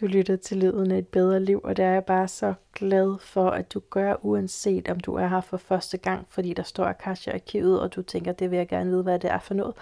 du 0.00 0.06
lytter 0.06 0.36
til 0.36 0.56
Lyden 0.56 0.90
af 0.90 0.98
et 0.98 1.08
bedre 1.08 1.40
liv, 1.40 1.60
og 1.64 1.76
det 1.76 1.84
er 1.84 1.90
jeg 1.90 2.04
bare 2.04 2.28
så 2.28 2.54
glad 2.72 3.18
for, 3.18 3.50
at 3.50 3.74
du 3.74 3.80
gør, 3.90 4.14
uanset 4.22 4.88
om 4.88 5.00
du 5.00 5.14
er 5.14 5.26
her 5.26 5.40
for 5.40 5.56
første 5.56 5.98
gang, 5.98 6.26
fordi 6.28 6.52
der 6.52 6.62
står 6.62 6.84
Akasha 6.84 7.30
Arkivet, 7.30 7.80
og 7.80 7.94
du 7.94 8.02
tænker, 8.02 8.32
det 8.32 8.50
vil 8.50 8.56
jeg 8.56 8.68
gerne 8.68 8.90
vide, 8.90 9.02
hvad 9.02 9.18
det 9.18 9.30
er 9.30 9.38
for 9.38 9.54
noget, 9.54 9.74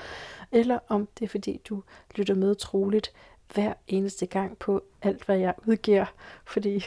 eller 0.53 0.79
om 0.89 1.09
det 1.19 1.25
er, 1.25 1.29
fordi 1.29 1.61
du 1.69 1.83
lytter 2.17 2.35
med 2.35 2.55
troligt 2.55 3.13
hver 3.55 3.73
eneste 3.87 4.27
gang 4.27 4.59
på 4.59 4.83
alt, 5.03 5.25
hvad 5.25 5.39
jeg 5.39 5.55
udgiver, 5.67 6.07
fordi 6.45 6.85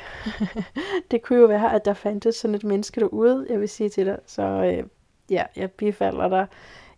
det 1.12 1.22
kunne 1.22 1.40
jo 1.40 1.46
være, 1.46 1.76
at 1.76 1.86
der 1.86 1.94
fandtes 1.94 2.36
sådan 2.36 2.56
et 2.56 2.64
menneske 2.64 3.02
derude, 3.02 3.48
jeg 3.50 3.60
vil 3.60 3.70
sige 3.70 3.90
til 3.90 4.06
dig, 4.06 4.20
så 4.26 4.42
øh, 4.44 4.84
ja, 5.30 5.44
jeg 5.56 5.72
bifalder 5.72 6.30
dig, 6.30 6.48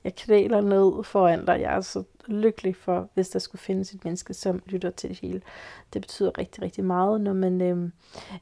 jeg 0.03 0.15
kvæler 0.15 0.61
ned 0.61 1.03
foran 1.03 1.45
dig, 1.45 1.61
jeg 1.61 1.75
er 1.75 1.81
så 1.81 2.03
lykkelig 2.27 2.75
for, 2.75 3.09
hvis 3.13 3.29
der 3.29 3.39
skulle 3.39 3.59
findes 3.59 3.91
et 3.91 4.05
menneske, 4.05 4.33
som 4.33 4.61
lytter 4.65 4.89
til 4.89 5.09
det 5.09 5.19
hele. 5.19 5.41
Det 5.93 6.01
betyder 6.01 6.37
rigtig, 6.37 6.63
rigtig 6.63 6.83
meget, 6.83 7.21
når 7.21 7.33
man 7.33 7.61
øh, 7.61 7.89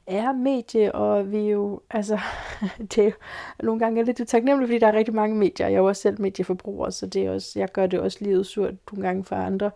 er 0.06 0.32
medie, 0.32 0.94
og 0.94 1.32
vi 1.32 1.38
jo, 1.38 1.80
altså, 1.90 2.20
det 2.94 2.98
er 2.98 3.04
jo 3.04 3.12
nogle 3.62 3.78
gange 3.78 4.00
er 4.00 4.04
lidt 4.04 4.20
utaknemmeligt, 4.20 4.68
fordi 4.68 4.78
der 4.78 4.86
er 4.86 4.92
rigtig 4.92 5.14
mange 5.14 5.36
medier. 5.36 5.66
Jeg 5.66 5.74
er 5.74 5.78
jo 5.78 5.88
også 5.88 6.02
selv 6.02 6.20
medieforbruger, 6.20 6.90
så 6.90 7.06
det 7.06 7.26
er 7.26 7.30
også, 7.30 7.58
jeg 7.58 7.72
gør 7.72 7.86
det 7.86 8.00
også 8.00 8.18
livet 8.20 8.46
surt 8.46 8.74
nogle 8.92 9.06
gange 9.06 9.24
for 9.24 9.36
andre, 9.36 9.70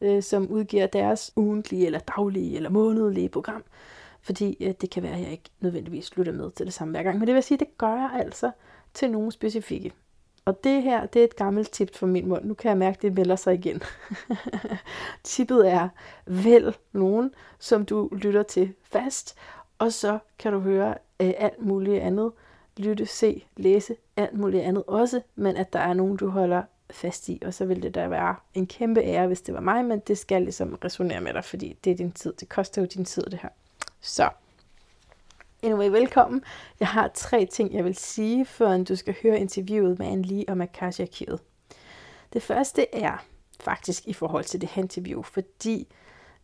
øh, 0.00 0.22
som 0.22 0.48
udgiver 0.48 0.86
deres 0.86 1.32
ugentlige, 1.36 1.86
eller 1.86 1.98
daglige, 1.98 2.56
eller 2.56 2.70
månedlige 2.70 3.28
program. 3.28 3.64
Fordi 4.22 4.56
øh, 4.60 4.74
det 4.80 4.90
kan 4.90 5.02
være, 5.02 5.14
at 5.14 5.20
jeg 5.20 5.30
ikke 5.30 5.50
nødvendigvis 5.60 6.16
lytter 6.16 6.32
med 6.32 6.50
til 6.50 6.66
det 6.66 6.74
samme 6.74 6.92
hver 6.92 7.02
gang. 7.02 7.18
Men 7.18 7.26
det 7.26 7.34
vil 7.34 7.42
sige, 7.42 7.56
at 7.56 7.60
det 7.60 7.78
gør 7.78 7.94
jeg 7.94 8.10
altså 8.14 8.50
til 8.94 9.10
nogle 9.10 9.32
specifikke. 9.32 9.92
Og 10.44 10.64
det 10.64 10.82
her, 10.82 11.06
det 11.06 11.20
er 11.20 11.24
et 11.24 11.36
gammelt 11.36 11.70
tip 11.70 11.96
fra 11.96 12.06
min 12.06 12.28
mund. 12.28 12.44
Nu 12.44 12.54
kan 12.54 12.68
jeg 12.68 12.78
mærke, 12.78 12.96
at 12.96 13.02
det 13.02 13.14
melder 13.14 13.36
sig 13.36 13.54
igen. 13.54 13.82
Tippet 15.24 15.70
er, 15.70 15.88
vælg 16.26 16.74
nogen, 16.92 17.34
som 17.58 17.84
du 17.84 18.08
lytter 18.12 18.42
til 18.42 18.74
fast, 18.82 19.36
og 19.78 19.92
så 19.92 20.18
kan 20.38 20.52
du 20.52 20.58
høre 20.58 20.94
øh, 21.20 21.32
alt 21.38 21.62
muligt 21.62 22.02
andet. 22.02 22.32
Lytte, 22.76 23.06
se, 23.06 23.44
læse, 23.56 23.96
alt 24.16 24.38
muligt 24.38 24.62
andet 24.62 24.84
også, 24.86 25.20
men 25.34 25.56
at 25.56 25.72
der 25.72 25.78
er 25.78 25.92
nogen, 25.94 26.16
du 26.16 26.28
holder 26.28 26.62
fast 26.90 27.28
i, 27.28 27.42
og 27.46 27.54
så 27.54 27.64
vil 27.64 27.82
det 27.82 27.94
da 27.94 28.06
være 28.06 28.36
en 28.54 28.66
kæmpe 28.66 29.00
ære, 29.00 29.26
hvis 29.26 29.40
det 29.40 29.54
var 29.54 29.60
mig, 29.60 29.84
men 29.84 29.98
det 29.98 30.18
skal 30.18 30.42
ligesom 30.42 30.78
resonere 30.84 31.20
med 31.20 31.32
dig, 31.32 31.44
fordi 31.44 31.78
det 31.84 31.90
er 31.90 31.96
din 31.96 32.12
tid. 32.12 32.32
Det 32.40 32.48
koster 32.48 32.82
jo 32.82 32.88
din 32.94 33.04
tid, 33.04 33.22
det 33.22 33.38
her. 33.42 33.48
Så, 34.00 34.28
Anyway, 35.64 35.88
velkommen. 35.88 36.44
Jeg 36.80 36.88
har 36.88 37.10
tre 37.14 37.46
ting, 37.46 37.74
jeg 37.74 37.84
vil 37.84 37.94
sige, 37.94 38.44
før 38.44 38.76
du 38.84 38.96
skal 38.96 39.14
høre 39.22 39.38
interviewet 39.38 39.98
med 39.98 40.06
Anne 40.06 40.22
Lee 40.22 40.44
og 40.48 40.62
Akasha 40.62 41.02
Arkivet. 41.02 41.40
Det 42.32 42.42
første 42.42 42.94
er 42.94 43.24
faktisk 43.60 44.06
i 44.06 44.12
forhold 44.12 44.44
til 44.44 44.60
det 44.60 44.68
her 44.68 44.82
interview, 44.82 45.22
fordi 45.22 45.88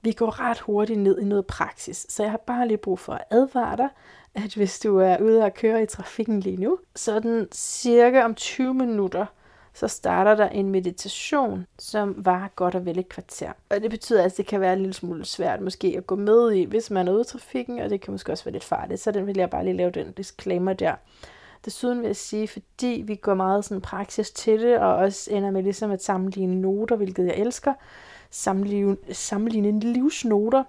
vi 0.03 0.13
går 0.13 0.41
ret 0.41 0.59
hurtigt 0.59 1.01
ned 1.01 1.19
i 1.19 1.25
noget 1.25 1.47
praksis. 1.47 2.07
Så 2.09 2.23
jeg 2.23 2.31
har 2.31 2.39
bare 2.47 2.69
lige 2.69 2.79
brug 2.79 2.99
for 2.99 3.13
at 3.13 3.25
advare 3.31 3.77
dig, 3.77 3.89
at 4.35 4.55
hvis 4.55 4.81
du 4.81 4.99
er 4.99 5.19
ude 5.19 5.45
og 5.45 5.55
køre 5.55 5.83
i 5.83 5.87
trafikken 5.87 6.41
lige 6.41 6.57
nu, 6.57 6.79
så 6.97 7.21
den 7.21 7.49
cirka 7.53 8.23
om 8.25 8.35
20 8.35 8.75
minutter, 8.75 9.27
så 9.79 9.89
starter 9.89 10.35
der 10.35 10.49
en 10.49 10.71
meditation, 10.71 11.67
som 11.79 12.15
var 12.17 12.51
godt 12.57 12.75
og 12.75 12.87
vel 12.87 12.99
et 12.99 13.09
kvarter. 13.09 13.53
Og 13.71 13.81
det 13.81 13.91
betyder, 13.91 14.25
at 14.25 14.37
det 14.37 14.47
kan 14.47 14.61
være 14.61 14.73
en 14.73 14.79
lille 14.79 14.95
smule 14.95 15.25
svært 15.25 15.61
måske 15.61 15.95
at 15.97 16.07
gå 16.07 16.17
med 16.17 16.53
i, 16.53 16.65
hvis 16.65 16.91
man 16.91 17.09
er 17.09 17.13
ude 17.13 17.21
i 17.21 17.25
trafikken, 17.25 17.79
og 17.79 17.91
det 17.91 18.01
kan 18.01 18.13
måske 18.13 18.33
også 18.33 18.45
være 18.45 18.53
lidt 18.53 18.65
farligt. 18.65 19.01
Så 19.01 19.11
den 19.11 19.27
vil 19.27 19.37
jeg 19.37 19.51
bare 19.51 19.65
lige 19.65 19.77
lave 19.77 19.91
den 19.91 20.13
disclaimer 20.13 20.73
der. 20.73 20.95
Desuden 21.65 22.01
vil 22.01 22.07
jeg 22.07 22.17
sige, 22.17 22.49
fordi 22.49 23.03
vi 23.07 23.15
går 23.15 23.35
meget 23.35 23.65
sådan 23.65 23.81
praksis 23.81 24.31
til 24.31 24.61
det, 24.61 24.79
og 24.79 24.95
også 24.95 25.31
ender 25.33 25.51
med 25.51 25.63
ligesom 25.63 25.91
at 25.91 26.03
sammenligne 26.03 26.61
noter, 26.61 26.97
hvilket 26.97 27.27
jeg 27.27 27.35
elsker, 27.37 27.75
sammenligne, 28.31 28.97
sammenligne 29.13 29.81
livsnoter, 29.81 30.65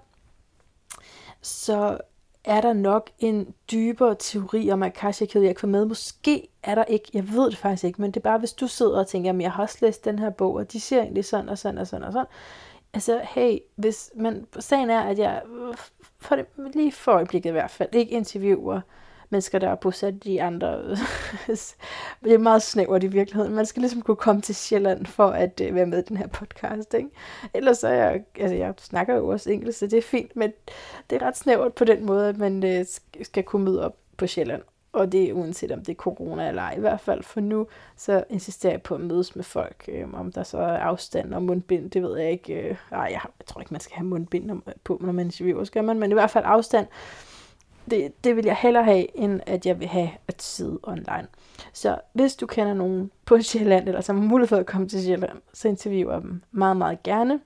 så 1.42 1.98
er 2.44 2.60
der 2.60 2.72
nok 2.72 3.10
en 3.18 3.54
dybere 3.72 4.16
teori 4.18 4.70
om 4.70 4.82
Akasha-kæde, 4.82 5.44
jeg 5.44 5.56
kan 5.56 5.68
med. 5.68 5.84
Måske 5.84 6.48
er 6.62 6.74
der 6.74 6.84
ikke, 6.84 7.10
jeg 7.12 7.28
ved 7.28 7.50
det 7.50 7.56
faktisk 7.56 7.84
ikke, 7.84 8.00
men 8.00 8.10
det 8.10 8.16
er 8.16 8.24
bare, 8.24 8.38
hvis 8.38 8.52
du 8.52 8.66
sidder 8.66 8.98
og 8.98 9.06
tænker, 9.06 9.28
jamen 9.28 9.40
jeg 9.40 9.52
har 9.52 9.62
også 9.62 9.78
læst 9.80 10.04
den 10.04 10.18
her 10.18 10.30
bog, 10.30 10.54
og 10.54 10.72
de 10.72 10.80
siger 10.80 11.02
egentlig 11.02 11.24
sådan 11.24 11.48
og 11.48 11.58
sådan 11.58 11.78
og 11.78 11.86
sådan 11.86 12.04
og 12.04 12.12
sådan. 12.12 12.26
Altså, 12.94 13.20
hey, 13.24 13.58
hvis, 13.76 14.10
man, 14.16 14.46
sagen 14.58 14.90
er, 14.90 15.00
at 15.00 15.18
jeg 15.18 15.42
øh, 15.46 15.74
for 16.18 16.36
det, 16.36 16.46
lige 16.74 16.92
for 16.92 17.12
øjeblikket 17.12 17.50
i 17.50 17.52
hvert 17.52 17.70
fald, 17.70 17.94
ikke 17.94 18.12
interviewer 18.12 18.80
mennesker, 19.30 19.58
der 19.58 19.68
er 19.68 19.74
bosat 19.74 20.14
i 20.24 20.36
andre. 20.36 20.80
det 22.24 22.34
er 22.34 22.38
meget 22.38 22.62
snævert 22.62 23.04
i 23.04 23.06
virkeligheden. 23.06 23.54
Man 23.54 23.66
skal 23.66 23.80
ligesom 23.80 24.02
kunne 24.02 24.16
komme 24.16 24.40
til 24.42 24.54
Sjælland 24.54 25.06
for 25.06 25.26
at 25.26 25.60
øh, 25.64 25.74
være 25.74 25.86
med 25.86 25.98
i 25.98 26.02
den 26.08 26.16
her 26.16 26.26
podcast. 26.26 26.94
Ikke? 26.94 27.10
Ellers 27.54 27.78
så 27.78 27.88
er 27.88 27.92
jeg, 27.92 28.24
altså 28.38 28.56
jeg 28.56 28.74
snakker 28.78 29.16
jo 29.16 29.28
også 29.28 29.50
engelsk, 29.50 29.78
så 29.78 29.86
det 29.86 29.98
er 29.98 30.02
fint, 30.02 30.36
men 30.36 30.52
det 31.10 31.22
er 31.22 31.26
ret 31.26 31.36
snævert 31.36 31.74
på 31.74 31.84
den 31.84 32.06
måde, 32.06 32.28
at 32.28 32.38
man 32.38 32.64
øh, 32.64 32.84
skal 33.22 33.42
kunne 33.42 33.64
møde 33.64 33.84
op 33.84 33.96
på 34.16 34.26
Sjælland. 34.26 34.62
Og 34.92 35.12
det 35.12 35.28
er 35.28 35.32
uanset 35.32 35.72
om 35.72 35.78
det 35.78 35.92
er 35.92 35.96
corona 35.96 36.48
eller 36.48 36.62
ej. 36.62 36.74
I 36.76 36.80
hvert 36.80 37.00
fald 37.00 37.22
for 37.22 37.40
nu, 37.40 37.66
så 37.96 38.24
insisterer 38.30 38.72
jeg 38.72 38.82
på 38.82 38.94
at 38.94 39.00
mødes 39.00 39.36
med 39.36 39.44
folk. 39.44 39.84
Øh, 39.88 40.14
om 40.14 40.32
der 40.32 40.42
så 40.42 40.58
er 40.58 40.78
afstand 40.78 41.34
og 41.34 41.42
mundbind, 41.42 41.90
det 41.90 42.02
ved 42.02 42.18
jeg 42.18 42.30
ikke. 42.30 42.54
Øh, 42.54 42.76
ej, 42.92 42.98
jeg, 43.00 43.20
jeg 43.38 43.46
tror 43.46 43.60
ikke, 43.60 43.74
man 43.74 43.80
skal 43.80 43.96
have 43.96 44.06
mundbind 44.06 44.62
på, 44.84 44.98
når 45.00 45.12
man 45.12 45.26
interviewer, 45.26 45.64
skal 45.64 45.84
man. 45.84 45.98
Men 45.98 46.10
i 46.10 46.14
hvert 46.14 46.30
fald 46.30 46.44
afstand 46.46 46.86
det, 47.90 48.24
det 48.24 48.36
vil 48.36 48.44
jeg 48.44 48.56
hellere 48.56 48.84
have, 48.84 49.16
end 49.16 49.40
at 49.46 49.66
jeg 49.66 49.80
vil 49.80 49.88
have 49.88 50.10
at 50.28 50.42
sidde 50.42 50.78
online. 50.82 51.26
Så 51.72 51.98
hvis 52.12 52.36
du 52.36 52.46
kender 52.46 52.74
nogen 52.74 53.10
på 53.24 53.40
Sjælland, 53.42 53.88
eller 53.88 54.00
som 54.00 54.18
har 54.18 54.28
mulighed 54.28 54.48
for 54.48 54.56
at 54.56 54.66
komme 54.66 54.88
til 54.88 55.02
Sjælland, 55.02 55.38
så 55.52 55.68
interviewer 55.68 56.20
dem 56.20 56.42
meget, 56.50 56.76
meget 56.76 57.02
gerne 57.02 57.40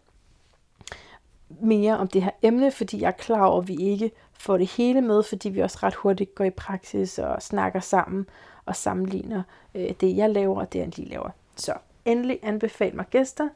mere 1.61 1.99
om 1.99 2.09
det 2.09 2.23
her 2.23 2.31
emne, 2.43 2.71
fordi 2.71 3.01
jeg 3.01 3.07
er 3.07 3.11
klar 3.13 3.45
over, 3.45 3.63
at 3.63 3.69
vi 3.69 3.77
ikke 3.77 4.11
får 4.33 4.57
det 4.57 4.67
hele 4.67 5.01
med, 5.01 5.23
fordi 5.23 5.49
vi 5.49 5.61
også 5.61 5.79
ret 5.83 5.95
hurtigt 5.95 6.35
går 6.35 6.45
i 6.45 6.51
praksis 6.51 7.19
og 7.19 7.43
snakker 7.43 7.81
sammen 7.81 8.27
og 8.67 8.77
sammenligner 8.77 9.43
øh, 9.75 9.91
det, 10.01 10.17
jeg 10.17 10.31
laver 10.31 10.61
og 10.61 10.73
det, 10.73 10.81
han 10.81 10.93
lige 10.97 11.09
laver. 11.09 11.31
Så 11.57 11.75
endelig 12.05 12.39
anbefal 12.43 12.97
mig 12.97 13.07
gæster. 13.11 13.49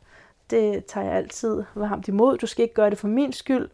Det 0.50 0.84
tager 0.84 1.06
jeg 1.06 1.14
altid 1.14 1.64
varmt 1.74 2.08
imod. 2.08 2.38
Du 2.38 2.46
skal 2.46 2.62
ikke 2.62 2.74
gøre 2.74 2.90
det 2.90 2.98
for 2.98 3.08
min 3.08 3.32
skyld, 3.32 3.68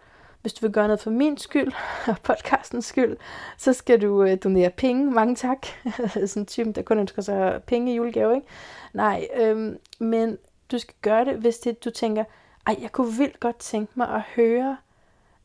hvis 0.45 0.53
du 0.53 0.67
vil 0.67 0.73
gøre 0.73 0.87
noget 0.87 1.01
for 1.01 1.11
min 1.11 1.39
skyld 1.39 1.73
og 2.09 2.17
podcastens 2.23 2.85
skyld, 2.85 3.17
så 3.59 3.73
skal 3.73 4.03
du 4.03 4.23
øh, 4.23 4.39
donere 4.45 4.71
penge. 4.71 5.11
Mange 5.11 5.37
tak. 5.37 5.67
Sådan 6.27 6.43
en 6.43 6.47
type, 6.47 6.73
der 6.73 6.83
kun 6.83 6.99
ønsker 6.99 7.23
sig 7.23 7.63
penge 7.67 7.93
i 7.93 7.97
julegave, 7.97 8.35
ikke? 8.35 8.47
Nej, 8.93 9.27
øhm, 9.37 9.79
men 9.99 10.39
du 10.73 10.79
skal 10.79 10.95
gøre 11.03 11.25
det, 11.25 11.35
hvis 11.35 11.59
det, 11.59 11.85
du 11.85 11.91
tænker, 11.91 12.25
ej, 12.67 12.77
jeg 12.83 12.93
kunne 12.93 13.13
vildt 13.19 13.41
godt 13.41 13.57
tænke 13.57 13.93
mig 13.95 14.09
at 14.09 14.21
høre 14.21 14.77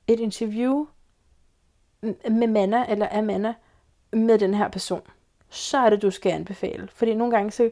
et 0.07 0.19
interview 0.19 0.85
med 2.29 2.47
Manna 2.47 2.85
eller 2.89 3.07
Amanda 3.11 3.53
med 4.13 4.39
den 4.39 4.53
her 4.53 4.67
person. 4.67 5.01
Så 5.49 5.77
er 5.77 5.89
det, 5.89 6.01
du 6.01 6.11
skal 6.11 6.31
anbefale. 6.31 6.89
Fordi 6.93 7.13
nogle 7.13 7.35
gange, 7.35 7.51
så, 7.51 7.69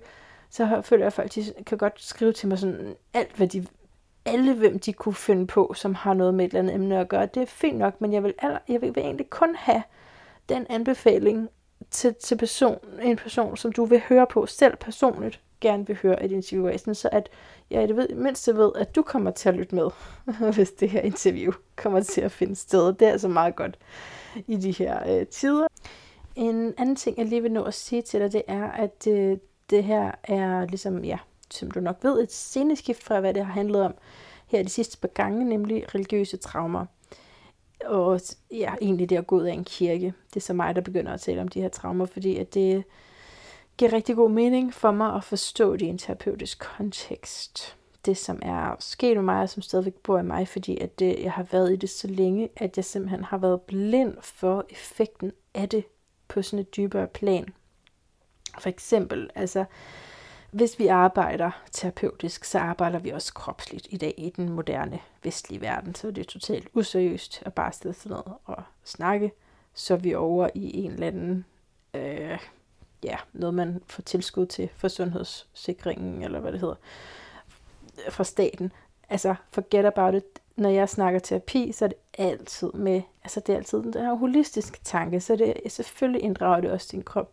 så 0.49 0.81
føler 0.81 1.03
jeg, 1.03 1.07
at 1.07 1.13
folk 1.13 1.35
de 1.35 1.53
kan 1.65 1.77
godt 1.77 2.01
skrive 2.01 2.33
til 2.33 2.47
mig 2.47 2.59
sådan 2.59 2.95
alt, 3.13 3.35
hvad 3.35 3.47
de 3.47 3.67
alle, 4.27 4.53
hvem 4.53 4.79
de 4.79 4.93
kunne 4.93 5.15
finde 5.15 5.47
på, 5.47 5.73
som 5.75 5.95
har 5.95 6.13
noget 6.13 6.33
med 6.33 6.45
et 6.45 6.49
eller 6.49 6.59
andet 6.59 6.75
emne 6.75 6.99
at 6.99 7.07
gøre. 7.07 7.25
Det 7.25 7.41
er 7.41 7.45
fint 7.45 7.77
nok, 7.77 8.01
men 8.01 8.13
jeg 8.13 8.23
vil, 8.23 8.33
aller, 8.39 8.59
jeg 8.67 8.81
vil 8.81 8.93
egentlig 8.97 9.29
kun 9.29 9.55
have 9.55 9.83
den 10.49 10.65
anbefaling 10.69 11.49
til, 11.91 12.15
til 12.15 12.37
person, 12.37 12.77
en 13.01 13.17
person, 13.17 13.57
som 13.57 13.71
du 13.71 13.85
vil 13.85 14.01
høre 14.09 14.27
på 14.27 14.45
selv 14.45 14.75
personligt, 14.75 15.39
gerne 15.61 15.87
vil 15.87 15.97
høre 16.01 16.23
et 16.23 16.31
interview 16.31 16.67
af, 16.67 16.79
så 16.79 17.09
at 17.11 17.29
jeg 17.69 17.87
det 17.87 17.95
ved, 17.95 18.09
mindst 18.09 18.47
jeg 18.47 18.57
ved, 18.57 18.71
at 18.75 18.95
du 18.95 19.01
kommer 19.01 19.31
til 19.31 19.49
at 19.49 19.55
lytte 19.55 19.75
med, 19.75 19.89
hvis 20.55 20.71
det 20.71 20.89
her 20.89 21.01
interview 21.01 21.51
kommer 21.75 21.99
til 21.99 22.21
at 22.21 22.31
finde 22.31 22.55
sted. 22.55 22.93
Det 22.93 23.07
er 23.07 23.11
altså 23.11 23.27
meget 23.27 23.55
godt 23.55 23.77
i 24.47 24.55
de 24.55 24.71
her 24.71 25.19
øh, 25.19 25.27
tider. 25.27 25.67
En 26.35 26.73
anden 26.77 26.95
ting, 26.95 27.17
jeg 27.17 27.25
lige 27.25 27.41
vil 27.41 27.51
nå 27.51 27.63
at 27.63 27.73
sige 27.73 28.01
til 28.01 28.19
dig, 28.19 28.33
det 28.33 28.41
er, 28.47 28.71
at 28.71 29.07
øh, 29.07 29.37
det 29.69 29.83
her 29.83 30.11
er 30.23 30.65
ligesom, 30.65 31.03
ja, 31.03 31.17
som 31.51 31.71
du 31.71 31.79
nok 31.79 31.97
ved, 32.01 32.23
et 32.23 32.31
sceneskift 32.31 33.03
fra, 33.03 33.19
hvad 33.19 33.33
det 33.33 33.45
har 33.45 33.53
handlet 33.53 33.81
om 33.81 33.93
her 34.47 34.63
de 34.63 34.69
sidste 34.69 34.97
par 34.97 35.07
gange, 35.07 35.45
nemlig 35.45 35.95
religiøse 35.95 36.37
traumer. 36.37 36.85
Og 37.85 38.21
ja, 38.51 38.73
egentlig 38.81 39.09
det 39.09 39.17
at 39.17 39.27
gå 39.27 39.35
ud 39.35 39.43
af 39.43 39.53
en 39.53 39.63
kirke. 39.63 40.13
Det 40.29 40.35
er 40.35 40.45
så 40.45 40.53
mig, 40.53 40.75
der 40.75 40.81
begynder 40.81 41.13
at 41.13 41.21
tale 41.21 41.41
om 41.41 41.47
de 41.47 41.61
her 41.61 41.69
traumer, 41.69 42.05
fordi 42.05 42.37
at 42.37 42.53
det 42.53 42.83
giver 43.77 43.93
rigtig 43.93 44.15
god 44.15 44.31
mening 44.31 44.73
for 44.73 44.91
mig 44.91 45.15
at 45.15 45.23
forstå 45.23 45.73
det 45.73 45.85
i 45.85 45.89
en 45.89 45.97
terapeutisk 45.97 46.59
kontekst. 46.77 47.75
Det, 48.05 48.17
som 48.17 48.39
er 48.41 48.75
sket 48.79 49.15
med 49.15 49.23
mig, 49.23 49.41
og 49.41 49.49
som 49.49 49.61
stadigvæk 49.61 49.93
bor 49.93 50.19
i 50.19 50.23
mig, 50.23 50.47
fordi 50.47 50.77
at 50.77 50.99
det, 50.99 51.19
jeg 51.19 51.31
har 51.31 51.43
været 51.43 51.73
i 51.73 51.75
det 51.75 51.89
så 51.89 52.07
længe, 52.07 52.49
at 52.55 52.77
jeg 52.77 52.85
simpelthen 52.85 53.23
har 53.23 53.37
været 53.37 53.61
blind 53.61 54.15
for 54.21 54.65
effekten 54.69 55.31
af 55.53 55.69
det 55.69 55.83
på 56.27 56.41
sådan 56.41 56.59
et 56.59 56.75
dybere 56.75 57.07
plan. 57.07 57.49
For 58.59 58.69
eksempel, 58.69 59.29
altså, 59.35 59.65
hvis 60.51 60.79
vi 60.79 60.87
arbejder 60.87 61.51
terapeutisk, 61.71 62.45
så 62.45 62.59
arbejder 62.59 62.99
vi 62.99 63.09
også 63.09 63.33
kropsligt 63.33 63.87
i 63.89 63.97
dag 63.97 64.13
i 64.17 64.29
den 64.29 64.49
moderne 64.49 64.99
vestlige 65.23 65.61
verden. 65.61 65.95
Så 65.95 66.11
det 66.11 66.17
er 66.17 66.25
totalt 66.25 66.67
useriøst 66.73 67.43
at 67.45 67.53
bare 67.53 67.71
sidde 67.71 67.95
sådan 67.95 68.09
noget 68.09 68.37
og 68.45 68.63
snakke. 68.83 69.31
Så 69.73 69.93
er 69.93 69.97
vi 69.97 70.13
over 70.13 70.49
i 70.53 70.77
en 70.77 70.91
eller 70.91 71.07
anden, 71.07 71.45
øh, 71.93 72.39
ja, 73.03 73.17
noget 73.33 73.53
man 73.53 73.81
får 73.87 74.01
tilskud 74.01 74.45
til 74.45 74.69
for 74.75 74.87
sundhedssikringen, 74.87 76.23
eller 76.23 76.39
hvad 76.39 76.51
det 76.51 76.59
hedder, 76.59 76.75
fra 78.09 78.23
staten. 78.23 78.71
Altså, 79.09 79.35
forget 79.51 79.85
about 79.85 80.15
it. 80.15 80.23
når 80.55 80.69
jeg 80.69 80.89
snakker 80.89 81.19
terapi, 81.19 81.71
så 81.71 81.85
er 81.85 81.89
det 81.89 81.97
altid 82.17 82.71
med, 82.71 83.01
altså 83.23 83.39
det 83.39 83.53
er 83.53 83.57
altid 83.57 83.83
den 83.83 83.93
her 83.93 84.13
holistiske 84.13 84.79
tanke, 84.83 85.19
så 85.19 85.35
det 85.35 85.53
er 85.65 85.69
selvfølgelig 85.69 86.23
inddrager 86.23 86.61
det 86.61 86.71
også 86.71 86.87
din 86.91 87.03
krop. 87.03 87.31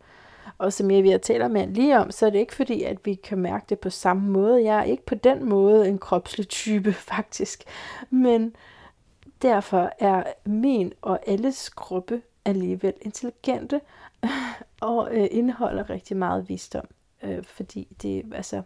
Og 0.58 0.72
som 0.72 0.90
jeg 0.90 1.02
vil 1.02 1.20
taler 1.20 1.48
med 1.48 1.66
lige 1.66 1.98
om, 1.98 2.10
så 2.10 2.26
er 2.26 2.30
det 2.30 2.38
ikke 2.38 2.54
fordi, 2.54 2.82
at 2.82 3.06
vi 3.06 3.14
kan 3.14 3.38
mærke 3.38 3.64
det 3.68 3.78
på 3.78 3.90
samme 3.90 4.30
måde. 4.30 4.64
Jeg 4.64 4.78
er 4.78 4.82
ikke 4.82 5.06
på 5.06 5.14
den 5.14 5.48
måde 5.48 5.88
en 5.88 5.98
kropslig 5.98 6.48
type, 6.48 6.92
faktisk. 7.12 7.64
Men 8.10 8.56
derfor 9.42 9.92
er 9.98 10.22
min 10.44 10.92
og 11.02 11.18
alles 11.26 11.68
kroppe 11.68 12.22
alligevel 12.44 12.94
intelligente 13.00 13.80
og 14.80 15.08
øh, 15.10 15.28
indeholder 15.30 15.90
rigtig 15.90 16.16
meget 16.16 16.48
visdom. 16.48 16.86
Øh, 17.22 17.44
fordi 17.44 17.88
det, 18.02 18.34
altså, 18.34 18.62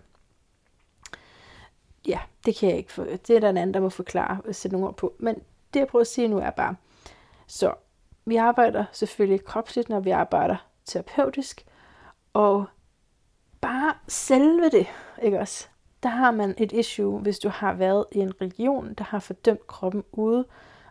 ja, 2.06 2.20
det 2.46 2.56
kan 2.56 2.68
jeg 2.68 2.78
ikke 2.78 2.92
få. 2.92 3.04
Det 3.04 3.30
er 3.30 3.40
der 3.40 3.50
en 3.50 3.56
anden, 3.56 3.74
der 3.74 3.80
må 3.80 3.88
forklare 3.88 4.40
og 4.44 4.54
sætte 4.54 4.74
nogle 4.74 4.88
ord 4.88 4.96
på. 4.96 5.14
Men 5.18 5.34
det 5.74 5.80
jeg 5.80 5.86
prøver 5.86 6.00
at 6.00 6.06
sige 6.06 6.28
nu 6.28 6.38
er 6.38 6.50
bare, 6.50 6.76
så 7.46 7.74
vi 8.24 8.36
arbejder 8.36 8.84
selvfølgelig 8.92 9.44
kropsligt, 9.44 9.88
når 9.88 10.00
vi 10.00 10.10
arbejder 10.10 10.56
terapeutisk, 10.84 11.66
og 12.38 12.64
bare 13.60 13.94
selve 14.08 14.68
det, 14.68 14.86
ikke 15.22 15.40
også? 15.40 15.68
Der 16.02 16.08
har 16.08 16.30
man 16.30 16.54
et 16.58 16.72
issue, 16.72 17.18
hvis 17.18 17.38
du 17.38 17.48
har 17.48 17.74
været 17.74 18.04
i 18.12 18.18
en 18.18 18.40
religion, 18.40 18.94
der 18.94 19.04
har 19.04 19.18
fordømt 19.18 19.66
kroppen 19.66 20.04
ude. 20.12 20.46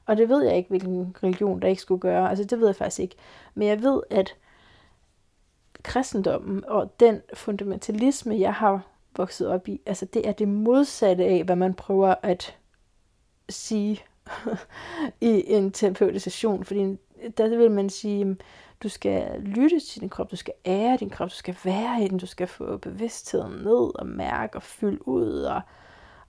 Og 0.06 0.18
det 0.18 0.30
ved 0.30 0.44
jeg 0.44 0.58
ikke, 0.58 0.70
hvilken 0.70 1.16
religion 1.24 1.62
der 1.62 1.68
ikke 1.68 1.82
skulle 1.82 2.02
gøre. 2.02 2.30
Altså 2.30 2.44
det 2.46 2.60
ved 2.60 2.68
jeg 2.68 2.76
faktisk 2.76 3.00
ikke. 3.00 3.16
Men 3.56 3.68
jeg 3.68 3.82
ved, 3.82 4.02
at 4.10 4.36
kristendommen 5.84 6.66
og 6.66 7.00
den 7.00 7.22
fundamentalisme, 7.34 8.40
jeg 8.40 8.54
har 8.54 8.82
vokset 9.18 9.48
op 9.48 9.68
i, 9.68 9.82
altså 9.86 10.06
det 10.06 10.28
er 10.28 10.32
det 10.32 10.48
modsatte 10.48 11.26
af, 11.26 11.44
hvad 11.44 11.56
man 11.56 11.74
prøver 11.74 12.16
at 12.24 12.58
sige 13.50 14.04
i 15.22 15.44
en 15.48 15.72
terapeutisk 15.72 16.24
session. 16.24 16.64
Fordi 16.64 16.98
der 17.38 17.58
vil 17.58 17.72
man 17.72 17.90
sige, 17.90 18.38
du 18.84 18.90
skal 18.90 19.42
lytte 19.42 19.80
til 19.80 20.02
din 20.02 20.10
krop, 20.10 20.32
du 20.32 20.36
skal 20.36 20.54
ære 20.66 20.98
din 20.98 21.10
krop, 21.10 21.30
du 21.30 21.36
skal 21.36 21.58
være 21.64 22.04
i 22.04 22.08
den, 22.08 22.18
du 22.18 22.26
skal 22.26 22.48
få 22.48 22.78
bevidstheden 22.78 23.52
ned 23.52 24.00
og 24.00 24.08
mærke 24.08 24.56
og 24.56 24.64
fylde 24.64 25.08
ud, 25.08 25.32
og, 25.32 25.62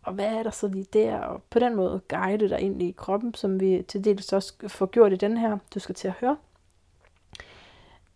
og 0.02 0.12
hvad 0.12 0.26
er 0.26 0.42
der 0.42 0.50
så 0.50 0.68
lige 0.68 0.86
der, 0.92 1.18
og 1.18 1.42
på 1.50 1.58
den 1.58 1.76
måde 1.76 2.00
guide 2.08 2.48
dig 2.48 2.60
ind 2.60 2.82
i 2.82 2.94
kroppen, 2.96 3.34
som 3.34 3.60
vi 3.60 3.84
til 3.88 4.04
dels 4.04 4.32
også 4.32 4.52
får 4.68 4.86
gjort 4.86 5.12
i 5.12 5.16
den 5.16 5.36
her, 5.36 5.58
du 5.74 5.78
skal 5.78 5.94
til 5.94 6.08
at 6.08 6.14
høre. 6.20 6.36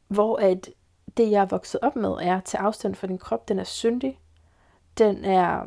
Hvor 0.08 0.36
at 0.36 0.70
det, 1.16 1.30
jeg 1.30 1.42
er 1.42 1.46
vokset 1.46 1.80
op 1.82 1.96
med, 1.96 2.10
er 2.10 2.36
at 2.36 2.44
tage 2.44 2.62
afstand 2.62 2.94
fra 2.94 3.06
din 3.06 3.18
krop, 3.18 3.48
den 3.48 3.58
er 3.58 3.64
syndig, 3.64 4.18
den 4.98 5.24
er, 5.24 5.66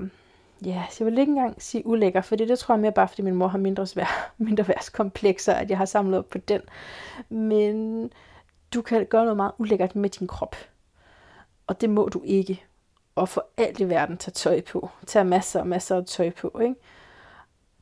ja, 0.65 0.85
jeg 1.00 1.06
vil 1.06 1.18
ikke 1.18 1.29
engang 1.29 1.61
sige 1.61 1.88
ulækker, 1.88 2.21
for 2.21 2.35
det 2.35 2.59
tror 2.59 2.75
jeg 2.75 2.81
mere 2.81 2.91
bare, 2.91 3.07
fordi 3.07 3.21
min 3.21 3.35
mor 3.35 3.47
har 3.47 3.57
mindre, 3.57 3.88
svær, 3.88 4.31
mindre 4.38 4.65
komplekser, 4.94 5.53
at 5.53 5.69
jeg 5.69 5.77
har 5.77 5.85
samlet 5.85 6.19
op 6.19 6.29
på 6.29 6.38
den. 6.38 6.61
Men 7.29 8.09
du 8.75 8.81
kan 8.81 9.06
gøre 9.06 9.24
noget 9.24 9.38
meget 9.38 9.51
ulækkert 9.57 9.95
med 9.95 10.10
din 10.10 10.27
krop. 10.27 10.56
Og 11.68 11.81
det 11.81 11.89
må 11.89 12.10
du 12.10 12.22
ikke. 12.24 12.63
Og 13.16 13.30
for 13.30 13.48
alt 13.57 13.80
i 13.80 13.89
verden 13.89 14.18
tage 14.18 14.31
tøj 14.31 14.62
på. 14.62 14.89
Tag 15.07 15.25
masser 15.25 15.60
og 15.60 15.68
masser 15.68 15.95
af 15.95 16.06
tøj 16.06 16.30
på, 16.30 16.60
ikke? 16.60 16.75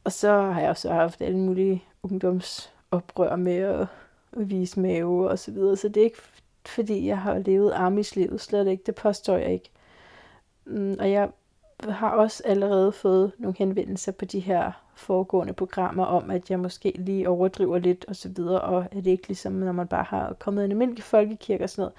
Og 0.03 0.11
så 0.11 0.41
har 0.41 0.61
jeg 0.61 0.69
også 0.69 0.93
haft 0.93 1.21
alle 1.21 1.37
mulige 1.37 1.83
ungdomsoprør 2.03 3.35
med 3.35 3.57
at 3.57 3.87
vise 4.49 4.79
mave 4.79 5.29
og 5.29 5.39
så 5.39 5.51
videre. 5.51 5.77
Så 5.77 5.87
det 5.87 5.97
er 5.97 6.05
ikke 6.05 6.21
fordi, 6.65 7.07
jeg 7.07 7.17
har 7.17 7.37
levet 7.37 7.71
armislivet. 7.71 8.41
Slet 8.41 8.67
ikke. 8.67 8.83
Det 8.85 8.95
påstår 8.95 9.37
jeg 9.37 9.53
ikke. 9.53 9.71
Mm, 10.65 10.95
og 10.99 11.11
jeg 11.11 11.29
har 11.89 12.09
også 12.09 12.43
allerede 12.45 12.91
fået 12.91 13.31
nogle 13.37 13.55
henvendelser 13.57 14.11
på 14.11 14.25
de 14.25 14.39
her 14.39 14.82
foregående 14.95 15.53
programmer 15.53 16.05
om, 16.05 16.31
at 16.31 16.49
jeg 16.49 16.59
måske 16.59 16.91
lige 16.95 17.29
overdriver 17.29 17.77
lidt 17.77 18.05
og 18.05 18.15
så 18.15 18.29
videre, 18.29 18.61
og 18.61 18.87
er 18.91 19.01
det 19.01 19.07
ikke 19.07 19.27
ligesom, 19.27 19.53
når 19.53 19.71
man 19.71 19.87
bare 19.87 20.03
har 20.03 20.33
kommet 20.39 20.65
en 20.65 20.71
almindelig 20.71 21.03
folkekirke 21.03 21.63
og 21.63 21.69
sådan 21.69 21.81
noget. 21.81 21.93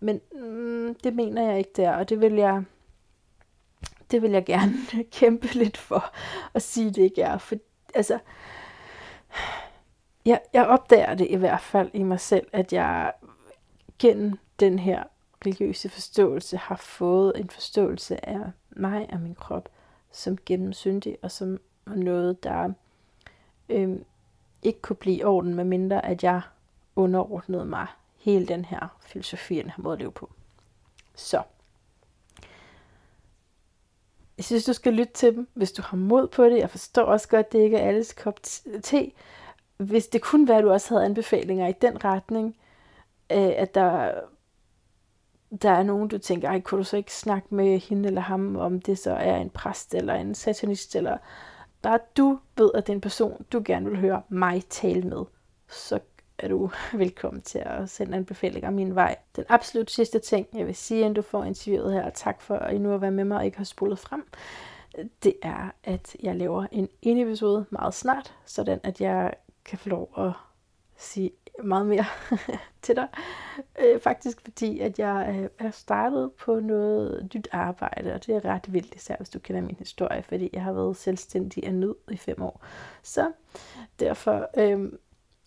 Men 0.00 0.20
mm, 0.42 0.94
det 0.94 1.14
mener 1.14 1.50
jeg 1.50 1.58
ikke 1.58 1.72
der, 1.76 1.92
og 1.92 2.08
det 2.08 2.20
vil 2.20 2.32
jeg, 2.32 2.64
det 4.10 4.22
vil 4.22 4.30
jeg 4.30 4.44
gerne 4.44 4.74
kæmpe 5.12 5.54
lidt 5.54 5.76
for 5.76 6.14
at 6.54 6.62
sige, 6.62 6.90
det 6.90 7.02
ikke 7.02 7.22
er. 7.22 7.38
For, 7.38 7.56
altså, 7.94 8.18
jeg, 10.24 10.40
jeg 10.52 10.66
opdager 10.66 11.14
det 11.14 11.26
i 11.30 11.36
hvert 11.36 11.60
fald 11.60 11.90
i 11.94 12.02
mig 12.02 12.20
selv, 12.20 12.46
at 12.52 12.72
jeg 12.72 13.12
gennem 13.98 14.38
den 14.60 14.78
her 14.78 15.02
religiøse 15.46 15.88
forståelse 15.88 16.56
har 16.56 16.76
fået 16.76 17.32
en 17.36 17.50
forståelse 17.50 18.28
af 18.28 18.40
mig 18.70 19.08
og 19.12 19.20
min 19.20 19.34
krop 19.34 19.68
som 20.12 20.38
gennemsyndig 20.46 21.16
og 21.22 21.30
som 21.30 21.58
noget, 21.94 22.44
der 22.44 22.72
øh, 23.68 23.96
ikke 24.62 24.80
kunne 24.82 24.96
blive 24.96 25.16
i 25.16 25.24
orden, 25.24 25.54
med 25.54 25.64
mindre 25.64 26.06
at 26.06 26.24
jeg 26.24 26.40
underordnede 26.96 27.64
mig 27.64 27.86
hele 28.16 28.46
den 28.46 28.64
her 28.64 28.96
filosofi, 29.00 29.56
den 29.56 29.70
her 29.70 29.82
måde 29.82 29.92
at 29.92 29.98
leve 29.98 30.12
på. 30.12 30.30
Så. 31.14 31.42
Jeg 34.36 34.44
synes, 34.44 34.64
du 34.64 34.72
skal 34.72 34.92
lytte 34.92 35.12
til 35.12 35.34
dem, 35.34 35.48
hvis 35.54 35.72
du 35.72 35.82
har 35.82 35.96
mod 35.96 36.28
på 36.28 36.44
det. 36.44 36.58
Jeg 36.58 36.70
forstår 36.70 37.02
også 37.02 37.28
godt, 37.28 37.46
at 37.46 37.52
det 37.52 37.58
ikke 37.58 37.76
er 37.76 37.88
alles 37.88 38.12
kop 38.12 38.40
te. 38.82 39.10
Hvis 39.76 40.06
det 40.06 40.22
kunne 40.22 40.48
være, 40.48 40.58
at 40.58 40.64
du 40.64 40.70
også 40.70 40.94
havde 40.94 41.04
anbefalinger 41.04 41.68
i 41.68 41.72
den 41.72 42.04
retning, 42.04 42.56
øh, 43.32 43.52
at 43.56 43.74
der 43.74 44.12
der 45.62 45.70
er 45.70 45.82
nogen, 45.82 46.08
du 46.08 46.18
tænker, 46.18 46.48
ej, 46.48 46.60
kunne 46.60 46.78
du 46.78 46.84
så 46.84 46.96
ikke 46.96 47.14
snakke 47.14 47.54
med 47.54 47.78
hende 47.78 48.08
eller 48.08 48.20
ham, 48.20 48.56
om 48.56 48.80
det 48.80 48.98
så 48.98 49.10
er 49.12 49.36
en 49.36 49.50
præst 49.50 49.94
eller 49.94 50.14
en 50.14 50.34
satanist, 50.34 50.96
eller 50.96 51.18
bare 51.86 51.98
du 52.16 52.38
ved, 52.56 52.70
at 52.74 52.86
det 52.86 52.92
er 52.92 52.96
en 52.96 53.00
person, 53.00 53.46
du 53.52 53.62
gerne 53.64 53.90
vil 53.90 53.98
høre 53.98 54.22
mig 54.28 54.64
tale 54.70 55.02
med, 55.02 55.24
så 55.68 55.98
er 56.38 56.48
du 56.48 56.70
velkommen 56.92 57.42
til 57.42 57.58
at 57.58 57.90
sende 57.90 58.16
anbefalinger 58.16 58.70
min 58.70 58.94
vej. 58.94 59.16
Den 59.36 59.44
absolut 59.48 59.90
sidste 59.90 60.18
ting, 60.18 60.46
jeg 60.52 60.66
vil 60.66 60.74
sige, 60.74 61.00
inden 61.00 61.14
du 61.14 61.22
får 61.22 61.44
interviewet 61.44 61.92
her, 61.92 62.04
og 62.04 62.14
tak 62.14 62.42
for 62.42 62.56
at 62.56 62.74
I 62.74 62.78
nu 62.78 62.94
at 62.94 63.00
være 63.00 63.10
med 63.10 63.24
mig 63.24 63.38
og 63.38 63.44
ikke 63.44 63.56
har 63.56 63.64
spolet 63.64 63.98
frem, 63.98 64.28
det 65.22 65.34
er, 65.42 65.70
at 65.84 66.16
jeg 66.22 66.36
laver 66.36 66.66
en 66.72 66.88
ene 67.02 67.20
episode 67.20 67.64
meget 67.70 67.94
snart, 67.94 68.34
sådan 68.44 68.80
at 68.82 69.00
jeg 69.00 69.34
kan 69.64 69.78
få 69.78 69.88
lov 69.88 70.12
at 70.18 70.32
sige 70.96 71.30
meget 71.64 71.86
mere 71.86 72.04
til 72.82 72.96
dig. 72.96 73.08
Øh, 73.78 74.00
faktisk 74.00 74.40
fordi, 74.40 74.80
at 74.80 74.98
jeg 74.98 75.36
øh, 75.38 75.66
er 75.66 75.70
startet 75.70 76.32
på 76.32 76.60
noget 76.60 77.30
nyt 77.34 77.48
arbejde, 77.52 78.14
og 78.14 78.26
det 78.26 78.36
er 78.36 78.44
ret 78.44 78.72
vildt, 78.72 78.94
især 78.94 79.16
hvis 79.16 79.30
du 79.30 79.38
kender 79.38 79.62
min 79.62 79.76
historie, 79.78 80.22
fordi 80.22 80.50
jeg 80.52 80.62
har 80.62 80.72
været 80.72 80.96
selvstændig 80.96 81.66
af 81.66 81.74
nød 81.74 81.94
i 82.10 82.16
fem 82.16 82.42
år. 82.42 82.64
Så 83.02 83.32
derfor 84.00 84.48
øh, 84.56 84.92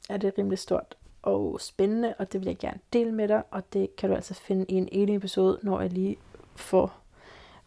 er 0.09 0.17
det 0.17 0.33
rimelig 0.37 0.59
stort 0.59 0.95
og 1.21 1.61
spændende, 1.61 2.13
og 2.19 2.33
det 2.33 2.41
vil 2.41 2.47
jeg 2.47 2.57
gerne 2.57 2.79
dele 2.93 3.11
med 3.11 3.27
dig, 3.27 3.43
og 3.51 3.73
det 3.73 3.95
kan 3.95 4.09
du 4.09 4.15
altså 4.15 4.33
finde 4.33 4.65
i 4.69 4.73
en 4.73 4.89
ene 4.91 5.13
episode, 5.13 5.59
når 5.63 5.81
jeg 5.81 5.93
lige 5.93 6.17
får 6.55 6.99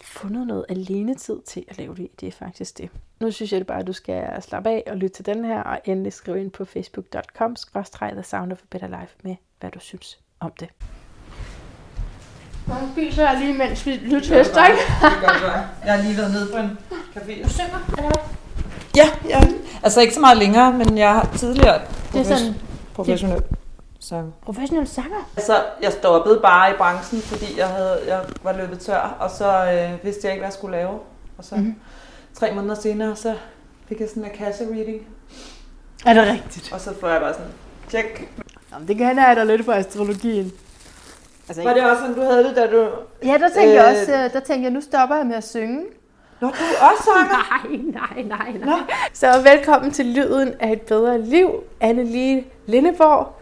fundet 0.03 0.47
noget 0.47 0.65
alene 0.69 1.15
tid 1.15 1.41
til 1.47 1.65
at 1.69 1.79
lave 1.79 1.95
det. 1.95 2.09
Det 2.21 2.27
er 2.27 2.33
faktisk 2.33 2.79
det. 2.79 2.91
Nu 3.21 3.31
synes 3.31 3.53
jeg 3.53 3.67
bare, 3.67 3.79
at 3.79 3.87
du 3.87 3.93
skal 3.93 4.43
slappe 4.43 4.71
af 4.71 4.83
og 4.87 4.97
lytte 4.97 5.17
til 5.17 5.27
den 5.27 5.45
her, 5.45 5.63
og 5.63 5.81
endelig 5.85 6.13
skrive 6.13 6.41
ind 6.41 6.51
på 6.51 6.65
facebook.com 6.65 7.57
The 8.13 8.23
Sound 8.23 8.53
of 8.53 8.59
a 8.59 8.67
Better 8.71 8.89
Life 8.89 9.15
med, 9.23 9.37
hvad 9.61 9.71
du 9.71 9.79
synes 9.79 10.19
om 10.41 10.53
det. 10.61 10.69
Man 12.69 12.77
spiser 12.93 13.31
jeg 13.31 13.41
lige, 13.41 13.55
mens 13.55 13.87
vi 13.87 14.21
tester, 14.23 14.67
ikke? 14.67 14.81
det 15.03 15.21
gør 15.21 15.39
du 15.39 15.47
Jeg 15.85 15.95
har 15.95 16.03
lige 16.03 16.17
været 16.17 16.33
nede 16.33 16.49
på 16.53 16.57
en 16.57 16.79
café. 17.17 17.43
Du 17.43 17.49
synger, 17.49 17.95
eller 17.99 18.33
Ja, 18.97 19.11
ja. 19.29 19.41
Altså 19.83 20.01
ikke 20.01 20.15
så 20.15 20.21
meget 20.21 20.37
længere, 20.37 20.73
men 20.73 20.99
jeg 20.99 21.13
har 21.13 21.35
tidligere 21.37 21.81
det 22.13 22.21
er 22.21 22.25
sådan, 22.25 22.55
professionelt 22.95 23.62
sanger. 24.03 24.33
Professionel 24.43 24.87
sanger? 24.87 25.31
Altså, 25.37 25.63
jeg 25.83 25.93
stoppede 25.93 26.41
bare 26.43 26.71
i 26.71 26.75
branchen, 26.79 27.21
fordi 27.21 27.59
jeg, 27.59 27.69
havde, 27.69 28.01
jeg 28.07 28.21
var 28.43 28.53
løbet 28.53 28.81
tør, 28.81 29.17
og 29.21 29.31
så 29.31 29.47
øh, 29.47 30.05
vidste 30.05 30.27
jeg 30.27 30.33
ikke, 30.33 30.41
hvad 30.41 30.49
jeg 30.49 30.53
skulle 30.53 30.77
lave. 30.77 30.99
Og 31.39 31.45
så 31.45 31.55
mm-hmm. 31.55 31.75
tre 32.35 32.55
måneder 32.55 32.75
senere, 32.75 33.17
så 33.17 33.35
fik 33.89 34.01
jeg 34.01 34.09
sådan 34.09 34.25
en 34.25 34.31
Akasha 34.31 34.65
reading. 34.65 35.07
Er 36.07 36.15
det 36.15 36.23
rigtigt? 36.23 36.73
Og 36.73 36.81
så 36.81 36.95
får 37.01 37.09
jeg 37.09 37.21
bare 37.21 37.35
sådan, 37.35 37.53
tjek. 37.89 38.33
Jamen, 38.73 38.89
det 38.89 38.97
kan 38.97 39.19
jeg 39.19 39.37
da 39.37 39.45
lidt 39.45 39.65
for 39.65 39.73
astrologien. 39.73 40.53
Altså, 41.49 41.63
var 41.63 41.75
det 41.75 41.91
også 41.91 42.01
sådan, 42.01 42.15
du 42.15 42.23
havde 42.23 42.45
det, 42.45 42.57
da 42.57 42.67
du... 42.67 42.89
Ja, 43.25 43.33
der 43.33 43.49
tænkte 43.49 43.69
øh... 43.69 43.75
jeg 43.75 43.85
også, 43.85 44.13
øh, 44.13 44.33
der 44.33 44.41
tænkte 44.41 44.63
jeg, 44.63 44.71
nu 44.71 44.81
stopper 44.81 45.17
jeg 45.17 45.27
med 45.27 45.37
at 45.37 45.49
synge. 45.49 45.85
Nå, 46.41 46.49
du 46.49 46.55
er 46.55 46.91
også 46.91 47.05
sanger? 47.05 47.49
nej, 47.93 48.23
nej, 48.23 48.23
nej, 48.23 48.53
nej. 48.53 48.77
Nå. 48.77 48.83
Så 49.13 49.43
velkommen 49.43 49.91
til 49.91 50.07
Lyden 50.07 50.55
af 50.61 50.73
et 50.73 50.83
bedre 50.83 51.21
liv, 51.21 51.51
Anne-Lie 51.85 52.45
Lindeborg. 52.67 53.42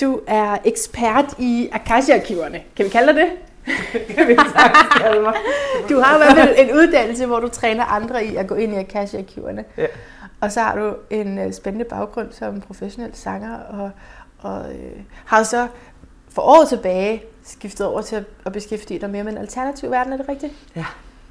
Du 0.00 0.20
er 0.26 0.58
ekspert 0.64 1.34
i 1.38 1.68
Akasha-arkiverne. 1.72 2.62
Kan 2.76 2.84
vi 2.84 2.90
kalde 2.90 3.12
dig 3.12 3.22
det? 3.22 3.30
Du 5.88 6.00
har 6.00 6.14
i 6.14 6.18
hvert 6.18 6.36
fald 6.36 6.54
en 6.58 6.74
uddannelse, 6.74 7.26
hvor 7.26 7.40
du 7.40 7.48
træner 7.48 7.84
andre 7.84 8.24
i 8.24 8.36
at 8.36 8.46
gå 8.46 8.54
ind 8.54 8.74
i 8.74 8.76
Akasha-arkiverne. 8.76 9.64
Ja. 9.76 9.86
Og 10.40 10.52
så 10.52 10.60
har 10.60 10.76
du 10.76 10.94
en 11.10 11.38
øh, 11.38 11.52
spændende 11.52 11.84
baggrund 11.84 12.32
som 12.32 12.60
professionel 12.60 13.10
sanger, 13.14 13.58
og, 13.58 13.90
og 14.38 14.72
øh, 14.72 15.00
har 15.24 15.42
så 15.42 15.68
for 16.30 16.42
år 16.42 16.64
tilbage 16.68 17.22
skiftet 17.44 17.86
over 17.86 18.02
til 18.02 18.24
at 18.46 18.52
beskæftige 18.52 19.00
dig 19.00 19.10
mere 19.10 19.24
med 19.24 19.32
en 19.32 19.38
alternativ 19.38 19.90
verden, 19.90 20.12
er 20.12 20.16
det 20.16 20.28
rigtigt? 20.28 20.52
Ja, 20.76 20.84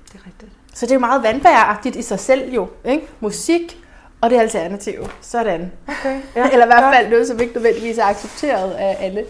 det 0.07 0.19
er 0.21 0.25
rigtigt. 0.27 0.51
Så 0.73 0.85
det 0.85 0.91
er 0.91 0.95
jo 0.95 0.99
meget 0.99 1.23
vandbæragtigt 1.23 1.95
i 1.95 2.01
sig 2.01 2.19
selv 2.19 2.53
jo, 2.53 2.67
ikke? 2.85 3.07
Musik 3.19 3.83
og 4.21 4.29
det 4.29 4.37
er 4.37 4.41
alternativet. 4.41 5.11
Sådan. 5.21 5.71
Okay. 5.87 6.21
Ja, 6.35 6.49
Eller 6.49 6.65
i 6.65 6.67
hvert 6.67 6.95
fald 6.95 7.09
noget, 7.09 7.27
som 7.27 7.39
ikke 7.39 7.53
nødvendigvis 7.53 7.97
er 7.97 8.03
accepteret 8.03 8.71
af 8.71 8.97
alle. 8.99 9.25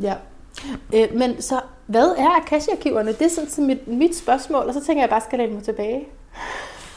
Ja. 0.00 0.14
Øh, 0.94 1.08
men 1.14 1.42
så, 1.42 1.60
hvad 1.86 2.08
er 2.18 2.40
Akasha-arkiverne? 2.40 3.12
Det 3.12 3.22
er 3.22 3.30
sådan 3.30 3.50
så 3.50 3.60
mit, 3.60 3.88
mit 3.88 4.16
spørgsmål, 4.16 4.64
og 4.68 4.74
så 4.74 4.84
tænker 4.84 5.02
jeg 5.02 5.10
bare, 5.10 5.20
skal 5.20 5.38
jeg 5.38 5.46
læne 5.46 5.54
mig 5.54 5.64
tilbage. 5.64 6.08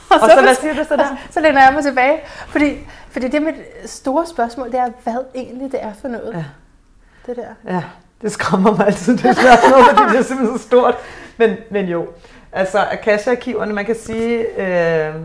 Og, 0.10 0.16
og 0.22 0.30
så, 0.30 0.36
så 0.36 0.42
hvad 0.42 0.56
siger 0.56 0.74
du 0.74 0.84
så 0.84 0.96
der? 0.96 1.18
Så 1.32 1.40
læner 1.40 1.64
jeg 1.64 1.74
mig 1.74 1.84
tilbage. 1.84 2.20
Fordi, 2.48 2.78
fordi 3.10 3.28
det 3.28 3.42
mit 3.42 3.56
store 3.86 4.26
spørgsmål, 4.28 4.72
det 4.72 4.80
er, 4.80 4.90
hvad 5.04 5.16
egentlig 5.36 5.72
det 5.72 5.84
er 5.84 5.94
for 6.02 6.08
noget. 6.08 6.34
Ja. 6.34 6.44
Det 7.26 7.36
der. 7.36 7.74
Ja, 7.74 7.84
det 8.22 8.32
skræmmer 8.32 8.78
mig 8.78 8.86
altid, 8.88 9.18
det 9.18 9.38
spørgsmål, 9.38 9.84
fordi 9.96 10.12
det 10.12 10.20
er 10.20 10.24
simpelthen 10.24 10.58
så 10.58 10.64
stort. 10.64 10.96
Men, 11.38 11.56
men 11.72 11.86
jo, 11.86 12.08
altså 12.52 12.80
Akasha-arkiverne, 12.80 13.74
man 13.74 13.86
kan 13.86 13.96
sige, 13.96 14.62
øh, 14.62 15.16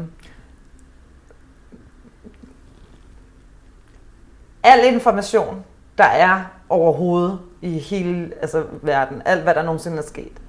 al 4.63 4.95
information, 4.95 5.65
der 5.99 6.05
er 6.05 6.45
overhovedet 6.69 7.39
i 7.63 7.79
hele 7.79 8.33
altså, 8.41 8.65
verden, 8.83 9.23
alt 9.25 9.43
hvad 9.43 9.55
der 9.55 9.63
nogensinde 9.63 9.99
er 9.99 10.03
sket, 10.03 10.43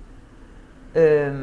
øh, 0.96 1.34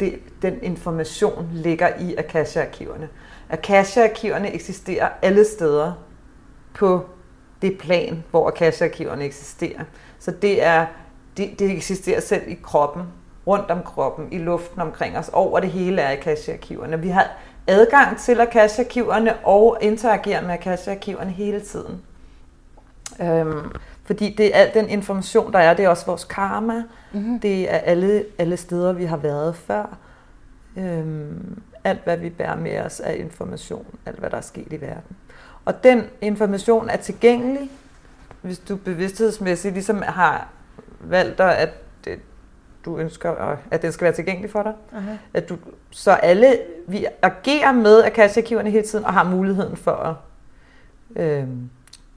det, 0.00 0.18
den 0.42 0.62
information 0.62 1.48
ligger 1.52 1.88
i 2.00 2.14
Akasha-arkiverne. 2.14 3.08
Akasha-arkiverne 3.50 4.54
eksisterer 4.54 5.08
alle 5.22 5.44
steder 5.44 5.92
på 6.74 7.06
det 7.62 7.78
plan, 7.78 8.24
hvor 8.30 8.48
Akasha-arkiverne 8.48 9.24
eksisterer. 9.24 9.84
Så 10.18 10.30
det 10.30 10.62
er 10.64 10.86
det, 11.36 11.58
det 11.58 11.70
eksisterer 11.70 12.20
selv 12.20 12.48
i 12.48 12.58
kroppen, 12.62 13.02
rundt 13.46 13.70
om 13.70 13.82
kroppen, 13.82 14.32
i 14.32 14.38
luften 14.38 14.80
omkring 14.80 15.18
os, 15.18 15.30
over 15.32 15.60
det 15.60 15.70
hele 15.70 16.02
er 16.02 16.12
Akasha-arkiverne. 16.12 17.00
Vi 17.00 17.08
har 17.08 17.30
adgang 17.66 18.18
til 18.18 18.40
Akasha-arkiverne 18.40 19.36
og 19.36 19.78
interagerer 19.80 20.42
med 20.42 20.54
Akasha-arkiverne 20.54 21.30
hele 21.30 21.60
tiden. 21.60 22.02
Øhm, 23.20 23.72
fordi 24.04 24.34
det 24.38 24.56
er 24.56 24.58
al 24.58 24.70
den 24.74 24.88
information, 24.88 25.52
der 25.52 25.58
er, 25.58 25.74
det 25.74 25.84
er 25.84 25.88
også 25.88 26.06
vores 26.06 26.24
karma. 26.24 26.82
Mm-hmm. 27.12 27.40
Det 27.40 27.72
er 27.74 27.78
alle, 27.78 28.24
alle 28.38 28.56
steder, 28.56 28.92
vi 28.92 29.04
har 29.04 29.16
været 29.16 29.56
før. 29.56 29.96
Øhm, 30.76 31.62
alt, 31.84 32.04
hvad 32.04 32.16
vi 32.16 32.30
bærer 32.30 32.56
med 32.56 32.80
os 32.80 33.00
af 33.00 33.16
information. 33.16 33.86
Alt, 34.06 34.18
hvad 34.18 34.30
der 34.30 34.36
er 34.36 34.40
sket 34.40 34.72
i 34.72 34.80
verden. 34.80 35.16
Og 35.64 35.84
den 35.84 36.04
information 36.20 36.88
er 36.88 36.96
tilgængelig, 36.96 37.70
hvis 38.42 38.58
du 38.58 38.76
bevidsthedsmæssigt 38.76 39.74
ligesom 39.74 40.02
har 40.02 40.48
valgt 41.00 41.40
at 41.40 41.68
du 42.84 42.98
ønsker, 42.98 43.56
at 43.70 43.82
den 43.82 43.92
skal 43.92 44.04
være 44.04 44.14
tilgængelig 44.14 44.50
for 44.50 44.62
dig. 44.62 44.74
Uh-huh. 44.92 45.18
At 45.34 45.48
du, 45.48 45.56
så 45.90 46.10
alle, 46.10 46.58
vi 46.88 47.06
agerer 47.22 47.72
med 47.72 48.04
akasha 48.04 48.40
hele 48.40 48.82
tiden, 48.82 49.04
og 49.04 49.12
har 49.12 49.24
muligheden 49.24 49.76
for 49.76 49.90
at 49.90 50.14
øh, 51.22 51.48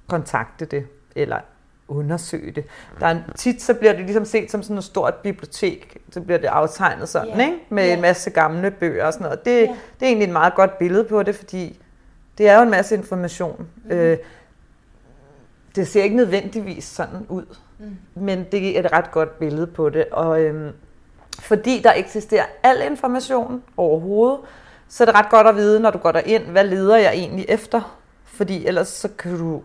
kontakte 0.07 0.65
det, 0.65 0.87
eller 1.15 1.37
undersøge 1.87 2.51
det. 2.51 2.65
Der 2.99 3.07
er, 3.07 3.19
tit 3.35 3.61
så 3.61 3.73
bliver 3.73 3.93
det 3.93 4.05
ligesom 4.05 4.25
set 4.25 4.51
som 4.51 4.63
sådan 4.63 4.77
et 4.77 4.83
stort 4.83 5.15
bibliotek, 5.15 5.97
så 6.11 6.21
bliver 6.21 6.37
det 6.37 6.47
aftegnet 6.47 7.09
sådan, 7.09 7.27
yeah. 7.29 7.47
ikke? 7.47 7.59
med 7.69 7.83
yeah. 7.83 7.93
en 7.93 8.01
masse 8.01 8.29
gamle 8.29 8.71
bøger 8.71 9.05
og 9.05 9.13
sådan 9.13 9.23
noget. 9.23 9.45
Det, 9.45 9.51
yeah. 9.67 9.77
det 9.99 10.05
er 10.05 10.07
egentlig 10.07 10.25
et 10.25 10.33
meget 10.33 10.55
godt 10.55 10.77
billede 10.77 11.03
på 11.03 11.23
det, 11.23 11.35
fordi 11.35 11.79
det 12.37 12.49
er 12.49 12.57
jo 12.57 12.63
en 12.63 12.69
masse 12.69 12.95
information. 12.95 13.67
Mm. 13.85 13.91
Øh, 13.91 14.17
det 15.75 15.87
ser 15.87 16.03
ikke 16.03 16.15
nødvendigvis 16.15 16.83
sådan 16.83 17.25
ud, 17.29 17.45
mm. 17.79 17.95
men 18.15 18.45
det 18.51 18.75
er 18.75 18.79
et 18.79 18.91
ret 18.93 19.11
godt 19.11 19.39
billede 19.39 19.67
på 19.67 19.89
det. 19.89 20.05
Og 20.11 20.41
øhm, 20.41 20.71
fordi 21.39 21.81
der 21.83 21.93
eksisterer 21.93 22.45
al 22.63 22.91
information 22.91 23.63
overhovedet, 23.77 24.39
så 24.87 25.03
er 25.03 25.05
det 25.05 25.15
ret 25.15 25.29
godt 25.29 25.47
at 25.47 25.55
vide, 25.55 25.79
når 25.79 25.91
du 25.91 25.97
går 25.97 26.11
derind, 26.11 26.43
hvad 26.43 26.63
leder 26.63 26.97
jeg 26.97 27.13
egentlig 27.13 27.45
efter? 27.49 27.99
Fordi 28.25 28.65
ellers 28.65 28.87
så 28.87 29.07
kan 29.17 29.37
du 29.37 29.61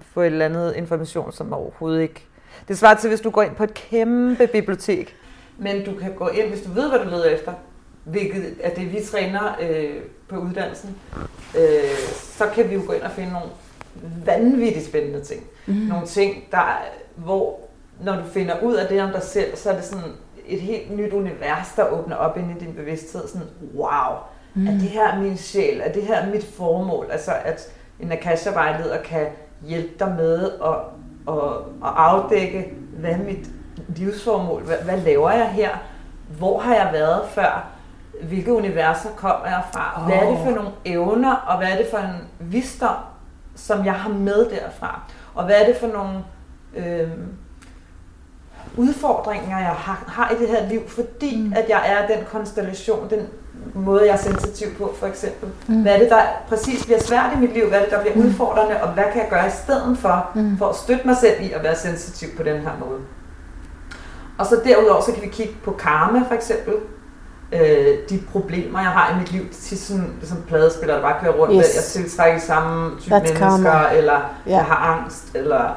få 0.00 0.20
et 0.20 0.26
eller 0.26 0.44
andet 0.44 0.76
information, 0.76 1.32
som 1.32 1.52
overhovedet 1.52 2.02
ikke... 2.02 2.26
Det 2.68 2.78
svarer 2.78 2.94
til, 2.94 3.08
hvis 3.08 3.20
du 3.20 3.30
går 3.30 3.42
ind 3.42 3.54
på 3.54 3.64
et 3.64 3.74
kæmpe 3.74 4.46
bibliotek, 4.46 5.16
men 5.58 5.84
du 5.84 5.94
kan 5.94 6.14
gå 6.14 6.28
ind, 6.28 6.48
hvis 6.48 6.62
du 6.62 6.72
ved, 6.72 6.88
hvad 6.88 6.98
du 6.98 7.04
leder 7.04 7.24
efter, 7.24 7.52
hvilket 8.04 8.54
er 8.60 8.74
det, 8.74 8.92
vi 8.92 9.00
træner 9.10 9.56
øh, 9.62 10.02
på 10.28 10.36
uddannelsen, 10.36 10.96
øh, 11.58 11.98
så 12.20 12.46
kan 12.54 12.70
vi 12.70 12.74
jo 12.74 12.82
gå 12.86 12.92
ind 12.92 13.02
og 13.02 13.10
finde 13.10 13.32
nogle 13.32 13.48
vanvittigt 14.26 14.86
spændende 14.86 15.20
ting. 15.20 15.42
Mm. 15.66 15.74
Nogle 15.74 16.06
ting, 16.06 16.44
der, 16.50 16.78
hvor 17.16 17.60
når 18.00 18.16
du 18.16 18.24
finder 18.24 18.60
ud 18.62 18.74
af 18.74 18.88
det 18.88 19.02
om 19.02 19.10
dig 19.10 19.22
selv, 19.22 19.56
så 19.56 19.70
er 19.70 19.74
det 19.74 19.84
sådan 19.84 20.12
et 20.46 20.60
helt 20.60 20.96
nyt 20.96 21.12
univers, 21.12 21.72
der 21.76 21.84
åbner 21.84 22.16
op 22.16 22.36
ind 22.36 22.50
i 22.50 22.64
din 22.64 22.74
bevidsthed. 22.74 23.28
Sådan, 23.28 23.48
wow, 23.74 24.16
mm. 24.54 24.66
er 24.66 24.70
det 24.70 24.80
her 24.80 25.20
min 25.20 25.36
sjæl? 25.36 25.80
Er 25.80 25.92
det 25.92 26.02
her 26.02 26.30
mit 26.30 26.44
formål? 26.44 27.06
Altså, 27.10 27.32
at 27.44 27.72
en 28.00 28.12
Akasha-vejleder 28.12 29.02
kan 29.02 29.26
hjælpe 29.62 29.94
dig 29.98 30.14
med 30.16 30.50
at, 30.64 30.74
at, 31.28 31.44
at 31.84 31.92
afdække, 31.96 32.74
hvad 32.98 33.10
er 33.10 33.18
mit 33.18 33.48
livsformål? 33.88 34.62
Hvad, 34.62 34.76
hvad 34.76 35.00
laver 35.00 35.30
jeg 35.30 35.48
her? 35.48 35.70
Hvor 36.38 36.58
har 36.58 36.74
jeg 36.74 36.90
været 36.92 37.22
før? 37.28 37.68
Hvilke 38.22 38.52
universer 38.52 39.08
kommer 39.16 39.46
jeg 39.46 39.62
fra? 39.72 40.02
Hvad 40.06 40.16
er 40.16 40.30
det 40.30 40.38
for 40.44 40.50
nogle 40.50 40.70
evner, 40.84 41.34
og 41.34 41.58
hvad 41.58 41.68
er 41.68 41.76
det 41.76 41.86
for 41.90 41.98
en 41.98 42.28
visdom, 42.40 42.96
som 43.54 43.84
jeg 43.84 43.94
har 43.94 44.10
med 44.10 44.50
derfra? 44.50 45.00
Og 45.34 45.44
hvad 45.44 45.60
er 45.62 45.66
det 45.66 45.76
for 45.76 45.86
nogle 45.86 46.24
øh, 46.76 47.08
udfordringer, 48.76 49.58
jeg 49.58 49.68
har, 49.68 50.04
har 50.08 50.30
i 50.30 50.38
det 50.40 50.48
her 50.48 50.68
liv, 50.68 50.80
fordi 50.88 51.42
mm. 51.42 51.52
at 51.56 51.68
jeg 51.68 51.82
er 51.86 52.16
den 52.16 52.24
konstellation, 52.32 53.10
den 53.10 53.26
måde, 53.74 54.06
jeg 54.06 54.12
er 54.12 54.16
sensitiv 54.16 54.68
på, 54.78 54.94
for 54.98 55.06
eksempel. 55.06 55.48
Mm. 55.66 55.82
Hvad 55.82 55.94
er 55.94 55.98
det, 55.98 56.10
der 56.10 56.22
præcis 56.48 56.84
bliver 56.84 57.00
svært 57.00 57.30
i 57.36 57.40
mit 57.40 57.52
liv? 57.52 57.68
Hvad 57.68 57.78
er 57.78 57.82
det, 57.82 57.92
der 57.92 58.00
bliver 58.00 58.16
mm. 58.16 58.26
udfordrende? 58.26 58.82
Og 58.82 58.92
hvad 58.92 59.04
kan 59.12 59.22
jeg 59.22 59.30
gøre 59.30 59.46
i 59.46 59.50
stedet 59.64 59.98
for, 59.98 60.30
mm. 60.34 60.58
for 60.58 60.66
at 60.68 60.76
støtte 60.76 61.06
mig 61.06 61.16
selv 61.16 61.42
i 61.42 61.52
at 61.52 61.62
være 61.62 61.76
sensitiv 61.76 62.28
på 62.36 62.42
den 62.42 62.60
her 62.60 62.72
måde? 62.80 63.00
Og 64.38 64.46
så 64.46 64.60
derudover, 64.64 65.02
så 65.02 65.12
kan 65.12 65.22
vi 65.22 65.28
kigge 65.28 65.54
på 65.64 65.70
karma, 65.70 66.22
for 66.28 66.34
eksempel 66.34 66.74
øh, 67.52 67.98
de 68.10 68.20
problemer, 68.32 68.80
jeg 68.80 68.90
har 68.90 69.14
i 69.14 69.18
mit 69.18 69.32
liv. 69.32 69.42
Til 69.52 69.78
sådan, 69.78 70.12
som 70.22 70.42
pladespiller, 70.48 70.94
der 70.94 71.02
bare 71.02 71.20
kører 71.20 71.32
rundt. 71.32 71.54
Yes. 71.54 71.74
Jeg 71.74 71.84
tiltrækker 71.84 72.40
samme 72.40 73.00
type 73.00 73.14
That's 73.14 73.18
mennesker, 73.18 73.72
karma. 73.72 73.96
eller 73.96 74.14
yeah. 74.18 74.30
jeg 74.46 74.64
har 74.64 74.76
angst, 74.76 75.34
eller 75.34 75.76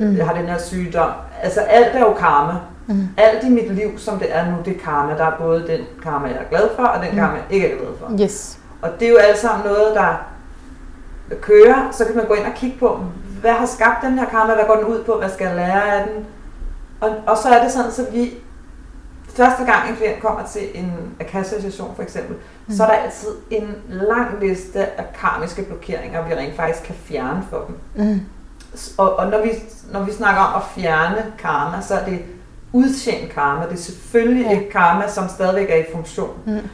mm. 0.00 0.16
jeg 0.16 0.26
har 0.26 0.34
den 0.34 0.46
her 0.46 0.58
sygdom. 0.58 1.10
Altså 1.42 1.60
alt 1.60 1.96
er 1.96 2.00
jo 2.00 2.14
karma. 2.14 2.52
Mm. 2.86 3.08
Alt 3.16 3.44
i 3.44 3.48
mit 3.48 3.74
liv, 3.74 3.98
som 3.98 4.18
det 4.18 4.36
er 4.36 4.50
nu, 4.50 4.56
det 4.64 4.76
er 4.76 4.80
karma. 4.80 5.16
Der 5.16 5.24
er 5.24 5.36
både 5.38 5.66
den 5.66 5.80
karma, 6.02 6.28
jeg 6.28 6.36
er 6.36 6.48
glad 6.48 6.68
for, 6.76 6.82
og 6.82 7.04
den 7.04 7.10
mm. 7.10 7.18
karma, 7.18 7.34
jeg 7.34 7.44
ikke 7.50 7.72
er 7.72 7.76
glad 7.76 7.88
for. 8.00 8.22
Yes. 8.22 8.58
Og 8.82 8.90
det 9.00 9.06
er 9.08 9.10
jo 9.10 9.16
alt 9.16 9.38
sammen 9.38 9.66
noget, 9.66 9.94
der 9.94 10.26
kører. 11.40 11.88
Så 11.92 12.04
kan 12.04 12.16
man 12.16 12.26
gå 12.26 12.34
ind 12.34 12.46
og 12.46 12.52
kigge 12.54 12.78
på, 12.78 13.00
hvad 13.40 13.52
har 13.52 13.66
skabt 13.66 14.04
den 14.04 14.18
her 14.18 14.26
karma? 14.26 14.54
Hvad 14.54 14.64
går 14.66 14.76
den 14.76 14.84
ud 14.84 15.04
på? 15.04 15.18
Hvad 15.18 15.28
skal 15.28 15.46
jeg 15.46 15.56
lære 15.56 15.96
af 15.96 16.08
den? 16.08 16.26
Og, 17.00 17.10
og 17.26 17.36
så 17.36 17.48
er 17.48 17.62
det 17.62 17.72
sådan, 17.72 17.92
så 17.92 18.06
vi 18.12 18.34
første 19.36 19.64
gang 19.64 19.90
en 19.90 19.96
klient 19.96 20.22
kommer 20.22 20.42
til 20.46 20.62
en 20.74 20.92
akassia-session 21.20 21.94
for 21.96 22.02
eksempel, 22.02 22.36
mm. 22.66 22.74
så 22.74 22.82
er 22.82 22.86
der 22.86 22.94
altid 22.94 23.28
en 23.50 23.76
lang 23.88 24.40
liste 24.40 25.00
af 25.00 25.04
karmiske 25.20 25.62
blokeringer, 25.62 26.28
vi 26.28 26.34
rent 26.34 26.56
faktisk 26.56 26.84
kan 26.84 26.94
fjerne 26.94 27.42
for 27.50 27.64
dem. 27.66 28.04
Mm. 28.06 28.20
Og, 28.98 29.16
og 29.16 29.30
når, 29.30 29.42
vi, 29.42 29.50
når 29.92 30.02
vi 30.02 30.12
snakker 30.12 30.42
om 30.42 30.54
at 30.56 30.62
fjerne 30.74 31.32
karma, 31.38 31.82
så 31.82 31.94
er 31.94 32.04
det 32.04 32.18
udtjent 32.72 33.32
karma. 33.32 33.64
Det 33.64 33.72
er 33.72 33.82
selvfølgelig 33.82 34.46
ja. 34.46 34.60
et 34.60 34.68
karma, 34.68 35.08
som 35.08 35.28
stadigvæk 35.28 35.70
er 35.70 35.76
i 35.76 35.84
funktion. 35.92 36.30
Mm. 36.46 36.68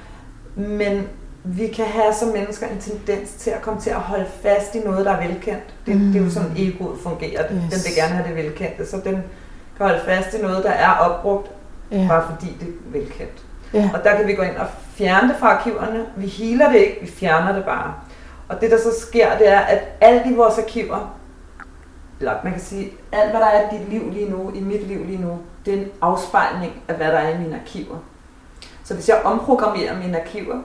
Men 0.63 1.09
vi 1.45 1.67
kan 1.67 1.85
have 1.85 2.15
som 2.15 2.29
mennesker 2.29 2.67
en 2.67 2.81
tendens 2.81 3.31
til 3.31 3.51
at 3.51 3.63
komme 3.63 3.81
til 3.81 3.91
at 3.91 3.97
holde 3.97 4.27
fast 4.43 4.75
i 4.75 4.79
noget, 4.79 5.07
der 5.07 5.13
er 5.13 5.27
velkendt. 5.29 5.75
Det, 5.87 5.97
mm. 5.97 6.13
det 6.13 6.21
er 6.21 6.25
jo 6.25 6.31
sådan, 6.31 6.53
egoet 6.57 6.99
fungerer. 7.03 7.43
Yes. 7.43 7.51
Den 7.51 7.81
vil 7.85 7.95
gerne 7.97 8.15
have 8.15 8.29
det 8.29 8.37
velkendte, 8.37 8.87
så 8.87 8.97
den 8.97 9.23
kan 9.77 9.87
holde 9.87 10.01
fast 10.05 10.35
i 10.35 10.43
noget, 10.43 10.65
der 10.65 10.71
er 10.71 10.91
opbrugt 10.91 11.51
ja. 11.91 12.07
bare 12.09 12.27
fordi 12.31 12.57
det 12.61 12.69
er 12.69 12.99
velkendt. 12.99 13.43
Ja. 13.75 13.91
Og 13.95 14.05
der 14.05 14.17
kan 14.17 14.27
vi 14.27 14.33
gå 14.33 14.43
ind 14.43 14.57
og 14.57 14.67
fjerne 14.95 15.29
det 15.29 15.37
fra 15.41 15.49
arkiverne. 15.49 16.07
Vi 16.17 16.27
healer 16.27 16.73
det 16.73 16.79
ikke, 16.79 16.99
vi 17.01 17.07
fjerner 17.07 17.53
det 17.53 17.65
bare. 17.65 17.95
Og 18.49 18.61
det 18.61 18.71
der 18.71 18.79
så 18.79 19.01
sker, 19.09 19.39
det 19.39 19.49
er, 19.49 19.61
at 19.61 19.79
alt 20.01 20.27
i 20.27 20.35
vores 20.35 20.59
arkiver, 20.59 21.18
eller 22.21 22.35
man 22.45 22.53
kan 22.53 22.63
sige, 22.63 22.93
alt 23.13 23.31
hvad 23.31 23.41
der 23.41 23.47
er 23.47 23.71
i 23.71 23.79
dit 23.79 23.89
liv 23.89 24.11
lige 24.11 24.31
nu, 24.31 24.53
i 24.55 24.61
mit 24.61 24.89
liv 24.89 25.05
lige 25.05 25.21
nu, 25.21 25.39
det 25.67 25.75
er 25.75 25.79
en 25.79 25.89
afspejling 26.01 26.73
af, 26.89 26.95
hvad 26.95 27.07
der 27.07 27.19
er 27.19 27.35
i 27.35 27.39
mine 27.39 27.61
arkiver. 27.61 27.97
Så 28.85 28.95
hvis 28.95 29.09
jeg 29.09 29.21
omprogrammerer 29.25 29.99
mine 29.99 30.21
arkiver, 30.21 30.57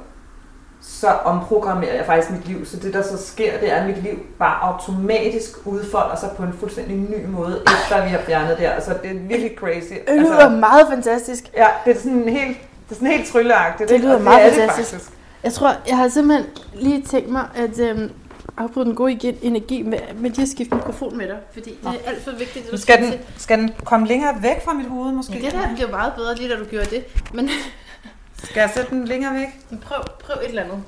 så 0.82 1.08
omprogrammerer 1.08 1.96
jeg 1.96 2.06
faktisk 2.06 2.32
mit 2.32 2.48
liv. 2.48 2.66
Så 2.66 2.78
det, 2.78 2.94
der 2.94 3.02
så 3.02 3.18
sker, 3.18 3.60
det 3.60 3.72
er, 3.72 3.76
at 3.76 3.88
mit 3.88 4.04
liv 4.04 4.20
bare 4.40 4.64
automatisk 4.64 5.52
udfolder 5.66 6.16
sig 6.16 6.30
på 6.38 6.44
en 6.44 6.54
fuldstændig 6.60 6.98
ny 6.98 7.26
måde, 7.26 7.62
efter 7.66 8.04
vi 8.04 8.10
har 8.10 8.20
fjernet 8.20 8.50
det 8.50 8.58
her. 8.58 8.72
Altså, 8.72 8.94
det 9.04 9.12
er 9.12 9.20
virkelig 9.20 9.52
crazy. 9.58 9.94
Det 10.08 10.22
lyder 10.22 10.38
altså, 10.38 10.50
meget 10.50 10.88
fantastisk. 10.90 11.44
Ja, 11.58 11.68
det 11.86 11.96
er 11.96 12.02
sådan 12.02 12.30
helt, 12.30 12.58
det 12.58 12.92
er 12.92 12.96
sådan 12.96 13.08
helt 13.08 13.28
trylleagtigt. 13.28 13.90
Det 13.90 14.00
lyder 14.00 14.20
meget 14.20 14.52
det 14.52 14.60
fantastisk. 14.60 15.06
Det 15.06 15.14
jeg 15.44 15.54
tror, 15.54 15.76
jeg 15.88 15.98
har 15.98 16.08
simpelthen 16.08 16.46
lige 16.74 17.02
tænkt 17.02 17.30
mig 17.30 17.46
at 17.56 17.80
øhm, 17.80 18.12
afbryde 18.58 18.86
den 18.86 18.96
gode 18.96 19.36
energi 19.42 19.82
med, 19.82 20.00
med 20.16 20.30
lige 20.30 20.42
at 20.42 20.50
skifte 20.50 20.76
mikrofon 20.76 21.18
med 21.18 21.28
dig, 21.28 21.38
fordi 21.54 21.70
det 21.70 21.88
er 22.06 22.10
alt 22.10 22.24
for 22.24 22.32
vigtigt. 22.32 22.72
Du 22.72 22.78
skal, 22.78 23.02
den, 23.04 23.14
skal 23.38 23.60
den 23.60 23.72
komme 23.84 24.08
længere 24.08 24.44
væk 24.44 24.66
fra 24.66 24.74
mit 24.74 24.88
hoved 24.90 25.12
måske? 25.12 25.34
Ja, 25.40 25.46
det 25.46 25.54
der 25.54 25.74
bliver 25.76 25.90
meget 25.90 26.14
bedre 26.14 26.36
lige 26.36 26.50
da 26.50 26.56
du 26.56 26.64
gjorde 26.66 26.90
det. 26.90 27.06
Men 27.34 27.50
skal 28.44 28.60
jeg 28.60 28.70
sætte 28.74 28.90
den 28.90 29.06
længere 29.06 29.34
væk? 29.34 29.80
Prøv, 29.82 29.98
prøv 30.26 30.36
et 30.44 30.50
eller 30.50 30.64
andet. 30.64 30.84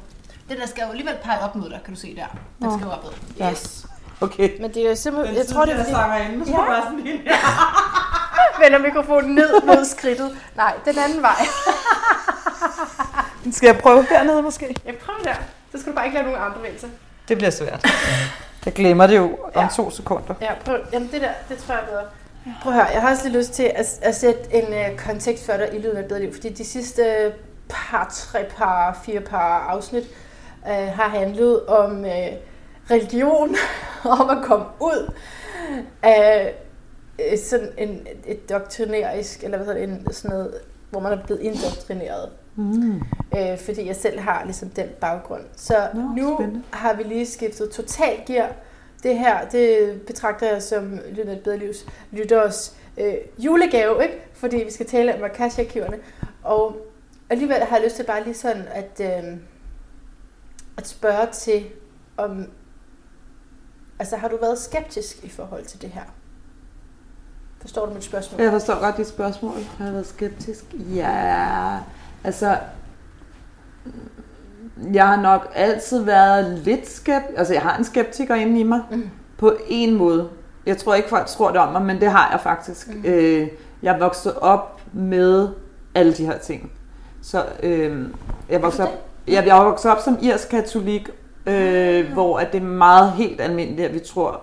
Den 0.49 0.57
der 0.57 0.65
skal 0.67 0.83
jo 0.83 0.89
alligevel 0.89 1.15
pege 1.23 1.39
op 1.39 1.55
mod 1.55 1.69
dig, 1.69 1.79
kan 1.85 1.93
du 1.93 1.99
se 1.99 2.15
der. 2.15 2.25
Den 2.61 2.71
skal 2.79 2.85
jo 2.85 2.91
opad. 2.91 3.09
Ja. 3.39 3.51
Yes. 3.51 3.85
Okay. 4.21 4.49
Men 4.61 4.73
det 4.73 4.85
er 4.85 4.89
jo 4.89 4.95
simpelthen, 4.95 5.37
jeg 5.37 5.47
tror 5.47 5.65
det 5.65 5.73
er 5.73 5.77
fordi, 5.77 5.91
sangerinde, 5.91 6.45
Ja. 6.51 6.57
bare 6.57 6.83
sådan 6.83 6.99
en 6.99 7.05
vender 8.63 8.79
mikrofonen 8.79 9.35
ned 9.35 9.61
mod 9.65 9.85
skridtet. 9.85 10.37
Nej, 10.55 10.73
den 10.85 10.95
anden 10.99 11.21
vej. 11.21 11.45
Skal 13.51 13.67
jeg 13.67 13.77
prøve 13.77 14.05
hernede 14.09 14.41
måske? 14.41 14.75
Jeg 14.85 14.95
prøver 15.05 15.19
der. 15.23 15.35
Så 15.71 15.79
skal 15.81 15.91
du 15.91 15.95
bare 15.95 16.05
ikke 16.05 16.15
lave 16.17 16.25
nogen 16.31 16.41
andre 16.45 16.57
bevægelser. 16.57 16.87
Det 17.27 17.37
bliver 17.37 17.49
svært. 17.51 17.85
Jeg 18.65 18.73
glemmer 18.73 19.07
det 19.07 19.17
jo 19.17 19.37
om 19.53 19.63
Ja. 19.63 19.67
to 19.75 19.89
sekunder. 19.89 20.33
Ja, 20.41 20.53
prøv. 20.65 20.77
Jamen 20.93 21.09
det 21.11 21.21
der, 21.21 21.29
det 21.49 21.57
tror 21.57 21.73
jeg 21.73 21.83
bedre. 21.89 22.03
Prøv 22.63 22.73
at 22.73 22.79
høre, 22.79 22.87
jeg 22.93 23.01
har 23.01 23.11
også 23.11 23.27
lige 23.27 23.37
lyst 23.37 23.53
til 23.53 23.71
at, 23.75 23.99
at 24.01 24.15
sætte 24.15 24.39
en 24.51 24.91
uh, 24.91 24.97
kontekst 24.99 25.45
for 25.45 25.53
dig 25.53 25.69
i 25.73 25.77
lyden 25.79 25.97
af 25.97 26.01
et 26.01 26.07
bedre 26.07 26.21
liv, 26.21 26.33
fordi 26.33 26.49
de 26.49 26.65
sidste 26.65 27.33
par, 27.69 28.09
tre 28.13 28.45
par, 28.57 28.99
fire 29.05 29.19
par 29.21 29.59
afsnit 29.69 30.03
uh, 30.61 30.69
har 30.71 31.09
handlet 31.09 31.65
om 31.65 31.99
uh, 31.99 32.05
religion, 32.91 33.55
om 34.21 34.29
at 34.29 34.37
komme 34.45 34.65
ud 34.79 35.13
af 36.03 36.53
uh, 37.19 37.39
sådan 37.45 37.69
en, 37.77 38.07
et 38.25 38.49
doktrinerisk, 38.49 39.43
eller 39.43 39.57
hvad 39.57 39.67
hedder 39.67 39.79
det, 39.87 39.89
en, 39.89 40.13
sådan 40.13 40.31
noget, 40.37 40.53
hvor 40.89 40.99
man 40.99 41.11
er 41.11 41.23
blevet 41.25 41.41
indoktrineret. 41.41 42.29
Mm. 42.55 43.01
øh, 43.37 43.59
fordi 43.65 43.87
jeg 43.87 43.95
selv 43.95 44.19
har 44.19 44.43
ligesom 44.45 44.69
den 44.69 44.87
baggrund. 45.01 45.41
Så 45.55 45.89
Nå, 45.93 46.01
nu 46.01 46.35
spændende. 46.37 46.63
har 46.71 46.93
vi 46.93 47.03
lige 47.03 47.25
skiftet 47.25 47.69
totalt 47.69 48.25
gear. 48.25 48.51
Det 49.03 49.17
her, 49.19 49.49
det 49.49 50.01
betragter 50.01 50.51
jeg 50.51 50.63
som 50.63 50.99
af 51.17 51.31
et 51.33 51.41
bedre 51.43 51.57
livs 51.57 51.85
lytteres 52.11 52.75
øh, 52.97 53.13
julegave, 53.37 54.03
ikke? 54.03 54.21
fordi 54.33 54.57
vi 54.57 54.71
skal 54.71 54.85
tale 54.85 55.15
om 55.15 55.23
akasha-arkiverne. 55.23 55.97
Og 56.43 56.75
alligevel 57.29 57.57
har 57.63 57.75
jeg 57.75 57.85
lyst 57.85 57.95
til 57.95 58.03
bare 58.03 58.23
lige 58.23 58.33
sådan 58.33 58.63
at, 58.71 59.01
øh, 59.01 59.37
at 60.77 60.87
spørge 60.87 61.27
til, 61.31 61.65
om 62.17 62.45
altså 63.99 64.17
har 64.17 64.27
du 64.27 64.37
været 64.41 64.57
skeptisk 64.57 65.23
i 65.23 65.29
forhold 65.29 65.65
til 65.65 65.81
det 65.81 65.89
her? 65.89 66.03
Forstår 67.61 67.85
du 67.85 67.93
mit 67.93 68.03
spørgsmål? 68.03 68.41
Jeg 68.41 68.51
forstår 68.51 68.79
godt 68.79 68.97
dit 68.97 69.07
spørgsmål. 69.07 69.53
Har 69.77 69.85
jeg 69.85 69.93
været 69.93 70.07
skeptisk? 70.07 70.65
Ja, 70.95 71.77
altså... 72.25 72.57
Jeg 74.93 75.07
har 75.07 75.21
nok 75.21 75.51
altid 75.55 76.03
været 76.03 76.59
lidt 76.59 76.89
skeptisk. 76.89 77.37
Altså, 77.37 77.53
jeg 77.53 77.61
har 77.61 77.77
en 77.77 77.83
skeptiker 77.83 78.35
inde 78.35 78.59
i 78.59 78.63
mig. 78.63 78.81
Mm. 78.91 79.09
På 79.37 79.53
en 79.67 79.95
måde. 79.95 80.29
Jeg 80.65 80.77
tror 80.77 80.95
ikke, 80.95 81.09
folk 81.09 81.27
tror 81.27 81.51
det 81.51 81.57
om 81.57 81.71
mig, 81.71 81.81
men 81.81 82.01
det 82.01 82.11
har 82.11 82.31
jeg 82.31 82.39
faktisk. 82.39 82.87
Mm. 82.87 83.05
Øh, 83.05 83.47
jeg 83.81 83.95
er 83.95 83.99
vokset 83.99 84.35
op 84.35 84.81
med 84.93 85.49
alle 85.95 86.13
de 86.13 86.25
her 86.25 86.37
ting. 86.37 86.71
Så 87.21 87.45
øh, 87.63 88.07
jeg 88.49 88.61
vokset 88.61 88.85
op, 88.85 88.91
jeg, 89.27 89.45
jeg 89.45 89.55
vokset 89.55 89.91
op 89.91 89.99
som 89.99 90.17
irsk 90.21 90.49
katolik, 90.49 91.09
øh, 91.45 92.13
hvor 92.13 92.39
at 92.39 92.51
det 92.51 92.61
er 92.61 92.65
meget 92.65 93.11
helt 93.11 93.41
almindeligt, 93.41 93.87
at 93.87 93.93
vi 93.93 93.99
tror, 93.99 94.41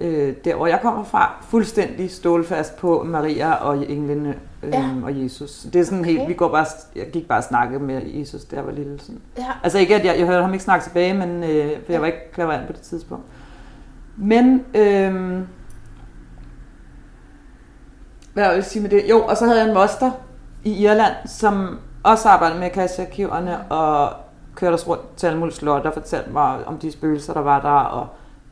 øh, 0.00 0.34
der 0.44 0.54
hvor 0.54 0.66
jeg 0.66 0.78
kommer 0.82 1.04
fra, 1.04 1.44
fuldstændig 1.48 2.10
stålfast 2.10 2.76
på 2.76 3.02
Maria 3.06 3.52
og 3.52 3.90
englene 3.90 4.34
Ja. 4.62 4.90
og 5.04 5.22
Jesus. 5.22 5.66
Det 5.72 5.80
er 5.80 5.84
sådan 5.84 6.00
Okay. 6.00 6.10
helt, 6.10 6.28
vi 6.28 6.34
går 6.34 6.48
bare, 6.48 6.66
jeg 6.96 7.06
gik 7.12 7.28
bare 7.28 7.38
og 7.38 7.44
snakkede 7.44 7.80
med 7.82 8.02
Jesus, 8.04 8.44
da 8.44 8.56
jeg 8.56 8.66
var 8.66 8.72
lille. 8.72 9.00
Sådan. 9.00 9.20
Ja. 9.38 9.44
Altså 9.62 9.78
ikke, 9.78 9.94
at 9.96 10.04
jeg, 10.04 10.18
jeg 10.18 10.26
hørte 10.26 10.42
ham 10.42 10.52
ikke 10.52 10.64
snakke 10.64 10.84
tilbage, 10.84 11.14
men 11.14 11.44
øh, 11.44 11.70
for 11.84 11.92
jeg 11.92 12.00
var 12.00 12.06
ikke 12.06 12.32
klaverant 12.32 12.66
på 12.66 12.72
det 12.72 12.80
tidspunkt. 12.80 13.24
Men, 14.16 14.64
øh, 14.74 15.14
hvad 18.32 18.48
vil 18.48 18.54
jeg 18.54 18.64
sige 18.64 18.82
med 18.82 18.90
det? 18.90 19.02
Jo, 19.10 19.18
og 19.26 19.36
så 19.36 19.44
havde 19.46 19.58
jeg 19.60 19.68
en 19.68 19.74
moster 19.74 20.10
i 20.64 20.84
Irland, 20.84 21.14
som 21.26 21.78
også 22.02 22.28
arbejdede 22.28 22.58
med 22.58 22.66
Akasha-arkiverne 22.66 23.58
og 23.70 24.12
kørte 24.54 24.74
os 24.74 24.88
rundt 24.88 25.16
til 25.16 25.26
alle 25.26 25.38
mulige 25.38 25.54
slot 25.54 25.86
og 25.86 25.92
fortalte 25.92 26.30
mig 26.30 26.64
om 26.66 26.78
de 26.78 26.92
spøgelser, 26.92 27.32
der 27.32 27.40
var 27.40 27.60
der, 27.60 27.68
og 27.70 28.06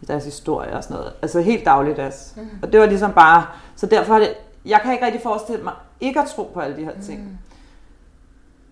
deres 0.09 0.25
historie 0.25 0.73
og 0.77 0.83
sådan 0.85 0.97
noget. 0.97 1.13
Altså 1.23 1.41
helt 1.41 1.65
dagligdags. 1.65 2.35
Mm. 2.37 2.49
Og 2.63 2.73
det 2.73 2.81
var 2.81 2.87
ligesom 2.87 3.13
bare... 3.13 3.47
Så 3.77 3.87
derfor 3.87 4.15
er 4.15 4.19
det... 4.19 4.29
Jeg 4.67 4.81
kan 4.83 4.93
ikke 4.93 5.05
rigtig 5.05 5.23
forestille 5.23 5.63
mig 5.65 5.73
ikke 6.01 6.21
at 6.21 6.29
tro 6.29 6.51
på 6.55 6.61
alle 6.61 6.77
de 6.77 6.85
her 6.85 7.01
ting. 7.07 7.21
Mm. 7.21 7.37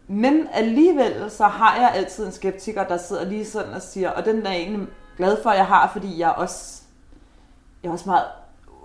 Men 0.08 0.46
alligevel 0.52 1.30
så 1.30 1.44
har 1.44 1.76
jeg 1.80 1.92
altid 1.94 2.26
en 2.26 2.32
skeptiker, 2.32 2.84
der 2.84 2.96
sidder 2.96 3.24
lige 3.24 3.44
sådan 3.46 3.72
og 3.72 3.82
siger, 3.82 4.10
og 4.10 4.24
den 4.24 4.46
er 4.46 4.50
jeg 4.50 4.60
egentlig 4.60 4.88
glad 5.16 5.42
for, 5.42 5.50
at 5.50 5.56
jeg 5.56 5.66
har, 5.66 5.90
fordi 5.92 6.18
jeg 6.18 6.28
er 6.28 6.32
også, 6.32 6.82
jeg 7.82 7.88
er 7.88 7.92
også 7.92 8.08
meget 8.08 8.24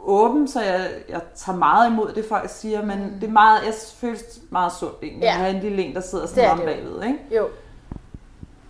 åben, 0.06 0.48
så 0.48 0.62
jeg, 0.62 0.90
jeg 1.10 1.22
tager 1.36 1.58
meget 1.58 1.90
imod 1.92 2.12
det, 2.14 2.26
folk 2.30 2.50
siger, 2.50 2.86
men 2.86 3.00
mm. 3.04 3.20
det 3.20 3.24
er 3.28 3.32
meget, 3.32 3.66
jeg 3.66 3.74
føles 3.96 4.24
meget 4.50 4.72
sundt 4.80 4.96
egentlig, 5.04 5.22
Ja. 5.24 5.30
at 5.30 5.36
have 5.36 5.56
en 5.56 5.62
lille 5.62 5.84
en, 5.84 5.96
der 5.96 6.02
sidder 6.02 6.28
sådan 6.28 6.50
om 6.50 6.58
bagved, 6.60 7.04
ikke? 7.04 7.20
Jo. 7.38 7.48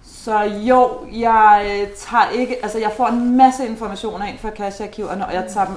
Så 0.04 0.40
jo, 0.42 1.08
jeg 1.12 1.66
øh, 1.82 1.96
tager 1.96 2.30
ikke, 2.30 2.64
altså 2.64 2.78
jeg 2.80 2.92
får 2.98 3.08
en 3.08 3.38
masse 3.38 3.68
informationer 3.68 4.26
ind 4.26 4.38
fra 4.38 4.48
Akasha-arkiverne, 4.50 5.26
og 5.26 5.34
jeg 5.34 5.46
tager 5.50 5.66
dem 5.66 5.76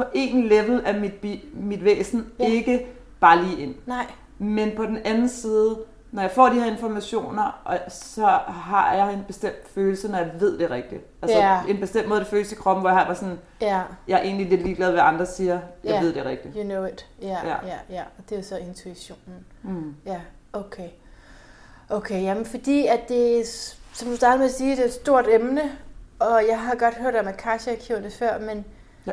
på 0.00 0.06
en 0.14 0.46
level 0.48 0.82
af 0.86 0.94
mit, 1.00 1.14
bi- 1.14 1.48
mit 1.54 1.84
væsen, 1.84 2.26
Ja. 2.38 2.46
ikke 2.46 2.86
bare 3.20 3.42
lige 3.44 3.62
ind. 3.62 3.74
Nej. 3.86 4.06
Men 4.38 4.72
på 4.76 4.84
den 4.86 4.98
anden 5.04 5.28
side, 5.28 5.78
når 6.12 6.22
jeg 6.22 6.30
får 6.30 6.48
de 6.48 6.54
her 6.60 6.70
informationer, 6.72 7.60
og 7.64 7.78
så 7.88 8.26
har 8.46 8.94
jeg 8.94 9.12
en 9.12 9.24
bestemt 9.26 9.68
følelse, 9.74 10.08
når 10.10 10.18
jeg 10.18 10.30
ved 10.40 10.58
det 10.58 10.70
rigtigt. 10.70 11.02
Altså 11.22 11.38
Ja. 11.38 11.58
en 11.68 11.80
bestemt 11.80 12.08
måde, 12.08 12.20
det 12.20 12.28
føles 12.28 12.52
i 12.52 12.54
kroppen, 12.54 12.80
hvor 12.82 12.90
jeg 12.90 12.98
har 12.98 13.14
sådan, 13.14 13.38
Ja. 13.60 13.80
jeg 14.08 14.18
er 14.18 14.22
egentlig 14.22 14.48
lidt 14.48 14.62
ligeglad, 14.62 14.90
hvad 14.90 15.00
andre 15.02 15.26
siger. 15.26 15.54
Jeg 15.84 15.92
Ja. 15.94 16.00
ved 16.00 16.12
det 16.12 16.24
rigtigt. 16.24 16.54
You 16.56 16.62
know 16.64 16.84
it. 16.84 17.06
Ja, 17.22 17.28
ja, 17.28 17.54
Ja. 17.66 17.76
ja. 17.90 18.02
det 18.28 18.32
er 18.32 18.36
jo 18.36 18.42
så 18.42 18.56
intuitionen. 18.56 19.46
Mm. 19.62 19.94
Ja, 20.06 20.20
okay. 20.52 20.88
Okay, 21.88 22.22
jamen 22.22 22.46
fordi 22.46 22.86
at 22.86 23.08
det, 23.08 23.46
som 23.92 24.08
du 24.08 24.16
startede 24.16 24.38
med 24.38 24.46
at 24.46 24.54
sige, 24.54 24.70
det 24.76 24.80
er 24.82 24.84
et 24.86 24.92
stort 24.92 25.26
emne, 25.30 25.62
og 26.18 26.42
jeg 26.48 26.60
har 26.60 26.74
godt 26.74 26.94
hørt 26.94 27.14
om 27.16 27.28
Akasha-arkiverne 27.28 28.10
før, 28.10 28.38
men 28.38 28.64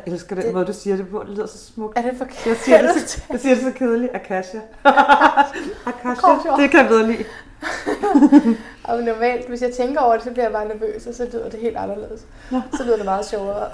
Jeg 0.06 0.12
elsker 0.12 0.34
den 0.34 0.44
Det- 0.44 0.54
måde, 0.54 0.66
du 0.66 0.72
siger 0.72 0.96
det 0.96 1.08
på. 1.08 1.22
Det 1.22 1.28
lyder 1.28 1.46
så 1.46 1.58
smukt. 1.58 1.98
er 1.98 2.02
det 2.02 2.12
forkert? 2.18 2.46
Jeg 2.46 2.56
siger 2.56 2.92
det, 2.92 3.10
så, 3.10 3.22
jeg 3.30 3.40
siger 3.40 3.54
det 3.54 3.64
så 3.64 3.70
kedeligt. 3.72 4.14
Akasha. 4.14 4.58
Akasha. 5.86 6.28
Det 6.62 6.70
kan 6.70 6.80
jeg 6.80 6.88
bedre 6.88 7.06
lide. 7.06 7.24
Og 8.84 9.02
normalt, 9.02 9.48
hvis 9.48 9.62
jeg 9.62 9.72
tænker 9.72 10.00
over 10.00 10.14
det, 10.14 10.22
så 10.22 10.30
bliver 10.30 10.44
jeg 10.44 10.52
bare 10.52 10.68
nervøs, 10.68 11.06
og 11.06 11.14
så 11.14 11.24
lyder 11.32 11.48
det 11.50 11.60
helt 11.60 11.76
anderledes. 11.76 12.20
Nå. 12.50 12.60
Så 12.76 12.84
lyder 12.84 12.96
det 12.96 13.04
meget 13.04 13.26
sjovere. 13.26 13.68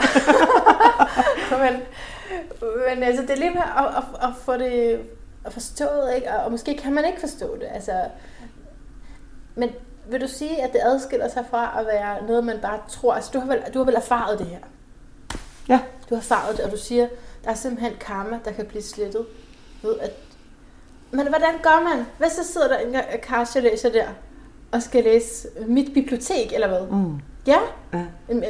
men, 1.63 1.81
men 2.89 3.03
altså, 3.03 3.23
det 3.23 3.31
er 3.31 3.37
lige 3.37 3.51
med 3.51 3.63
at, 3.79 3.85
at, 3.85 4.29
at 4.29 4.35
få 4.45 4.57
det 4.57 5.01
at 5.45 5.53
forstået, 5.53 6.13
ikke? 6.17 6.31
Og, 6.31 6.45
og 6.45 6.51
måske 6.51 6.77
kan 6.77 6.95
man 6.95 7.05
ikke 7.05 7.21
forstå 7.21 7.57
det. 7.57 7.67
Altså, 7.75 7.93
men 9.55 9.71
vil 10.11 10.21
du 10.21 10.29
sige, 10.29 10.63
at 10.63 10.73
det 10.73 10.81
adskiller 10.85 11.29
sig 11.29 11.45
fra 11.51 11.77
at 11.81 11.87
være 11.87 12.27
noget, 12.29 12.45
man 12.45 12.59
bare 12.63 12.79
tror? 12.89 13.15
Altså, 13.15 13.31
du 13.35 13.39
har 13.41 13.47
vel, 13.47 13.63
du 13.75 13.79
har 13.79 13.85
vel 13.85 13.95
erfaret 13.95 14.39
det 14.39 14.47
her? 14.47 14.59
Ja. 15.69 15.81
Du 16.11 16.15
har 16.15 16.23
erfaret 16.23 16.57
det, 16.57 16.65
og 16.65 16.73
du 16.73 16.77
siger, 16.77 17.09
der 17.45 17.51
er 17.51 17.55
simpelthen 17.55 17.93
karma, 18.01 18.39
der 18.45 18.53
kan 18.53 18.67
blive 18.67 18.83
slettet. 18.83 19.27
Ved 19.83 19.99
at 20.01 20.11
men 21.15 21.29
hvordan 21.29 21.55
gør 21.63 21.83
man? 21.85 22.07
Hvad 22.19 22.31
så 22.31 22.53
sidder 22.53 22.69
der 22.69 22.79
en 22.79 22.95
Akasha 22.95 23.61
læser 23.61 23.91
der, 23.93 24.07
og 24.73 24.83
skal 24.83 25.05
læse 25.05 25.49
mit 25.67 25.95
bibliotek, 25.95 26.53
eller 26.55 26.69
hvad? 26.69 26.99
Mm. 26.99 27.21
Ja? 27.47 27.59
Ja. 27.93 28.05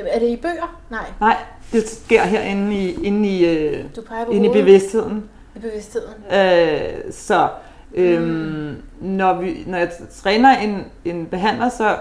Er 0.08 0.18
det 0.18 0.28
i 0.28 0.36
bøger? 0.36 0.80
Nej. 0.90 1.04
Nej, 1.20 1.36
det 1.72 1.88
sker 1.88 2.24
herinde 2.24 2.76
i, 2.76 3.04
inde 3.04 3.28
i, 3.28 3.44
øh, 3.46 3.84
inde 4.30 4.46
i 4.46 4.52
bevidstheden. 4.52 5.30
I 5.56 5.58
bevidstheden. 5.58 6.14
Øh, 6.32 7.12
så 7.12 7.48
øhm, 7.94 8.24
mm. 8.24 8.82
når, 9.00 9.40
vi, 9.40 9.64
når 9.66 9.78
jeg 9.78 9.90
træner 10.22 10.58
en, 10.58 10.84
en 11.04 11.26
behandler, 11.26 11.68
så, 11.68 11.98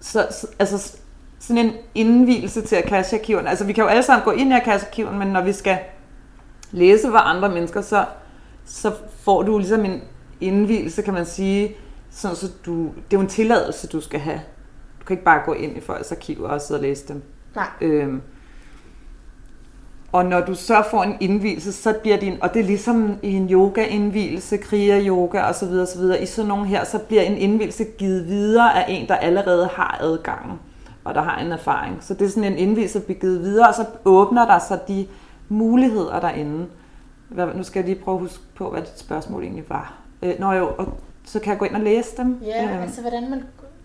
så, 0.00 0.26
så 0.30 0.46
altså 0.58 0.96
sådan 1.40 1.64
en 1.64 1.72
indvielse 1.94 2.62
til 2.62 2.76
Akasha-arkiverne. 2.76 3.48
Altså 3.48 3.64
vi 3.64 3.72
kan 3.72 3.84
jo 3.84 3.88
alle 3.88 4.02
sammen 4.02 4.24
gå 4.24 4.30
ind 4.30 4.52
i 4.52 4.54
Akasha-arkiverne, 4.56 5.18
men 5.18 5.28
når 5.28 5.42
vi 5.42 5.52
skal 5.52 5.78
læse 6.70 7.08
hvad 7.08 7.20
andre 7.24 7.48
mennesker, 7.48 7.80
så, 7.80 8.04
så 8.64 8.92
får 9.22 9.42
du 9.42 9.58
ligesom 9.58 9.84
en 9.84 10.02
indvielse, 10.40 11.02
kan 11.02 11.14
man 11.14 11.26
sige, 11.26 11.76
sådan 12.10 12.36
så 12.36 12.48
du, 12.66 12.82
det 12.82 12.88
er 12.88 12.92
jo 13.12 13.20
en 13.20 13.26
tilladelse, 13.26 13.88
du 13.88 14.00
skal 14.00 14.20
have. 14.20 14.40
Du 15.00 15.04
kan 15.04 15.14
ikke 15.14 15.24
bare 15.24 15.42
gå 15.46 15.52
ind 15.52 15.76
i 15.76 15.80
folks 15.80 16.12
arkiver 16.12 16.48
og 16.48 16.60
sidde 16.60 16.78
og 16.78 16.82
læse 16.82 17.08
dem. 17.08 17.22
Nej. 17.54 17.68
Øhm, 17.80 18.22
og 20.12 20.24
når 20.24 20.40
du 20.40 20.54
så 20.54 20.82
får 20.90 21.02
en 21.02 21.16
indvielse, 21.20 21.72
så 21.72 21.94
bliver 22.02 22.16
din, 22.16 22.42
og 22.42 22.54
det 22.54 22.60
er 22.60 22.64
ligesom 22.64 23.18
i 23.22 23.32
en 23.32 23.50
yoga-indvielse, 23.50 24.56
kriya-yoga 24.56 25.42
osv. 25.42 25.68
osv. 25.68 26.22
I 26.22 26.26
sådan 26.26 26.48
nogle 26.48 26.66
her, 26.66 26.84
så 26.84 26.98
bliver 26.98 27.22
en 27.22 27.36
indvielse 27.36 27.84
givet 27.98 28.26
videre 28.26 28.84
af 28.84 28.84
en, 28.88 29.08
der 29.08 29.16
allerede 29.16 29.68
har 29.72 29.98
adgangen, 30.00 30.58
og 31.04 31.14
der 31.14 31.22
har 31.22 31.40
en 31.40 31.52
erfaring. 31.52 31.98
Så 32.00 32.14
det 32.14 32.24
er 32.26 32.28
sådan 32.30 32.52
en 32.52 32.58
indvielse, 32.58 32.98
der 32.98 33.04
bliver 33.04 33.20
givet 33.20 33.40
videre, 33.42 33.68
og 33.68 33.74
så 33.74 33.84
åbner 34.04 34.46
der 34.46 34.58
sig 34.58 34.80
de 34.88 35.06
muligheder 35.48 36.20
derinde. 36.20 36.66
Hvad, 37.28 37.46
nu 37.54 37.62
skal 37.62 37.80
jeg 37.80 37.88
lige 37.88 38.04
prøve 38.04 38.14
at 38.14 38.20
huske 38.20 38.42
på, 38.54 38.70
hvad 38.70 38.80
dit 38.82 38.98
spørgsmål 38.98 39.42
egentlig 39.42 39.64
var. 39.68 39.94
Øh, 40.22 40.34
når 40.40 40.52
jo, 40.52 40.70
og 40.78 40.86
så 41.24 41.40
kan 41.40 41.50
jeg 41.50 41.58
gå 41.58 41.64
ind 41.64 41.74
og 41.74 41.80
læse 41.80 42.16
dem. 42.16 42.38
Ja, 42.44 42.64
Øhm, 42.72 42.82
altså 42.82 43.00
hvordan 43.00 43.30
man 43.30 43.42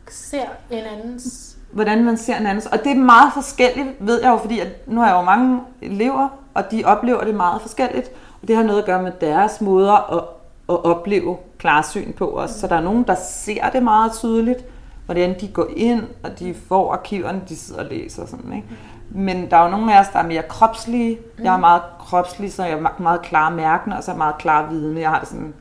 ser 0.10 0.44
en 0.72 0.84
andens... 0.98 1.58
hvordan 1.72 2.04
man 2.04 2.18
ser 2.18 2.36
en 2.38 2.46
andens. 2.46 2.66
Og 2.66 2.80
det 2.84 2.92
er 2.92 2.96
meget 2.96 3.34
forskelligt, 3.34 3.88
ved 4.00 4.22
jeg 4.22 4.30
jo, 4.32 4.38
fordi 4.38 4.60
at 4.60 4.88
nu 4.88 5.00
har 5.00 5.08
jeg 5.08 5.16
jo 5.16 5.22
mange 5.22 5.62
elever, 5.82 6.28
og 6.54 6.72
de 6.72 6.84
oplever 6.86 7.24
det 7.24 7.36
meget 7.36 7.62
forskelligt. 7.62 8.12
Og 8.42 8.48
det 8.48 8.56
har 8.56 8.64
noget 8.64 8.80
at 8.80 8.86
gøre 8.86 9.04
med 9.04 9.12
deres 9.22 9.62
måder 9.62 10.14
at, 10.18 10.24
at 10.70 10.86
opleve 10.86 11.38
klarsyn 11.58 12.14
på 12.14 12.40
os. 12.40 12.50
Så 12.52 12.68
der 12.68 12.76
er 12.76 12.82
nogen, 12.82 13.04
der 13.04 13.16
ser 13.16 13.70
det 13.70 13.84
meget 13.84 14.14
tydeligt, 14.14 14.66
hvordan 15.06 15.36
de 15.42 15.48
går 15.48 15.68
ind, 15.76 16.04
og 16.24 16.40
de 16.40 16.56
får 16.68 16.94
arkiverne, 16.94 17.42
de 17.50 17.56
sidder 17.56 17.84
og 17.84 17.88
læser 17.90 18.26
sådan, 18.26 18.54
ikke? 18.54 18.68
Men 19.10 19.52
der 19.52 19.58
er 19.58 19.64
jo 19.64 19.70
nogle 19.72 19.96
af 19.96 20.00
os, 20.02 20.08
der 20.14 20.20
er 20.20 20.28
mere 20.28 20.44
kropslige. 20.50 21.20
Jeg 21.44 21.54
er 21.54 21.60
meget 21.60 21.82
kropslig, 22.00 22.54
så 22.54 22.64
jeg 22.64 22.72
er 22.80 22.90
meget 23.00 23.22
klar 23.22 23.50
mærkende, 23.50 23.98
og 23.98 24.04
så 24.04 24.12
er 24.12 24.16
jeg 24.16 24.18
meget 24.18 24.38
klar 24.38 24.70
vidende. 24.70 25.02
Jeg 25.02 25.10
har 25.10 25.20
det 25.20 25.28
sådan, 25.28 25.54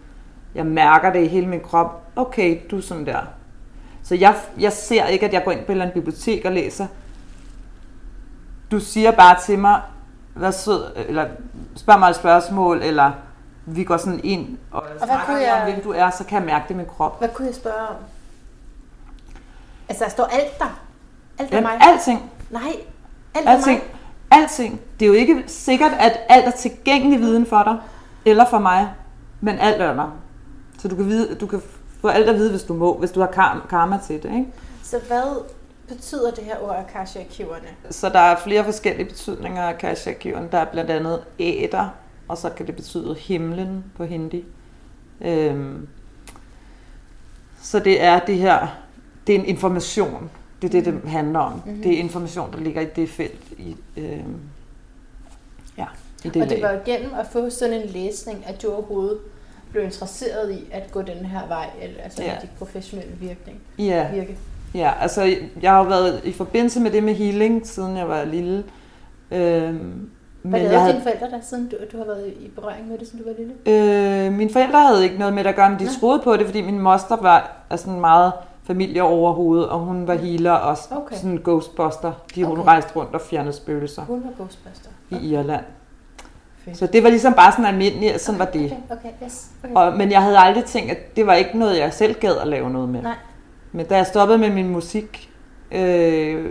jeg 0.55 0.67
mærker 0.67 1.13
det 1.13 1.23
i 1.25 1.27
hele 1.27 1.47
min 1.47 1.61
krop. 1.61 2.03
Okay, 2.17 2.59
du 2.71 2.77
er 2.77 2.81
sådan 2.81 3.07
der. 3.07 3.19
Så 4.03 4.15
jeg, 4.15 4.35
jeg 4.59 4.73
ser 4.73 5.07
ikke, 5.07 5.27
at 5.27 5.33
jeg 5.33 5.45
går 5.45 5.51
ind 5.53 5.61
på 5.61 5.65
et 5.65 5.71
eller 5.71 5.85
andet 5.85 5.95
bibliotek 5.95 6.45
og 6.45 6.53
læser. 6.53 6.87
Du 8.71 8.81
siger 8.81 9.11
bare 9.11 9.37
til 9.47 9.59
mig, 9.59 9.81
hvad 10.35 10.53
sød, 10.53 10.85
eller 11.09 11.27
spørg 11.77 11.99
mig 11.99 12.11
et 12.11 12.17
spørgsmål, 12.17 12.83
eller 12.83 13.11
vi 13.67 13.85
går 13.85 13.97
sådan 13.97 14.21
ind 14.25 14.59
og, 14.71 14.83
hvad 14.89 15.07
snakker 15.07 15.25
kunne 15.27 15.39
lige 15.39 15.53
om, 15.53 15.59
jeg- 15.59 15.73
hvem 15.75 15.85
du 15.85 15.91
er, 15.93 16.11
så 16.11 16.25
kan 16.25 16.39
jeg 16.39 16.47
mærke 16.47 16.65
det 16.69 16.75
i 16.75 16.77
min 16.77 16.87
krop. 16.87 17.19
Hvad 17.19 17.29
kunne 17.29 17.47
jeg 17.47 17.55
spørge 17.55 17.77
om? 17.89 17.95
Altså, 19.89 20.05
der 20.05 20.11
står 20.11 20.25
alt 20.25 20.59
der. 20.59 20.81
Alt 21.39 21.51
er 21.53 21.57
Jamen, 21.57 21.71
mig. 21.79 21.89
alting, 21.89 22.31
Nej, 22.51 22.63
alt 23.35 23.47
er 23.47 23.51
alting, 23.51 23.79
mig. 24.31 24.41
alting. 24.43 24.81
Det 25.01 25.05
er 25.07 25.09
jo 25.09 25.15
ikke 25.15 25.45
sikkert, 25.47 25.93
at 25.99 26.21
alt 26.29 26.47
er 26.47 26.51
tilgængelig 26.51 27.21
viden 27.21 27.47
for 27.47 27.63
dig, 27.63 27.77
eller 28.25 28.45
for 28.51 28.59
mig, 28.59 28.89
men 29.41 29.59
alt 29.59 29.83
er 29.83 29.95
der. 29.95 30.17
Så 30.79 30.89
du 30.89 30.97
kan, 30.97 31.07
vide, 31.09 31.35
du 31.35 31.47
kan 31.47 31.63
få 32.01 32.09
alt 32.09 32.29
at 32.29 32.35
vide, 32.35 32.51
hvis 32.51 32.63
du 32.63 32.75
må, 32.75 32.99
hvis 32.99 33.11
du 33.11 33.21
har 33.21 33.27
kar- 33.27 33.67
karma 33.71 33.99
til 34.07 34.23
det. 34.23 34.31
Ikke? 34.33 34.47
Så 34.83 34.99
hvad 35.09 35.43
betyder 35.89 36.31
det 36.31 36.45
her 36.45 36.57
ord 36.63 36.77
Akasha-arkiverne? 36.89 37.69
Så 37.91 38.09
der 38.09 38.19
er 38.19 38.37
flere 38.37 38.65
forskellige 38.65 39.05
betydninger 39.09 39.63
af 39.63 39.69
Akasha-arkiven. 39.69 40.49
Der 40.53 40.59
er 40.59 40.65
blandt 40.65 40.91
andet 40.91 41.21
æder, 41.39 41.89
og 42.29 42.39
så 42.39 42.51
kan 42.51 42.67
det 42.67 42.77
betyde 42.77 43.15
himlen 43.15 43.85
på 43.97 44.05
hindi. 44.05 44.45
Øhm, 45.21 45.89
så 47.63 47.79
det 47.79 48.03
er 48.03 48.19
det 48.19 48.37
her, 48.37 48.67
det 49.27 49.35
er 49.35 49.39
en 49.39 49.45
information. 49.47 50.31
Det 50.63 50.75
er 50.75 50.83
det, 50.83 50.95
det 51.03 51.11
handler 51.11 51.39
om. 51.39 51.53
Mm-hmm. 51.53 51.83
Det 51.83 51.95
er 51.95 51.99
information, 51.99 52.53
der 52.53 52.59
ligger 52.59 52.81
i 52.81 52.85
det 52.97 53.09
felt. 53.09 53.41
I, 53.59 53.77
øhm, 53.97 54.37
ja, 55.79 55.85
i 56.25 56.29
det 56.29 56.43
Og 56.43 56.49
det 56.49 56.63
var 56.63 56.77
gennem 56.85 57.11
at 57.21 57.27
få 57.33 57.51
sådan 57.51 57.75
en 57.83 57.89
læsning, 57.89 58.45
at 58.47 58.63
du 58.63 58.73
overhovedet 58.73 59.19
blev 59.71 59.85
interesseret 59.85 60.53
i 60.53 60.65
at 60.73 60.93
gå 60.93 61.03
den 61.03 61.25
her 61.27 61.47
vej, 61.49 61.67
eller 61.83 62.03
altså 62.03 62.23
Ja. 62.23 62.33
dit 62.43 62.51
professionelle 62.59 63.13
virkning, 63.21 63.59
Ja, 63.79 64.11
virke. 64.13 64.37
ja, 64.75 64.93
altså 65.01 65.37
jeg 65.63 65.71
har 65.71 65.79
jo 65.79 65.89
været 65.89 66.21
i 66.25 66.33
forbindelse 66.33 66.81
med 66.81 66.91
det 66.91 67.03
med 67.03 67.15
healing, 67.15 67.67
siden 67.67 67.97
jeg 67.97 68.09
var 68.09 68.25
lille. 68.25 68.65
Øhm, 69.31 70.11
Hvad 70.43 70.61
lavede 70.61 70.79
havde... 70.79 70.93
dine 70.93 71.03
forældre 71.03 71.31
der, 71.31 71.41
siden 71.43 71.69
du, 71.69 71.77
du 71.93 71.99
har 71.99 72.05
været 72.05 72.27
i 72.41 72.49
berøring 72.49 72.89
med 72.89 72.99
det, 72.99 73.07
siden 73.09 73.25
du 73.25 73.31
var 73.31 73.37
lille? 73.39 74.27
Øh, 74.27 74.33
mine 74.33 74.51
forældre 74.53 74.81
havde 74.81 75.05
ikke 75.05 75.19
noget 75.19 75.35
med 75.35 75.45
det 75.45 75.51
at 75.51 75.57
gøre, 75.57 75.71
men 75.71 75.79
de 75.79 75.99
troede 76.01 76.21
på 76.25 76.37
det, 76.37 76.47
fordi 76.47 76.61
min 76.63 76.79
moster 76.79 77.17
var 77.17 77.57
sådan 77.77 78.01
meget 78.01 78.33
familie 78.67 79.03
over 79.03 79.33
hovedet, 79.33 79.69
og 79.69 79.79
hun 79.79 80.07
var 80.07 80.15
healer 80.15 80.53
og 80.53 80.77
Okay. 80.91 81.17
sådan 81.17 81.31
en 81.31 81.41
ghostbuster. 81.45 82.13
De, 82.35 82.45
Hun 82.45 82.59
Okay. 82.59 82.69
rejste 82.69 82.97
rundt 82.97 83.15
og 83.15 83.21
fjernede 83.21 83.53
spøgelser 83.53 84.03
Hun 84.03 84.23
var 84.25 84.31
Ghostbuster. 84.37 84.89
i 85.11 85.17
Irland. 85.33 85.65
Fedt. 86.65 86.77
Så 86.79 86.87
det 86.87 87.03
var 87.03 87.09
ligesom 87.11 87.33
bare 87.35 87.53
sådan 87.53 87.65
almindeligt, 87.65 88.21
sådan 88.21 88.39
var 88.39 88.45
det. 88.45 88.65
Okay, 88.91 88.97
okay, 88.97 89.25
yes. 89.27 89.51
Okay. 89.65 89.75
Og, 89.75 89.97
men 89.97 90.11
jeg 90.11 90.23
havde 90.23 90.39
aldrig 90.39 90.65
tænkt, 90.65 90.91
at 90.91 91.17
det 91.17 91.27
var 91.27 91.35
ikke 91.35 91.59
noget, 91.59 91.79
jeg 91.79 91.93
selv 91.93 92.15
gad 92.21 92.37
at 92.37 92.47
lave 92.49 92.71
noget 92.71 92.89
med. 92.89 93.03
Nej. 93.03 93.15
Men 93.73 93.87
da 93.87 93.97
jeg 93.97 94.07
stoppede 94.07 94.39
med 94.39 94.51
min 94.51 94.69
musik 94.69 95.31
øh, 95.73 96.51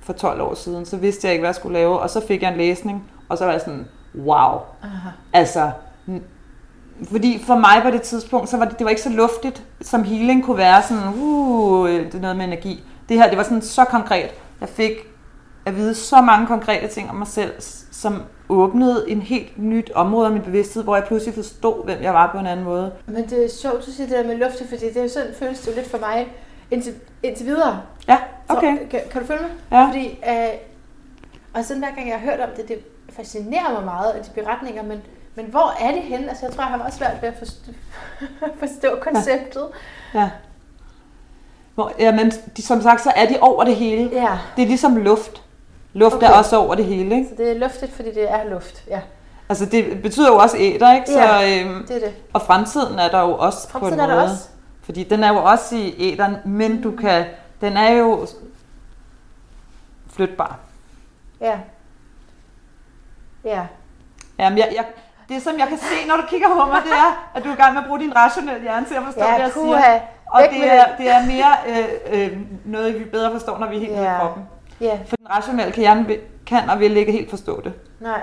for 0.00 0.12
12 0.12 0.40
år 0.40 0.54
siden, 0.54 0.84
så 0.86 0.96
vidste 0.96 1.26
jeg 1.26 1.32
ikke, 1.32 1.40
hvad 1.42 1.48
jeg 1.48 1.54
skulle 1.54 1.78
lave. 1.78 1.98
Og 1.98 2.10
så 2.10 2.26
fik 2.26 2.42
jeg 2.42 2.50
en 2.52 2.56
læsning, 2.58 3.10
og 3.28 3.38
så 3.38 3.44
var 3.44 3.52
jeg 3.52 3.60
sådan, 3.60 3.86
wow. 4.18 4.58
Aha. 4.82 5.08
Altså, 5.32 5.70
fordi 7.04 7.42
for 7.46 7.56
mig 7.56 7.82
på 7.82 7.90
det 7.90 8.02
tidspunkt, 8.02 8.48
så 8.48 8.56
var 8.56 8.64
det, 8.64 8.78
det 8.78 8.84
var 8.84 8.90
ikke 8.90 9.02
så 9.02 9.10
luftigt, 9.10 9.62
som 9.80 10.04
healing 10.04 10.44
kunne 10.44 10.56
være 10.56 10.82
sådan, 10.82 11.08
uh, 11.08 11.88
det 11.88 12.14
er 12.14 12.20
noget 12.20 12.36
med 12.36 12.44
energi. 12.44 12.84
Det 13.08 13.16
her, 13.16 13.28
det 13.28 13.38
var 13.38 13.44
sådan 13.44 13.62
så 13.62 13.84
konkret. 13.84 14.30
Jeg 14.60 14.68
fik 14.68 14.92
at 15.66 15.76
vide 15.76 15.94
så 15.94 16.20
mange 16.20 16.46
konkrete 16.46 16.88
ting 16.88 17.10
om 17.10 17.16
mig 17.16 17.26
selv, 17.26 17.52
som 17.92 18.22
åbnede 18.48 19.10
en 19.10 19.22
helt 19.22 19.58
nyt 19.58 19.90
område 19.94 20.26
af 20.26 20.32
min 20.32 20.42
bevidsthed, 20.42 20.82
hvor 20.82 20.96
jeg 20.96 21.04
pludselig 21.04 21.34
forstod, 21.34 21.84
hvem 21.84 22.02
jeg 22.02 22.14
var 22.14 22.32
på 22.32 22.38
en 22.38 22.46
anden 22.46 22.64
måde. 22.64 22.92
Men 23.06 23.30
det 23.30 23.44
er 23.44 23.48
sjovt, 23.48 23.86
du 23.86 23.90
siger 23.90 24.06
det 24.06 24.16
der 24.16 24.26
med 24.26 24.36
luftigt, 24.36 24.70
fordi 24.70 24.92
det 24.92 25.04
er 25.04 25.08
sådan, 25.08 25.34
føles 25.38 25.60
det 25.60 25.68
jo 25.68 25.72
lidt 25.76 25.90
for 25.90 25.98
mig 25.98 26.28
indtil, 26.70 26.94
indtil 27.22 27.46
videre. 27.46 27.82
Ja, 28.08 28.18
okay. 28.48 28.76
Så, 28.76 28.86
kan, 28.90 29.00
kan 29.10 29.20
du 29.20 29.26
følge 29.26 29.42
mig? 29.42 29.50
Ja. 29.70 29.86
Fordi, 29.86 30.06
øh, 30.06 30.58
og 31.54 31.64
sådan 31.64 31.82
hver 31.82 31.94
gang 31.94 32.08
jeg 32.08 32.18
har 32.18 32.30
hørt 32.30 32.40
om 32.40 32.48
det, 32.56 32.68
det 32.68 32.78
fascinerer 33.10 33.72
mig 33.72 33.84
meget 33.84 34.14
de 34.14 34.40
beretninger, 34.42 34.82
men, 34.82 35.02
men 35.36 35.46
hvor 35.46 35.74
er 35.80 35.92
det 35.92 36.02
henne? 36.02 36.28
Altså 36.28 36.46
jeg 36.46 36.54
tror, 36.54 36.62
jeg 36.64 36.70
har 36.72 36.84
også 36.84 36.98
svært 36.98 37.22
ved 37.22 37.28
at 37.28 37.34
forstå, 37.38 37.72
forstå 38.66 38.98
konceptet. 39.00 39.66
Ja. 40.14 40.30
Hvor, 41.74 41.92
jamen, 41.98 42.30
de, 42.56 42.62
som 42.62 42.82
sagt, 42.82 43.00
så 43.02 43.12
er 43.16 43.26
de 43.26 43.36
over 43.40 43.64
det 43.64 43.76
hele. 43.76 44.10
Ja, 44.12 44.38
Det 44.56 44.62
er 44.62 44.66
ligesom 44.66 44.96
luft. 44.96 45.42
Luft 45.92 46.14
okay. 46.14 46.26
Er 46.26 46.30
også 46.32 46.56
over 46.56 46.74
det 46.74 46.84
hele, 46.84 47.14
ikke? 47.16 47.28
så 47.28 47.34
det 47.42 47.50
er 47.50 47.58
luftigt, 47.58 47.92
fordi 47.92 48.14
det 48.14 48.30
er 48.30 48.44
luft. 48.44 48.84
Ja, 48.88 49.00
Altså, 49.48 49.66
det 49.66 50.02
betyder 50.02 50.28
jo 50.28 50.36
også 50.36 50.56
æder, 50.60 50.94
ikke? 50.94 51.06
Så, 51.06 51.18
Ja. 51.20 51.60
øhm, 51.64 51.86
det 51.86 51.96
er 51.96 52.00
det. 52.00 52.14
og 52.32 52.42
fremtiden 52.42 52.98
er 52.98 53.08
der 53.08 53.20
jo 53.20 53.36
også 53.38 53.68
på 53.68 53.78
Fremtiden 53.78 53.94
en 54.00 54.10
er 54.10 54.14
måde. 54.14 54.26
der 54.26 54.30
også. 54.30 54.48
Fordi 54.82 55.04
den 55.04 55.24
er 55.24 55.28
jo 55.32 55.44
også 55.44 55.76
i 55.76 55.94
æderen, 56.12 56.36
men 56.44 56.82
du 56.82 56.90
kan, 56.96 57.24
den 57.60 57.76
er 57.76 57.90
jo 57.92 58.26
flytbar. 60.12 60.58
Ja. 61.40 61.58
Ja. 63.44 63.66
Jamen, 64.38 64.58
jeg, 64.58 64.72
jeg, 64.76 64.84
det 65.28 65.42
som 65.42 65.58
jeg 65.58 65.68
kan 65.68 65.78
se, 65.78 66.08
når 66.08 66.16
du 66.16 66.22
kigger 66.28 66.48
på 66.48 66.64
mig, 66.72 66.80
det 66.84 66.92
er, 66.92 67.30
at 67.34 67.44
du 67.44 67.48
er 67.48 67.52
i 67.52 67.56
gang 67.56 67.74
med 67.74 67.82
at 67.82 67.86
bruge 67.88 68.00
din 68.00 68.16
rationelle 68.16 68.62
hjerne 68.62 68.86
til 68.86 68.94
at 68.94 69.02
forstå, 69.04 69.20
Ja, 69.20 69.32
jeg 69.32 69.50
siger. 69.52 69.64
puha. 69.64 69.98
Og 70.26 70.40
Væk 70.42 70.50
det 70.50 70.72
er, 70.72 70.84
det 70.98 71.08
er 71.10 71.26
mere 71.26 71.52
øh, 71.68 72.32
øh, 72.32 72.38
noget, 72.64 72.98
vi 73.00 73.04
bedre 73.04 73.32
forstår, 73.32 73.58
når 73.58 73.68
vi 73.68 73.76
er 73.76 73.80
helt 73.80 73.92
ja. 73.92 74.14
i 74.16 74.18
kroppen. 74.18 74.42
Ja, 74.80 74.98
For 75.08 75.16
den 75.16 75.30
rationelle 75.30 75.72
kan, 75.72 75.80
hjerne, 75.80 76.06
kan 76.46 76.70
og 76.70 76.80
vil 76.80 76.96
ikke 76.96 77.12
helt 77.12 77.30
forstå 77.30 77.60
det. 77.60 77.72
nej. 78.00 78.20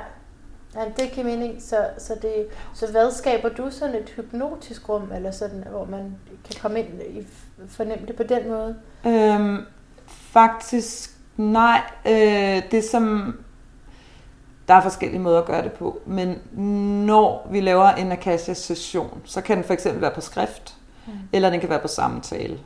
Nej, 0.75 0.85
det 0.97 1.11
giver 1.11 1.25
mening. 1.25 1.61
Så, 1.61 1.75
så, 1.97 2.13
det, 2.21 2.45
så 2.73 2.91
hvad 2.91 3.11
skaber 3.11 3.49
du 3.49 3.71
sådan 3.71 3.95
et 3.95 4.09
hypnotisk 4.15 4.89
rum, 4.89 5.11
eller 5.15 5.31
sådan, 5.31 5.63
hvor 5.71 5.85
man 5.85 6.15
kan 6.45 6.55
komme 6.61 6.79
ind 6.79 6.87
i 7.09 7.27
fornemme 7.69 8.07
det 8.07 8.15
på 8.15 8.23
den 8.23 8.49
måde? 8.49 8.75
Øhm, 9.05 9.65
faktisk 10.07 11.09
nej. 11.37 11.81
Øh, 12.05 12.61
det 12.71 12.83
som... 12.83 13.35
Der 14.67 14.73
er 14.73 14.81
forskellige 14.81 15.19
måder 15.19 15.39
at 15.39 15.45
gøre 15.45 15.63
det 15.63 15.71
på, 15.71 15.99
men 16.05 16.39
når 17.05 17.47
vi 17.51 17.61
laver 17.61 17.89
en 17.89 18.11
Akasha-session, 18.11 19.21
så 19.25 19.41
kan 19.41 19.57
den 19.57 19.65
for 19.65 19.73
eksempel 19.73 20.01
være 20.01 20.11
på 20.11 20.21
skrift, 20.21 20.75
mm. 21.07 21.13
eller 21.33 21.49
den 21.49 21.59
kan 21.59 21.69
være 21.69 21.79
på 21.79 21.87
samtale. 21.87 22.59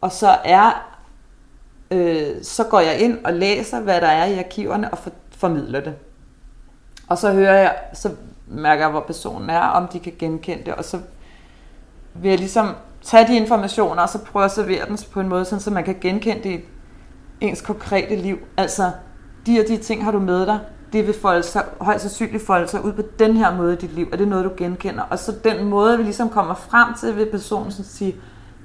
Og 0.00 0.12
så 0.12 0.38
er, 0.44 0.90
øh, 1.90 2.42
så 2.42 2.64
går 2.64 2.80
jeg 2.80 3.00
ind 3.00 3.18
og 3.24 3.32
læser, 3.32 3.80
hvad 3.80 4.00
der 4.00 4.06
er 4.06 4.24
i 4.24 4.38
arkiverne, 4.38 4.90
og 4.90 4.98
for, 4.98 5.10
formidler 5.30 5.80
det. 5.80 5.94
Og 7.08 7.18
så 7.18 7.32
hører 7.32 7.58
jeg, 7.58 7.76
så 7.92 8.10
mærker 8.46 8.82
jeg, 8.82 8.90
hvor 8.90 9.00
personen 9.00 9.50
er, 9.50 9.60
om 9.60 9.88
de 9.88 10.00
kan 10.00 10.12
genkende 10.18 10.64
det, 10.64 10.74
og 10.74 10.84
så 10.84 11.00
vil 12.14 12.28
jeg 12.28 12.38
ligesom 12.38 12.74
tage 13.02 13.26
de 13.26 13.36
informationer, 13.36 14.02
og 14.02 14.08
så 14.08 14.18
prøve 14.24 14.44
at 14.44 14.50
servere 14.50 14.86
dem 14.86 14.96
på 15.12 15.20
en 15.20 15.28
måde, 15.28 15.44
sådan, 15.44 15.60
så 15.60 15.70
man 15.70 15.84
kan 15.84 15.96
genkende 16.00 16.42
det 16.42 16.50
i 16.50 16.64
ens 17.40 17.60
konkrete 17.60 18.16
liv. 18.16 18.38
Altså, 18.56 18.90
de 19.46 19.60
og 19.60 19.68
de 19.68 19.76
ting 19.76 20.04
har 20.04 20.10
du 20.10 20.18
med 20.18 20.46
dig, 20.46 20.58
det 20.92 21.06
vil 21.06 21.14
folde 21.22 21.42
sig, 21.42 21.64
højst 21.80 22.02
sandsynligt 22.02 22.46
folde 22.46 22.68
sig 22.68 22.84
ud 22.84 22.92
på 22.92 23.02
den 23.18 23.36
her 23.36 23.56
måde 23.56 23.72
i 23.72 23.76
dit 23.76 23.94
liv. 23.94 24.08
Er 24.12 24.16
det 24.16 24.28
noget, 24.28 24.44
du 24.44 24.50
genkender? 24.56 25.02
Og 25.02 25.18
så 25.18 25.32
den 25.44 25.64
måde, 25.64 25.96
vi 25.96 26.02
ligesom 26.02 26.28
kommer 26.28 26.54
frem 26.54 26.94
til 26.94 27.16
ved 27.16 27.26
personen, 27.26 27.72
som 27.72 27.84
siger, 27.84 28.12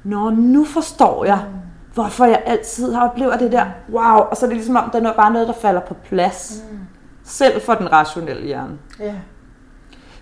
Nå, 0.03 0.29
nu 0.29 0.65
forstår 0.65 1.25
jeg, 1.25 1.45
hvorfor 1.93 2.25
jeg 2.25 2.43
altid 2.45 2.93
har 2.93 3.09
oplevet 3.09 3.39
det 3.39 3.51
der. 3.51 3.65
Wow! 3.89 4.17
Og 4.17 4.37
så 4.37 4.45
er 4.45 4.49
det 4.49 4.57
ligesom 4.57 4.75
om, 4.75 4.89
der 4.89 5.09
er 5.09 5.13
bare 5.13 5.33
noget, 5.33 5.47
der 5.47 5.53
falder 5.53 5.81
på 5.81 5.93
plads. 5.93 6.63
Mm. 6.71 6.77
Selv 7.23 7.61
for 7.61 7.73
den 7.73 7.91
rationelle 7.91 8.45
hjerne. 8.45 8.77
Ja. 8.99 9.15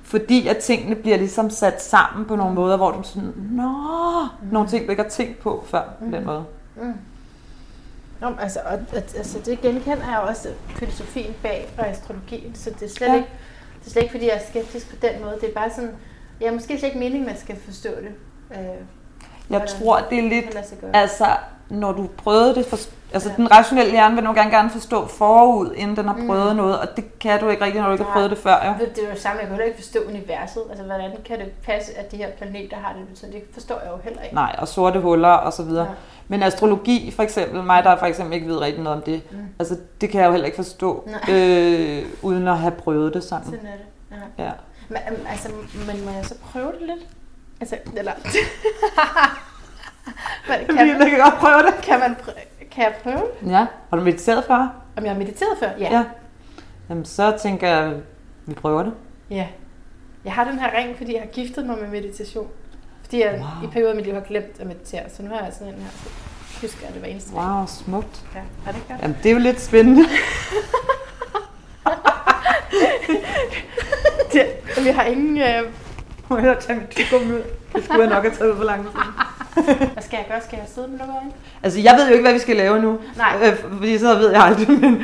Fordi 0.04 0.48
at 0.48 0.58
tingene 0.58 0.96
bliver 0.96 1.18
ligesom 1.18 1.50
sat 1.50 1.84
sammen 1.84 2.26
på 2.26 2.36
nogle 2.36 2.56
måder, 2.56 2.78
hvor 2.78 2.92
du 2.92 3.04
sådan, 3.04 3.34
nå, 3.52 3.70
mm. 4.42 4.48
nogle 4.52 4.70
ting, 4.70 4.86
du 4.86 4.92
ikke 4.92 5.04
har 5.04 5.10
tænkt 5.10 5.40
på 5.40 5.64
før 5.68 5.82
på 6.00 6.06
den 6.12 6.26
måde. 6.26 6.44
Nå, 8.24 8.30
altså, 8.42 8.60
og, 8.66 8.80
altså, 8.94 9.40
det 9.46 9.62
genkender 9.62 10.10
jeg 10.10 10.20
også 10.20 10.50
filosofien 10.76 11.34
bag 11.44 11.70
og 11.78 11.88
astrologien, 11.88 12.56
så 12.56 12.70
det 12.70 12.84
er 12.84 12.90
slet, 12.90 13.08
Ja. 13.08 13.16
ikke, 13.16 13.28
det 13.80 13.86
er 13.88 13.92
slet 13.92 14.02
ikke, 14.02 14.12
fordi 14.12 14.26
jeg 14.26 14.36
er 14.36 14.46
skeptisk 14.50 14.90
på 14.90 14.96
den 15.02 15.24
måde. 15.24 15.38
Det 15.42 15.50
er 15.50 15.54
bare 15.54 15.70
sådan, 15.70 15.92
ja, 16.42 16.52
måske 16.52 16.68
slet 16.80 16.84
ikke 16.88 17.00
meningen, 17.00 17.26
man 17.26 17.38
skal 17.38 17.56
forstå 17.66 17.90
det. 17.90 18.12
Øh, 18.52 18.58
Jeg 18.60 18.76
hvordan 19.48 19.68
tror, 19.68 20.00
det 20.10 20.20
er 20.20 20.30
lidt, 20.30 20.58
altså, 20.94 21.26
når 21.70 21.92
du 21.92 22.10
prøvede 22.18 22.56
det, 22.56 22.66
for, 22.66 22.78
altså 23.14 23.30
Ja. 23.30 23.36
den 23.36 23.52
rationelle 23.52 23.92
hjerne 23.92 24.16
vil 24.16 24.24
nu 24.24 24.34
gerne 24.34 24.52
gerne 24.52 24.70
forstå 24.70 25.08
forud, 25.08 25.74
inden 25.76 25.96
den 25.98 26.06
har 26.06 26.18
prøvet 26.28 26.52
mm. 26.52 26.58
noget, 26.58 26.80
og 26.80 26.88
det 26.96 27.20
kan 27.20 27.40
du 27.40 27.50
ikke 27.50 27.66
rigtig, 27.66 27.82
når 27.82 27.88
du 27.88 27.94
ikke 27.94 28.04
har 28.04 28.10
Nej. 28.12 28.16
prøvet 28.16 28.30
det 28.32 28.38
før, 28.40 28.66
jo. 28.68 28.86
Det 28.96 29.04
er 29.04 29.10
jo 29.10 29.16
samme, 29.20 29.40
jeg 29.40 29.48
kan 29.48 29.50
heller 29.56 29.66
ikke 29.66 29.78
forstå 29.78 30.00
universet. 30.08 30.62
Altså, 30.70 30.84
hvordan 30.86 31.12
kan 31.26 31.40
det 31.40 31.52
passe, 31.66 31.98
at 31.98 32.12
de 32.12 32.18
her 32.18 32.30
planeter 32.32 32.78
har 32.78 32.94
det 32.94 33.08
betydning? 33.08 33.44
Det 33.44 33.54
forstår 33.54 33.80
jeg 33.84 33.92
jo 33.92 33.98
heller 34.04 34.22
ikke. 34.22 34.36
Nej, 34.36 34.56
og 34.58 34.68
sorte 34.68 35.00
huller 35.00 35.30
og 35.30 35.54
så 35.54 35.64
videre. 35.64 35.86
Ja. 35.86 35.92
Men 36.28 36.44
astrologi, 36.44 37.12
for 37.16 37.24
eksempel, 37.24 37.64
mig 37.64 37.84
der 37.84 37.98
for 37.98 38.06
eksempel 38.06 38.34
ikke 38.36 38.48
ved 38.48 38.58
rigtig 38.58 38.84
noget 38.84 38.98
om 38.98 39.04
det, 39.04 39.22
Mm. 39.32 39.38
altså 39.60 39.78
det 40.02 40.10
kan 40.10 40.20
jeg 40.22 40.28
jo 40.28 40.32
heller 40.32 40.46
ikke 40.46 40.56
forstå, 40.56 41.10
Nej. 41.28 41.36
øh, 41.36 42.06
uden 42.22 42.48
at 42.48 42.58
have 42.58 42.72
prøvet 42.72 43.14
det 43.14 43.24
sådan. 43.24 43.46
Sådan 43.46 43.60
er 43.66 43.72
det. 43.72 44.18
Ja. 44.38 44.44
Ja. 44.44 44.52
Men, 44.90 44.98
øhm, 45.12 45.26
altså, 45.30 45.50
men 45.88 46.06
må 46.06 46.12
jeg 46.12 46.26
så 46.26 46.36
prøve 46.52 46.72
det 46.72 46.82
lidt? 46.82 47.08
Altså, 47.62 47.78
eller... 47.98 48.12
Hvad, 50.46 50.66
kan, 50.66 50.76
man, 50.76 50.88
jeg 50.88 51.10
kan 51.10 51.20
godt 51.20 51.34
prøve 51.40 51.58
det. 51.58 51.74
Kan, 51.84 52.00
man 52.00 52.16
prøve, 52.24 52.36
kan 52.72 52.84
jeg 52.84 52.94
prøve? 53.04 53.24
Ja. 53.58 53.66
Har 53.90 53.98
du 53.98 54.04
mediteret 54.04 54.44
før? 54.44 54.76
Om 54.98 55.04
jeg 55.04 55.12
har 55.12 55.20
mediteret 55.20 55.58
før? 55.60 55.70
Ja. 55.80 55.92
ja. 55.92 56.04
Jamen, 56.90 57.06
så 57.06 57.38
tænker 57.42 57.68
jeg, 57.68 57.94
vi 58.46 58.54
prøver 58.54 58.84
det. 58.84 58.94
Ja. 59.30 59.48
Jeg 60.26 60.34
har 60.34 60.44
den 60.44 60.60
her 60.60 60.70
ring, 60.78 60.98
fordi 60.98 61.14
jeg 61.14 61.22
har 61.22 61.28
giftet 61.30 61.66
mig 61.66 61.78
med 61.82 61.88
meditation. 61.88 62.48
Fordi 63.14 63.24
jeg 63.24 63.32
wow. 63.32 63.70
i 63.70 63.72
perioder 63.72 63.90
af 63.90 63.96
mit 63.96 64.06
liv 64.06 64.14
har 64.14 64.22
glemt 64.22 64.60
at 64.60 64.68
meditere. 64.68 65.02
Så 65.10 65.24
nu 65.24 65.30
har 65.30 65.44
jeg 65.44 65.54
sådan 65.54 65.74
en 65.74 65.80
her. 65.80 65.90
Så 66.48 66.62
husker 66.62 66.80
jeg 66.86 66.94
det 66.94 67.02
hver 67.02 67.10
eneste 67.10 67.32
dag. 67.32 67.40
Wow, 67.40 67.66
smukt. 67.68 68.22
Ja, 68.36 68.40
er 68.40 68.72
det 68.72 68.82
godt? 68.88 69.02
Jamen, 69.02 69.18
det 69.24 69.30
er 69.30 69.34
jo 69.34 69.40
lidt 69.40 69.62
spændende. 69.62 70.02
det, 74.34 74.46
vi 74.84 74.90
har 74.90 75.04
ingen... 75.04 75.38
Øh... 75.38 75.64
Må 76.30 76.38
jeg 76.38 76.58
tage 76.60 76.80
mit 76.80 76.90
tyggegummi 76.90 77.34
ud? 77.34 77.42
Det 77.76 77.84
skulle 77.84 78.02
jeg 78.02 78.10
nok 78.10 78.24
have 78.24 78.36
taget 78.36 78.58
for 78.58 78.64
lang 78.64 78.84
tid. 78.84 78.92
Hvad 79.64 80.04
skal 80.04 80.18
jeg 80.18 80.26
gøre? 80.30 80.42
Skal 80.42 80.58
jeg 80.58 80.68
sidde 80.68 80.88
med 80.88 80.98
lukkede 80.98 81.18
øjne? 81.18 81.32
Altså, 81.64 81.80
jeg 81.80 81.96
ved 81.98 82.08
jo 82.08 82.12
ikke, 82.14 82.24
hvad 82.24 82.34
vi 82.34 82.40
skal 82.40 82.56
lave 82.56 82.82
nu. 82.82 83.00
Nej. 83.18 83.38
Øh, 83.44 83.58
fordi 83.58 83.98
så 83.98 84.18
ved 84.18 84.32
jeg 84.32 84.42
aldrig, 84.42 84.72
men... 84.82 85.04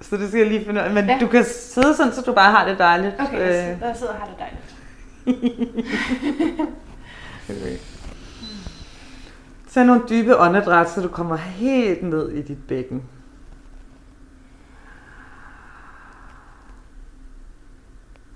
Så 0.00 0.16
det 0.16 0.28
skal 0.28 0.38
jeg 0.38 0.48
lige 0.48 0.64
finde 0.64 0.80
ud 0.80 0.86
af. 0.86 0.92
Men 0.92 1.06
ja. 1.06 1.18
du 1.20 1.26
kan 1.26 1.44
sidde 1.44 1.96
sådan, 1.96 2.12
så 2.12 2.22
du 2.22 2.32
bare 2.32 2.52
har 2.52 2.68
det 2.68 2.78
dejligt. 2.78 3.14
Okay, 3.18 3.40
øh. 3.40 3.46
jeg 3.48 3.94
sidder 3.96 4.12
og 4.12 4.18
har 4.18 4.26
det 4.26 4.36
dejligt 4.38 4.62
okay. 7.50 7.78
Tag 9.68 9.86
nogle 9.86 10.02
dybe 10.08 10.38
åndedræt, 10.38 10.90
så 10.90 11.02
du 11.02 11.08
kommer 11.08 11.36
helt 11.36 12.02
ned 12.02 12.28
i 12.28 12.42
dit 12.42 12.66
bækken. 12.68 13.02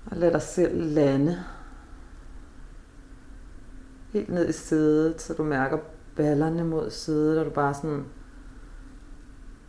Og 0.05 0.17
lad 0.17 0.31
dig 0.31 0.41
selv 0.41 0.93
lande. 0.93 1.43
Helt 4.13 4.29
ned 4.29 4.49
i 4.49 4.51
sædet, 4.51 5.21
så 5.21 5.33
du 5.33 5.43
mærker 5.43 5.77
ballerne 6.15 6.63
mod 6.63 6.89
sædet, 6.89 7.39
og 7.39 7.45
du 7.45 7.49
bare 7.49 7.73
sådan 7.73 8.05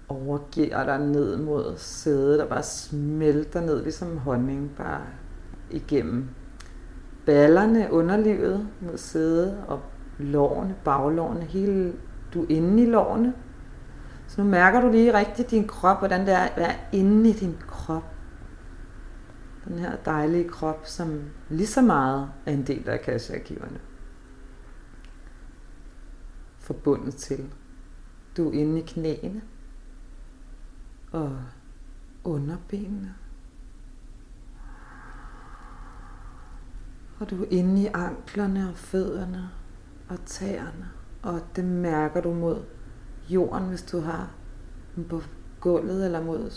overgiver 0.09 0.85
dig 0.85 0.99
ned 0.99 1.37
mod 1.37 1.75
sædet, 1.77 2.41
og 2.43 2.49
bare 2.49 2.63
smelter 2.63 3.61
ned 3.61 3.83
ligesom 3.83 4.19
honning, 4.19 4.71
bare 4.77 5.07
igennem 5.71 6.29
ballerne, 7.29 7.93
underlivet 7.93 8.69
mod 8.81 8.99
sæde 8.99 9.65
og 9.67 9.83
lårene, 10.19 10.77
baglårene, 10.85 11.45
hele, 11.45 11.93
du 12.35 12.43
er 12.43 12.47
inde 12.49 12.83
i 12.83 12.87
lårene. 12.87 13.35
Så 14.27 14.43
nu 14.43 14.51
mærker 14.51 14.81
du 14.81 14.91
lige 14.91 15.19
rigtigt 15.19 15.51
din 15.51 15.67
krop, 15.67 15.99
hvordan 15.99 16.21
det 16.21 16.35
er 16.35 16.39
at 16.39 16.57
være 16.57 16.75
inde 16.93 17.31
i 17.31 17.33
din 17.33 17.57
krop. 17.69 18.15
Den 19.65 19.79
her 19.79 19.97
dejlige 20.05 20.49
krop, 20.49 20.87
som 20.87 21.23
lige 21.49 21.67
så 21.67 21.83
meget 21.83 22.31
er 22.47 22.53
en 22.53 22.67
del 22.67 22.89
af 22.89 22.95
akasha-arkiverne. 22.95 23.81
Forbundet 26.59 27.15
til. 27.15 27.55
Du 28.37 28.49
er 28.49 28.53
inde 28.53 28.79
i 28.79 28.85
knæene 28.87 29.43
og 31.13 31.37
underbenene. 32.25 33.15
Og 37.21 37.31
du 37.31 37.43
er 37.43 37.47
inde 37.51 37.83
i 37.83 37.87
anklerne 37.87 38.69
og 38.69 38.77
fødderne 38.77 39.51
og 40.09 40.19
tæerne. 40.27 40.91
Og 41.23 41.41
det 41.57 41.65
mærker 41.65 42.21
du 42.21 42.35
mod 42.35 42.63
jorden, 43.29 43.69
hvis 43.69 43.83
du 43.83 44.01
har 44.01 44.31
den 44.97 45.05
på 45.05 45.23
gulvet 45.61 46.05
eller 46.05 46.23
mod 46.23 46.51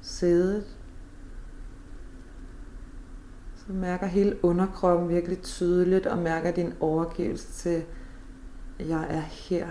sædet. 0.00 0.64
Så 3.54 3.72
mærker 3.72 4.06
hele 4.06 4.44
underkroppen 4.44 5.08
virkelig 5.08 5.42
tydeligt 5.42 6.06
og 6.06 6.18
mærker 6.18 6.50
din 6.50 6.72
overgivelse 6.80 7.52
til, 7.52 7.84
jeg 8.78 9.06
er 9.10 9.20
her. 9.20 9.66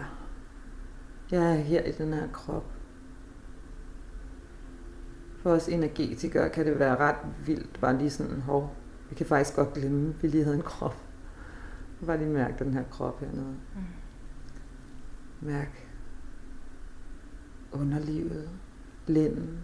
Jeg 1.32 1.52
er 1.52 1.56
her 1.56 1.84
i 1.84 1.92
den 1.92 2.14
her 2.14 2.28
krop. 2.28 2.66
For 5.44 5.52
os 5.52 5.68
energetikere 5.70 6.50
kan 6.50 6.66
det 6.66 6.80
være 6.80 6.96
ret 6.96 7.16
vildt, 7.46 7.80
bare 7.82 7.98
lige 7.98 8.10
sådan, 8.10 8.42
hov, 8.42 8.76
vi 9.10 9.16
kan 9.16 9.26
faktisk 9.26 9.56
godt 9.56 9.74
glemme, 9.74 10.10
at 10.10 10.24
vi 10.24 10.28
lige 10.28 10.44
havde 10.44 10.58
en 10.58 10.64
krop. 10.64 10.96
Bare 12.06 12.18
lige 12.18 12.30
mærke 12.30 12.64
den 12.64 12.74
her 12.74 12.84
krop 12.92 13.20
hernede. 13.20 13.56
Mm. 13.76 13.82
Mærk 15.48 15.88
underlivet, 17.72 18.50
lænden. 19.08 19.60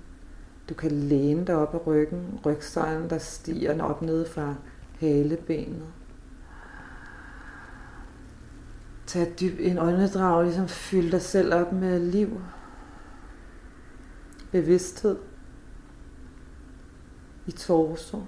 Du 0.70 0.74
kan 0.74 0.92
læne 0.92 1.46
dig 1.46 1.56
op 1.56 1.74
i 1.74 1.78
ryggen, 1.78 2.40
rygsøjlen, 2.46 3.10
der 3.10 3.18
stiger 3.18 3.84
op 3.84 4.02
ned 4.02 4.26
fra 4.28 4.56
halebenet. 5.00 5.88
Tag 9.06 9.34
dyb 9.40 9.60
en 9.60 9.78
åndedrag, 9.78 10.44
ligesom 10.44 10.68
fyld 10.68 11.12
dig 11.12 11.22
selv 11.22 11.54
op 11.54 11.74
med 11.74 12.00
liv, 12.00 12.42
bevidsthed 14.52 15.18
i 17.48 17.52
torso. 17.52 18.22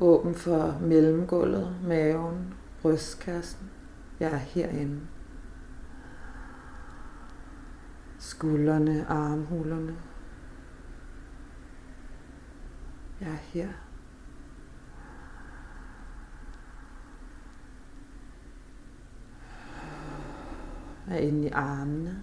Åben 0.00 0.34
for 0.34 0.78
mellemgulvet, 0.80 1.76
maven, 1.84 2.54
brystkassen. 2.82 3.70
Jeg 4.20 4.32
er 4.32 4.36
herinde. 4.36 5.00
Skuldrene, 8.18 9.06
armhulerne. 9.08 9.96
Jeg 13.20 13.28
er 13.28 13.32
her. 13.32 13.68
Jeg 21.08 21.16
er 21.16 21.20
inde 21.20 21.48
i 21.48 21.50
armene, 21.50 22.22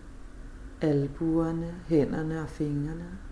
albuerne, 0.82 1.76
hænderne 1.88 2.42
og 2.42 2.50
fingrene. 2.50 3.25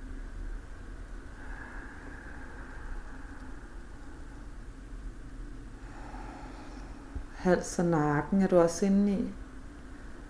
Hals 7.44 7.80
og 7.80 7.86
nakken 7.86 8.42
er 8.42 8.48
du 8.48 8.58
også 8.58 8.86
inde 8.86 9.12
i. 9.12 9.34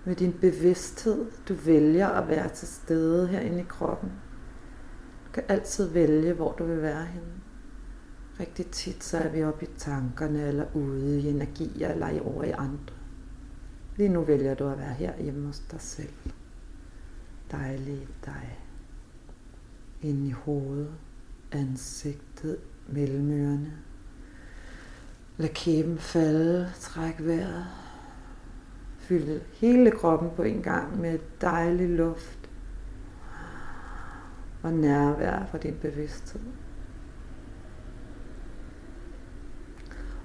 Med 0.05 0.15
din 0.15 0.33
bevidsthed, 0.33 1.25
du 1.47 1.53
vælger 1.53 2.07
at 2.07 2.27
være 2.27 2.49
til 2.49 2.67
stede 2.67 3.27
herinde 3.27 3.59
i 3.59 3.65
kroppen. 3.69 4.11
Du 5.25 5.31
kan 5.33 5.43
altid 5.47 5.89
vælge, 5.89 6.33
hvor 6.33 6.51
du 6.51 6.65
vil 6.65 6.81
være 6.81 7.05
henne. 7.05 7.33
Rigtig 8.39 8.67
tit 8.67 9.03
så 9.03 9.17
er 9.17 9.29
vi 9.29 9.43
oppe 9.43 9.65
i 9.65 9.69
tankerne, 9.77 10.47
eller 10.47 10.65
ude 10.73 11.21
i 11.21 11.29
energier, 11.29 11.89
eller 11.89 12.21
over 12.21 12.43
i 12.43 12.51
andre. 12.51 12.95
Lige 13.95 14.09
nu 14.09 14.21
vælger 14.21 14.55
du 14.55 14.67
at 14.67 14.77
være 14.77 14.93
her 14.93 15.21
hjemme 15.21 15.45
hos 15.45 15.59
dig 15.59 15.81
selv. 15.81 16.13
Dejlig 17.51 18.07
dig. 18.25 18.59
Ind 20.01 20.27
i 20.27 20.31
hovedet, 20.31 20.93
ansigtet, 21.51 22.57
mellemørerne. 22.87 23.73
Lad 25.37 25.49
kæben 25.49 25.97
falde, 25.97 26.71
træk 26.79 27.15
vejret. 27.19 27.65
Fyld 28.97 29.41
hele 29.53 29.91
kroppen 29.91 30.29
på 30.35 30.43
en 30.43 30.61
gang 30.61 31.01
med 31.01 31.19
dejlig 31.41 31.89
luft 31.89 32.49
og 34.63 34.73
nærvær 34.73 35.45
for 35.45 35.57
din 35.57 35.77
bevidsthed. 35.81 36.41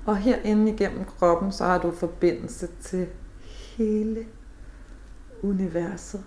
Og 0.07 0.17
herinde 0.17 0.73
igennem 0.73 1.05
kroppen, 1.05 1.53
så 1.53 1.65
har 1.65 1.79
du 1.79 1.91
forbindelse 1.91 2.67
til 2.81 3.09
hele 3.77 4.27
universet. 5.43 6.25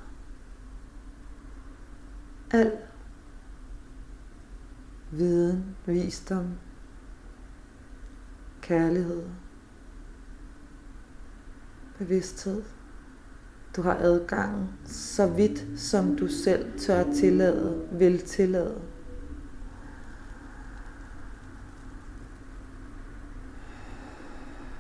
Al 2.52 2.78
viden, 5.12 5.76
visdom, 5.86 6.48
kærlighed, 8.62 9.24
bevidsthed. 11.98 12.64
Du 13.76 13.82
har 13.82 13.96
adgang 13.96 14.80
så 14.86 15.28
vidt, 15.28 15.80
som 15.80 16.16
du 16.18 16.28
selv 16.28 16.80
tør 16.80 17.04
tillade, 17.14 17.88
vil 17.92 18.22
tillade. 18.22 18.82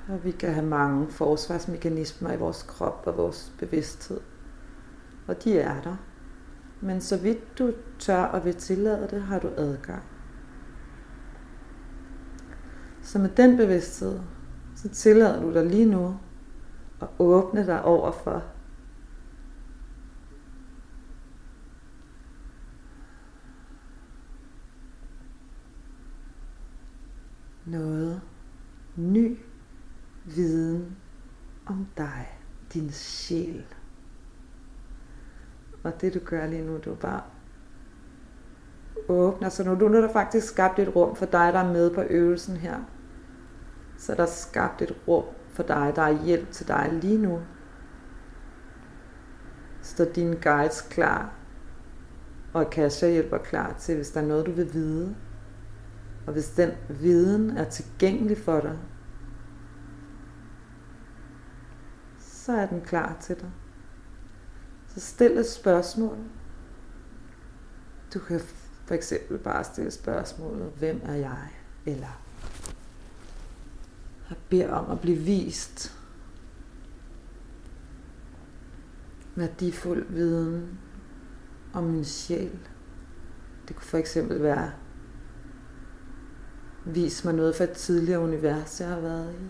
Og 0.07 0.23
vi 0.23 0.31
kan 0.31 0.53
have 0.53 0.65
mange 0.65 1.07
forsvarsmekanismer 1.07 2.33
i 2.33 2.37
vores 2.37 2.63
krop 2.63 3.03
og 3.05 3.17
vores 3.17 3.53
bevidsthed. 3.59 4.19
Og 5.27 5.43
de 5.43 5.59
er 5.59 5.81
der. 5.81 5.95
Men 6.81 7.01
så 7.01 7.17
vidt 7.17 7.59
du 7.59 7.73
tør 7.99 8.23
og 8.23 8.45
vil 8.45 8.55
tillade 8.55 9.07
det, 9.11 9.21
har 9.21 9.39
du 9.39 9.49
adgang. 9.57 10.03
Så 13.01 13.19
med 13.19 13.29
den 13.29 13.57
bevidsthed, 13.57 14.19
så 14.75 14.89
tillader 14.89 15.41
du 15.41 15.53
dig 15.53 15.65
lige 15.65 15.85
nu 15.85 16.15
at 17.01 17.07
åbne 17.19 17.65
dig 17.65 17.83
over 17.83 18.11
for 18.11 18.43
noget 27.65 28.21
ny 28.95 29.37
viden 30.25 30.97
om 31.65 31.87
dig, 31.97 32.39
din 32.73 32.91
sjæl. 32.91 33.65
Og 35.83 36.01
det 36.01 36.13
du 36.13 36.19
gør 36.25 36.47
lige 36.47 36.65
nu, 36.65 36.77
du 36.77 36.95
bare 36.95 37.21
åbner. 39.07 39.49
Så 39.49 39.63
nu, 39.63 39.75
nu 39.75 39.97
er 39.97 40.01
der 40.01 40.13
faktisk 40.13 40.47
skabt 40.47 40.79
et 40.79 40.95
rum 40.95 41.15
for 41.15 41.25
dig, 41.25 41.53
der 41.53 41.59
er 41.59 41.73
med 41.73 41.93
på 41.93 42.01
øvelsen 42.01 42.57
her. 42.57 42.79
Så 44.01 44.15
der 44.15 44.25
skabt 44.25 44.81
et 44.81 44.95
rum 45.07 45.23
for 45.49 45.63
dig, 45.63 45.93
der 45.95 46.01
er 46.01 46.23
hjælp 46.23 46.51
til 46.51 46.67
dig 46.67 46.89
lige 47.01 47.17
nu. 47.17 47.39
Står 49.81 50.05
dine 50.05 50.35
guides 50.35 50.81
klar, 50.81 51.33
og 52.53 52.61
Akasha 52.61 53.09
hjælper 53.09 53.37
klar 53.37 53.73
til, 53.79 53.95
hvis 53.95 54.11
der 54.11 54.21
er 54.21 54.25
noget, 54.25 54.45
du 54.45 54.51
vil 54.51 54.73
vide. 54.73 55.15
Og 56.27 56.33
hvis 56.33 56.49
den 56.49 56.71
viden 56.89 57.57
er 57.57 57.69
tilgængelig 57.69 58.37
for 58.37 58.59
dig, 58.59 58.77
så 62.19 62.53
er 62.53 62.65
den 62.65 62.81
klar 62.81 63.17
til 63.19 63.39
dig. 63.39 63.51
Så 64.87 64.99
stil 64.99 65.37
et 65.37 65.49
spørgsmål. 65.49 66.17
Du 68.13 68.19
kan 68.19 68.39
for 68.85 68.93
eksempel 68.93 69.37
bare 69.37 69.63
stille 69.63 69.91
spørgsmålet, 69.91 70.71
hvem 70.77 71.01
er 71.05 71.15
jeg? 71.15 71.47
Eller 71.85 72.21
jeg 74.31 74.39
beder 74.49 74.73
om 74.73 74.91
at 74.91 74.99
blive 74.99 75.17
vist 75.17 75.97
værdifuld 79.35 80.05
viden 80.09 80.79
om 81.73 81.83
min 81.83 82.05
sjæl. 82.05 82.59
Det 83.67 83.75
kunne 83.75 83.85
for 83.85 83.97
eksempel 83.97 84.43
være, 84.43 84.71
vis 86.85 87.25
mig 87.25 87.33
noget 87.33 87.55
fra 87.55 87.63
et 87.63 87.71
tidligere 87.71 88.19
univers, 88.19 88.81
jeg 88.81 88.89
har 88.89 88.99
været 88.99 89.33
i, 89.33 89.45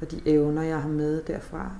og 0.00 0.10
de 0.10 0.20
evner, 0.26 0.62
jeg 0.62 0.82
har 0.82 0.88
med 0.88 1.22
derfra. 1.22 1.70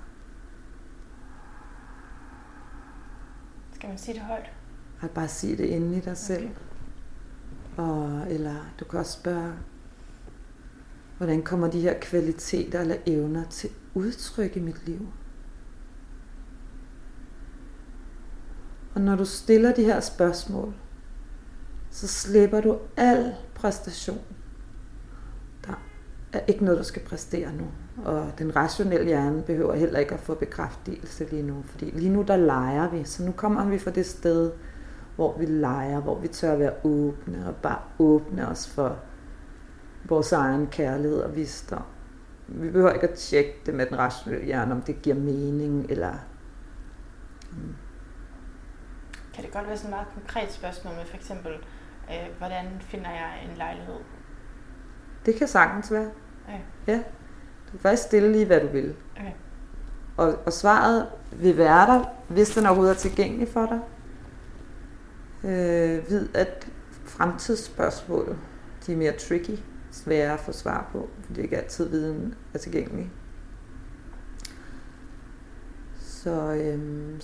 Skal 3.74 3.88
man 3.88 3.98
sige 3.98 4.14
det 4.14 4.22
højt? 4.22 4.50
At 5.00 5.10
bare 5.10 5.28
sige 5.28 5.56
det 5.56 5.64
inde 5.64 5.96
i 5.96 6.00
dig 6.00 6.16
selv. 6.16 6.44
Okay. 7.72 7.82
Og, 7.82 8.26
eller 8.30 8.56
du 8.80 8.84
kan 8.84 8.98
også 8.98 9.12
spørge, 9.12 9.52
hvordan 11.22 11.42
kommer 11.42 11.70
de 11.70 11.80
her 11.80 11.94
kvaliteter 12.00 12.80
eller 12.80 12.96
evner 13.06 13.44
til 13.50 13.70
udtryk 13.94 14.56
i 14.56 14.60
mit 14.60 14.86
liv? 14.86 15.06
Og 18.94 19.00
når 19.00 19.16
du 19.16 19.24
stiller 19.24 19.74
de 19.74 19.84
her 19.84 20.00
spørgsmål, 20.00 20.74
så 21.90 22.08
slipper 22.08 22.60
du 22.60 22.78
al 22.96 23.34
præstation. 23.54 24.20
Der 25.66 25.82
er 26.32 26.40
ikke 26.48 26.64
noget, 26.64 26.78
du 26.78 26.84
skal 26.84 27.02
præstere 27.02 27.52
nu. 27.52 27.64
Og 28.04 28.32
den 28.38 28.56
rationelle 28.56 29.06
hjerne 29.06 29.42
behøver 29.42 29.74
heller 29.74 29.98
ikke 29.98 30.14
at 30.14 30.20
få 30.20 30.34
bekræftelse 30.34 31.24
lige 31.30 31.42
nu. 31.42 31.62
Fordi 31.66 31.90
lige 31.90 32.10
nu, 32.10 32.22
der 32.22 32.36
leger 32.36 32.90
vi. 32.90 33.04
Så 33.04 33.24
nu 33.24 33.32
kommer 33.32 33.64
vi 33.64 33.78
fra 33.78 33.90
det 33.90 34.06
sted, 34.06 34.52
hvor 35.16 35.38
vi 35.38 35.46
leger, 35.46 36.00
hvor 36.00 36.18
vi 36.18 36.28
tør 36.28 36.56
være 36.56 36.72
åbne 36.84 37.48
og 37.48 37.56
bare 37.56 37.78
åbne 37.98 38.48
os 38.48 38.68
for 38.68 38.98
vores 40.04 40.32
egen 40.32 40.66
kærlighed 40.66 41.18
og 41.18 41.36
visdom. 41.36 41.82
Vi 42.48 42.70
behøver 42.70 42.92
ikke 42.92 43.08
at 43.08 43.14
tjekke 43.14 43.54
det 43.66 43.74
med 43.74 43.86
den 43.86 43.98
rationelle 43.98 44.46
hjerne, 44.46 44.72
om 44.72 44.82
det 44.82 45.02
giver 45.02 45.16
mening, 45.16 45.86
eller 45.90 46.12
mm, 47.50 47.74
kan 49.34 49.44
det 49.44 49.52
godt 49.52 49.68
være 49.68 49.76
sådan 49.76 49.90
et 49.90 49.96
meget 49.96 50.08
konkret 50.14 50.52
spørgsmål 50.52 50.94
med 50.94 51.04
for 51.04 51.16
eksempel, 51.16 51.52
øh, 52.10 52.38
hvordan 52.38 52.64
finder 52.80 53.10
jeg 53.10 53.48
en 53.50 53.56
lejlighed? 53.56 53.94
Det 55.26 55.34
kan 55.34 55.48
sagtens 55.48 55.92
være. 55.92 56.10
Okay. 56.44 56.58
Ja. 56.86 56.96
Du 57.66 57.70
kan 57.70 57.80
faktisk 57.80 58.02
stille 58.02 58.32
lige, 58.32 58.46
hvad 58.46 58.60
du 58.60 58.66
vil. 58.66 58.94
Okay. 59.16 59.32
Og, 60.16 60.38
og 60.46 60.52
svaret 60.52 61.08
vil 61.32 61.58
være 61.58 61.86
der, 61.86 62.04
hvis 62.28 62.54
den 62.54 62.66
overhovedet 62.66 62.94
er 62.94 62.98
tilgængelig 62.98 63.48
for 63.48 63.66
dig. 63.66 63.80
Øh, 65.50 66.10
vid, 66.10 66.28
at 66.34 66.68
fremtidsspørgsmål, 67.04 68.36
de 68.86 68.92
er 68.92 68.96
mere 68.96 69.12
tricky, 69.12 69.58
svære 69.92 70.32
at 70.32 70.40
få 70.40 70.52
svar 70.52 70.88
på, 70.92 71.08
fordi 71.20 71.34
det 71.34 71.42
ikke 71.42 71.58
altid 71.58 71.88
viden 71.88 72.34
er 72.54 72.58
tilgængelig. 72.58 73.10
Så 76.00 76.52
øhm, 76.52 77.20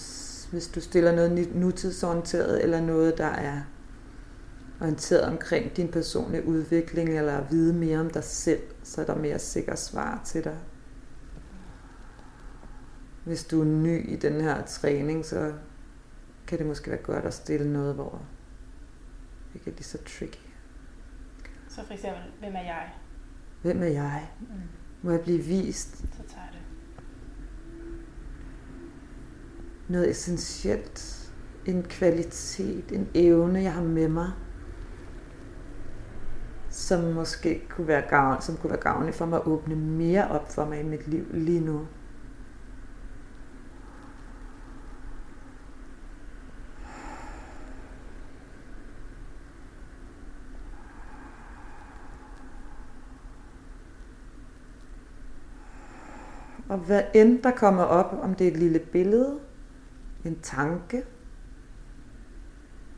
hvis 0.51 0.69
du 0.75 0.81
stiller 0.81 1.13
noget 1.13 1.55
nutidsorienteret, 1.55 2.63
eller 2.63 2.81
noget, 2.81 3.19
der 3.19 3.27
er 3.27 3.61
orienteret 4.81 5.23
omkring 5.23 5.77
din 5.77 5.89
personlige 5.89 6.47
udvikling, 6.47 7.19
eller 7.19 7.39
at 7.39 7.51
vide 7.51 7.75
mere 7.75 8.01
om 8.01 8.11
dig 8.11 8.25
selv, 8.25 8.61
så 8.83 9.01
er 9.01 9.07
der 9.07 9.17
mere 9.17 9.39
sikre 9.39 9.77
svar 9.77 10.23
til 10.25 10.45
dig. 10.45 10.59
Hvis 13.25 13.45
du 13.45 13.61
er 13.61 13.65
ny 13.65 14.09
i 14.11 14.17
den 14.17 14.41
her 14.41 14.67
træning, 14.67 15.25
så 15.25 15.53
kan 16.47 16.59
det 16.59 16.67
måske 16.67 16.91
være 16.91 17.03
godt 17.03 17.25
at 17.25 17.35
stille 17.35 17.73
noget, 17.73 17.95
hvor 17.95 18.23
det 19.49 19.55
ikke 19.55 19.71
er 19.71 19.75
lige 19.75 19.85
så 19.85 19.99
tricky. 19.99 20.48
Så 21.79 21.87
for 21.87 21.95
eksempel, 21.95 22.23
hvem 22.41 22.55
er 22.55 22.63
jeg? 22.63 22.93
Hvem 23.63 23.83
er 23.83 23.87
jeg? 23.87 24.29
Mm. 24.41 24.47
Må 25.03 25.11
jeg 25.11 25.21
blive 25.21 25.39
vist? 25.39 25.99
Så 25.99 26.23
tager 26.29 26.47
det. 26.53 26.61
noget 29.89 30.11
essentielt, 30.11 31.31
en 31.67 31.83
kvalitet, 31.83 32.93
en 32.93 33.09
evne, 33.15 33.63
jeg 33.63 33.73
har 33.73 33.83
med 33.83 34.09
mig, 34.09 34.31
som 36.71 37.05
måske 37.05 37.63
kunne 37.69 37.89
være 37.89 38.03
gavn, 38.09 38.43
som 38.43 38.57
kunne 38.57 38.71
være 38.71 38.81
gavnlig 38.81 39.15
for 39.15 39.27
mig 39.27 39.39
at 39.39 39.47
åbne 39.47 39.77
mere 39.77 40.29
op 40.29 40.53
for 40.53 40.65
mig 40.65 40.81
i 40.81 40.83
mit 40.83 41.09
liv 41.09 41.27
lige 41.33 41.61
nu. 41.61 41.87
Og 56.69 56.79
hvad 56.79 57.03
end 57.15 57.43
der 57.43 57.51
kommer 57.51 57.83
op, 57.83 58.19
om 58.23 58.35
det 58.35 58.47
er 58.47 58.51
et 58.51 58.57
lille 58.57 58.79
billede, 58.79 59.39
en 60.25 60.39
tanke, 60.43 60.97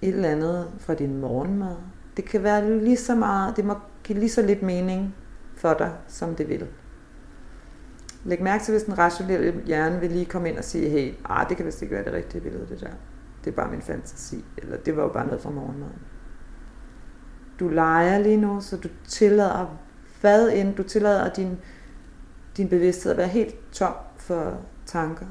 et 0.02 0.14
eller 0.14 0.28
andet 0.28 0.70
fra 0.78 0.94
din 0.94 1.20
morgenmad. 1.20 1.76
Det 2.16 2.24
kan 2.24 2.42
være 2.42 2.78
lige 2.78 2.96
så 2.96 3.14
meget, 3.14 3.56
det 3.56 3.64
må 3.64 3.74
give 4.04 4.18
lige 4.18 4.30
så 4.30 4.42
lidt 4.42 4.62
mening 4.62 5.14
for 5.56 5.74
dig, 5.74 5.92
som 6.08 6.34
det 6.34 6.48
vil. 6.48 6.66
Læg 8.24 8.42
mærke 8.42 8.64
til, 8.64 8.72
hvis 8.72 8.82
den 8.82 8.98
rationelle 8.98 9.62
hjerne 9.66 10.00
vil 10.00 10.10
lige 10.10 10.24
komme 10.24 10.48
ind 10.48 10.58
og 10.58 10.64
sige, 10.64 10.88
hey, 10.88 11.14
ah, 11.24 11.48
det 11.48 11.56
kan 11.56 11.66
vist 11.66 11.82
ikke 11.82 11.94
være 11.94 12.04
det 12.04 12.12
rigtige 12.12 12.40
billede, 12.40 12.66
det 12.68 12.80
der. 12.80 12.90
Det 13.44 13.50
er 13.50 13.54
bare 13.54 13.70
min 13.70 13.82
fantasi, 13.82 14.44
eller 14.58 14.76
det 14.76 14.96
var 14.96 15.02
jo 15.02 15.08
bare 15.08 15.26
noget 15.26 15.40
fra 15.40 15.50
morgenmaden. 15.50 16.02
Du 17.60 17.68
leger 17.68 18.18
lige 18.18 18.36
nu, 18.36 18.60
så 18.60 18.76
du 18.76 18.88
tillader, 19.08 19.78
hvad 20.20 20.50
end, 20.52 20.74
du 20.74 20.82
tillader 20.82 21.32
din, 21.32 21.58
din 22.56 22.68
bevidsthed 22.68 23.12
at 23.12 23.18
være 23.18 23.28
helt 23.28 23.72
tom 23.72 23.94
for 24.16 24.60
tanker, 24.86 25.26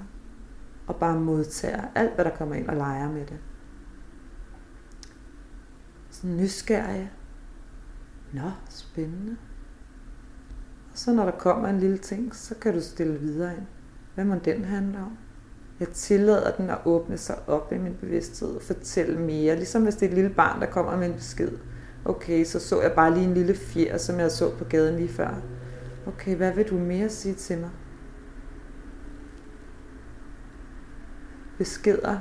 og 0.87 0.95
bare 0.95 1.19
modtager 1.19 1.83
alt, 1.95 2.15
hvad 2.15 2.25
der 2.25 2.35
kommer 2.37 2.55
ind 2.55 2.67
og 2.67 2.75
leger 2.75 3.11
med 3.11 3.25
det. 3.25 3.37
Sådan 6.09 6.37
nysgerrig. 6.37 7.11
Nå, 8.33 8.51
spændende. 8.69 9.37
Og 10.91 10.97
så 10.97 11.13
når 11.13 11.25
der 11.25 11.31
kommer 11.31 11.67
en 11.67 11.79
lille 11.79 11.97
ting, 11.97 12.35
så 12.35 12.55
kan 12.55 12.73
du 12.73 12.81
stille 12.81 13.19
videre 13.19 13.53
ind. 13.57 13.65
Hvad 14.15 14.25
må 14.25 14.35
den 14.35 14.65
handle 14.65 14.99
om? 14.99 15.17
Jeg 15.79 15.89
tillader 15.89 16.51
den 16.51 16.69
at 16.69 16.77
åbne 16.85 17.17
sig 17.17 17.35
op 17.47 17.71
i 17.71 17.77
min 17.77 17.95
bevidsthed 18.01 18.55
og 18.55 18.61
fortælle 18.61 19.19
mere. 19.19 19.55
Ligesom 19.55 19.83
hvis 19.83 19.95
det 19.95 20.05
er 20.05 20.09
et 20.09 20.15
lille 20.15 20.29
barn, 20.29 20.61
der 20.61 20.67
kommer 20.67 20.97
med 20.97 21.07
en 21.07 21.13
besked. 21.13 21.51
Okay, 22.05 22.45
så 22.45 22.59
så 22.59 22.81
jeg 22.81 22.91
bare 22.91 23.13
lige 23.13 23.25
en 23.25 23.33
lille 23.33 23.55
fjer, 23.55 23.97
som 23.97 24.19
jeg 24.19 24.31
så 24.31 24.57
på 24.57 24.63
gaden 24.63 24.95
lige 24.95 25.09
før. 25.09 25.41
Okay, 26.07 26.35
hvad 26.35 26.53
vil 26.53 26.69
du 26.69 26.77
mere 26.77 27.09
sige 27.09 27.35
til 27.35 27.57
mig? 27.57 27.69
beskeder 31.59 32.19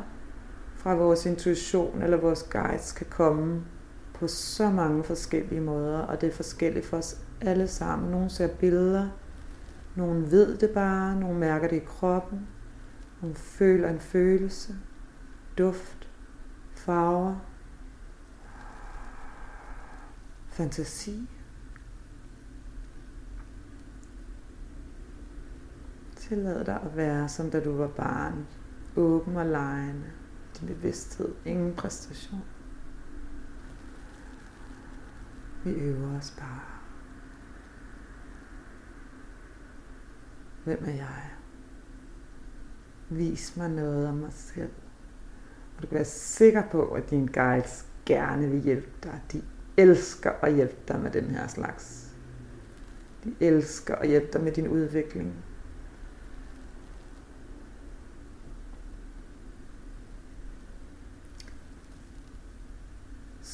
fra 0.75 0.95
vores 0.95 1.27
intuition 1.27 2.03
eller 2.03 2.17
vores 2.17 2.43
guides 2.43 2.93
kan 2.93 3.07
komme 3.11 3.65
på 4.15 4.27
så 4.27 4.71
mange 4.71 5.05
forskellige 5.05 5.61
måder, 5.61 5.99
og 5.99 6.21
det 6.21 6.29
er 6.29 6.33
forskelligt 6.33 6.87
for 6.87 6.97
os 6.97 7.21
alle 7.41 7.69
sammen. 7.69 8.11
Nogle 8.11 8.31
ser 8.31 8.49
billeder, 8.49 9.09
nogle 9.97 10.31
ved 10.31 10.59
det 10.59 10.71
bare, 10.71 11.21
nogle 11.21 11.39
mærker 11.39 11.69
det 11.69 11.77
i 11.77 11.85
kroppen, 11.87 12.49
nogle 13.21 13.37
føler 13.37 13.91
en 13.91 14.01
følelse, 14.01 14.75
duft, 15.59 16.09
farver, 16.75 17.37
fantasi. 20.49 21.31
Tillad 26.29 26.65
dig 26.65 26.81
at 26.85 26.97
være, 26.97 27.29
som 27.29 27.51
da 27.51 27.65
du 27.65 27.77
var 27.77 27.89
barn 27.89 28.47
åben 28.97 29.37
og 29.37 29.47
lejende. 29.47 30.05
Din 30.61 30.69
bevidsthed. 30.69 31.35
Ingen 31.45 31.75
præstation. 31.75 32.45
Vi 35.65 35.71
øver 35.71 36.19
os 36.19 36.35
bare. 36.39 36.61
Hvem 40.65 40.85
er 40.85 40.95
jeg? 40.95 41.31
Vis 43.09 43.57
mig 43.57 43.71
noget 43.71 44.09
om 44.09 44.15
mig 44.15 44.33
selv. 44.33 44.71
Og 45.77 45.83
du 45.83 45.87
kan 45.87 45.95
være 45.95 46.05
sikker 46.05 46.63
på, 46.71 46.89
at 46.89 47.11
din 47.11 47.27
guides 47.27 47.87
gerne 48.07 48.51
vil 48.51 48.61
hjælpe 48.61 48.91
dig. 49.03 49.23
De 49.33 49.43
elsker 49.77 50.31
at 50.31 50.55
hjælpe 50.55 50.77
dig 50.89 51.01
med 51.01 51.11
den 51.11 51.25
her 51.25 51.47
slags. 51.47 52.15
De 53.25 53.35
elsker 53.41 53.95
at 53.95 54.09
hjælpe 54.09 54.33
dig 54.33 54.43
med 54.43 54.53
din 54.53 54.69
udvikling. 54.69 55.35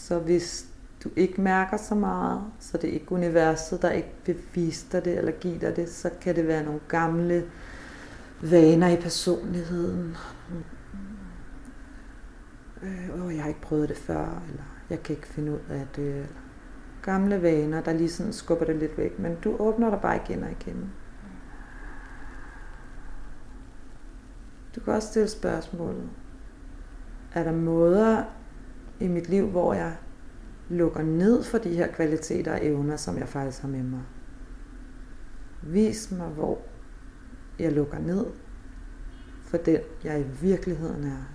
Så 0.05 0.19
hvis 0.19 0.67
du 1.05 1.11
ikke 1.17 1.41
mærker 1.41 1.77
så 1.77 1.95
meget, 1.95 2.43
så 2.61 2.79
det 2.79 2.91
er 2.91 2.95
ikke 2.95 3.13
universet, 3.13 3.83
der 3.83 3.91
ikke 3.91 4.13
vil 4.27 4.37
vise 4.55 4.87
dig 4.93 5.05
det 5.05 5.19
eller 5.19 5.33
give 5.33 5.59
dig 5.59 5.77
det, 5.77 5.89
så 5.89 6.11
kan 6.21 6.37
det 6.37 6.47
være 6.47 6.65
nogle 6.65 6.81
gamle 6.89 7.45
vaner 8.43 8.89
i 8.89 8.97
personligheden. 8.97 10.17
Øh, 12.83 13.35
jeg 13.35 13.43
har 13.43 13.49
ikke 13.49 13.61
prøvet 13.61 13.89
det 13.89 13.97
før, 13.97 14.43
eller 14.49 14.63
jeg 14.91 15.03
kan 15.03 15.17
ikke 15.17 15.29
finde 15.29 15.53
ud 15.53 15.61
af 15.71 15.87
det. 15.97 16.15
Eller 16.15 16.27
gamle 17.03 17.43
vaner, 17.43 17.81
der 17.81 17.93
lige 17.93 18.11
sådan 18.11 18.33
skubber 18.33 18.65
det 18.65 18.77
lidt 18.77 18.99
væk, 18.99 19.19
men 19.19 19.37
du 19.45 19.57
åbner 19.59 19.91
dig 19.91 20.01
bare 20.01 20.17
igen 20.17 20.43
og 20.43 20.51
igen. 20.51 20.93
Du 24.77 24.81
kan 24.81 24.93
også 24.93 25.09
stille 25.09 25.29
spørgsmålet. 25.29 26.09
Er 27.35 27.45
der 27.45 27.53
måder 27.53 28.25
i 29.01 29.09
mit 29.09 29.29
liv, 29.29 29.47
hvor 29.47 29.75
jeg 29.75 29.97
lukker 30.69 31.03
ned 31.03 31.43
for 31.43 31.59
de 31.59 31.77
her 31.77 31.93
kvaliteter 31.93 32.53
og 32.53 32.67
evner, 32.67 32.97
som 32.97 33.19
jeg 33.19 33.29
faktisk 33.29 33.63
har 33.63 33.69
med 33.69 33.83
mig? 33.83 34.03
Vis 35.63 36.11
mig, 36.11 36.29
hvor 36.29 36.59
jeg 37.59 37.73
lukker 37.73 37.99
ned 37.99 38.27
for 39.45 39.57
den, 39.57 39.79
jeg 40.05 40.21
i 40.21 40.25
virkeligheden 40.41 41.05
er. 41.05 41.34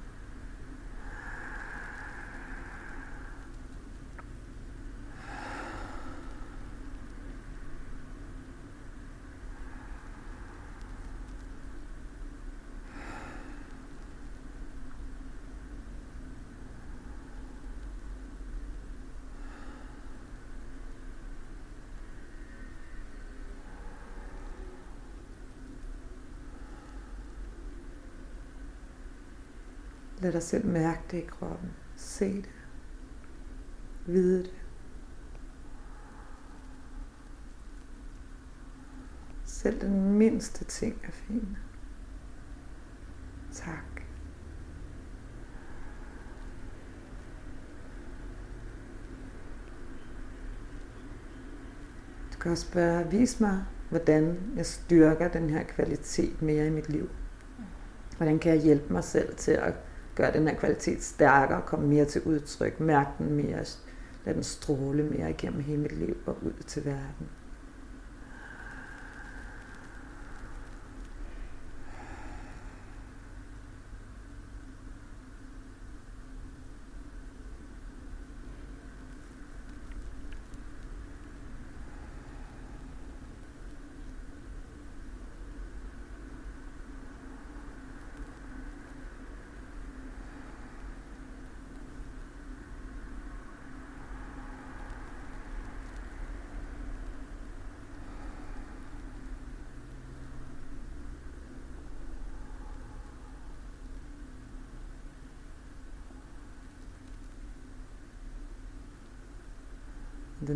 Lad 30.29 30.33
dig 30.33 30.43
selv 30.43 30.65
mærke 30.65 31.01
det 31.11 31.17
i 31.17 31.25
kroppen. 31.25 31.69
Se 31.95 32.35
det. 32.35 32.49
Vide 34.05 34.43
det. 34.43 34.53
Selv 39.45 39.81
den 39.81 40.13
mindste 40.13 40.65
ting 40.65 41.01
er 41.03 41.11
fin. 41.11 41.57
Tak. 43.51 44.01
Du 52.33 52.39
kan 52.39 52.51
også 52.51 52.67
spørge, 52.67 53.11
vis 53.11 53.39
mig, 53.39 53.63
hvordan 53.89 54.53
jeg 54.55 54.65
styrker 54.65 55.27
den 55.27 55.49
her 55.49 55.63
kvalitet 55.63 56.41
mere 56.41 56.67
i 56.67 56.69
mit 56.69 56.89
liv. 56.89 57.09
Hvordan 58.17 58.39
kan 58.39 58.53
jeg 58.53 58.61
hjælpe 58.61 58.93
mig 58.93 59.03
selv 59.03 59.35
til 59.35 59.51
at 59.51 59.73
gøre 60.19 60.33
den 60.33 60.47
her 60.47 60.55
kvalitet 60.55 61.03
stærkere, 61.03 61.61
komme 61.65 61.87
mere 61.87 62.05
til 62.05 62.21
udtryk, 62.21 62.79
mærke 62.79 63.09
den 63.17 63.35
mere, 63.35 63.65
lade 64.25 64.35
den 64.35 64.43
stråle 64.43 65.03
mere 65.03 65.29
igennem 65.29 65.61
hele 65.61 65.81
mit 65.81 65.97
liv 65.97 66.17
og 66.25 66.37
ud 66.41 66.63
til 66.67 66.85
verden. 66.85 67.29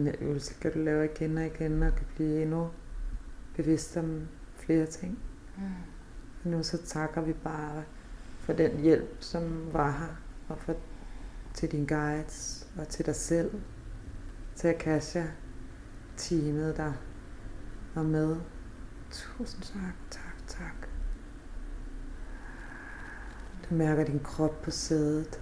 Den 0.03 0.11
her 0.11 0.21
øvelse 0.21 0.53
kan 0.61 0.73
du 0.73 0.79
lave 0.79 1.05
igen 1.05 1.37
og 1.37 1.45
igen 1.45 1.83
og 1.83 1.95
kan 1.95 2.05
blive 2.15 2.41
endnu 2.41 2.69
bevidst 3.55 3.97
om 3.97 4.27
flere 4.55 4.85
ting. 4.85 5.19
Mm. 5.57 6.51
Nu 6.51 6.63
så 6.63 6.77
takker 6.85 7.21
vi 7.21 7.33
bare 7.33 7.83
for 8.39 8.53
den 8.53 8.81
hjælp, 8.81 9.17
som 9.19 9.73
var 9.73 9.91
her, 9.91 10.15
og 10.47 10.59
for, 10.59 10.75
til 11.53 11.71
dine 11.71 11.87
guides, 11.87 12.67
og 12.77 12.87
til 12.87 13.05
dig 13.05 13.15
selv, 13.15 13.51
til 14.55 14.67
Akasha, 14.67 15.23
teamet, 16.17 16.77
der 16.77 16.93
var 17.95 18.03
med. 18.03 18.35
Tusind 19.11 19.63
tak, 19.63 19.95
tak, 20.09 20.47
tak. 20.47 20.87
Du 23.69 23.75
mærker 23.75 24.03
din 24.03 24.19
krop 24.19 24.61
på 24.61 24.71
sædet. 24.71 25.41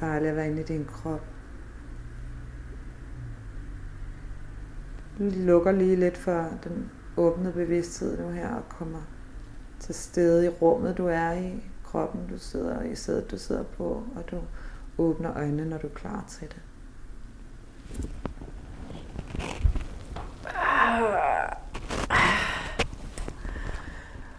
Dejligt 0.00 0.30
at 0.30 0.36
være 0.36 0.46
inde 0.46 0.60
i 0.60 0.64
din 0.64 0.84
krop. 0.84 1.29
Du 5.20 5.24
lukker 5.24 5.72
lige 5.72 5.96
lidt 5.96 6.16
for 6.16 6.48
den 6.64 6.90
åbne 7.16 7.52
bevidsthed 7.52 8.18
nu 8.18 8.28
her 8.28 8.48
og 8.48 8.68
kommer 8.68 8.98
til 9.80 9.94
stede 9.94 10.46
i 10.46 10.48
rummet, 10.48 10.98
du 10.98 11.06
er 11.06 11.32
i, 11.32 11.64
kroppen, 11.84 12.20
du 12.32 12.38
sidder 12.38 12.82
i, 12.82 12.94
sædet, 12.94 13.30
du 13.30 13.38
sidder 13.38 13.62
på, 13.62 14.04
og 14.16 14.30
du 14.30 14.36
åbner 14.98 15.36
øjnene, 15.36 15.64
når 15.70 15.78
du 15.78 15.86
er 15.86 15.94
klar 15.94 16.24
til 16.28 16.48
det. 16.48 16.62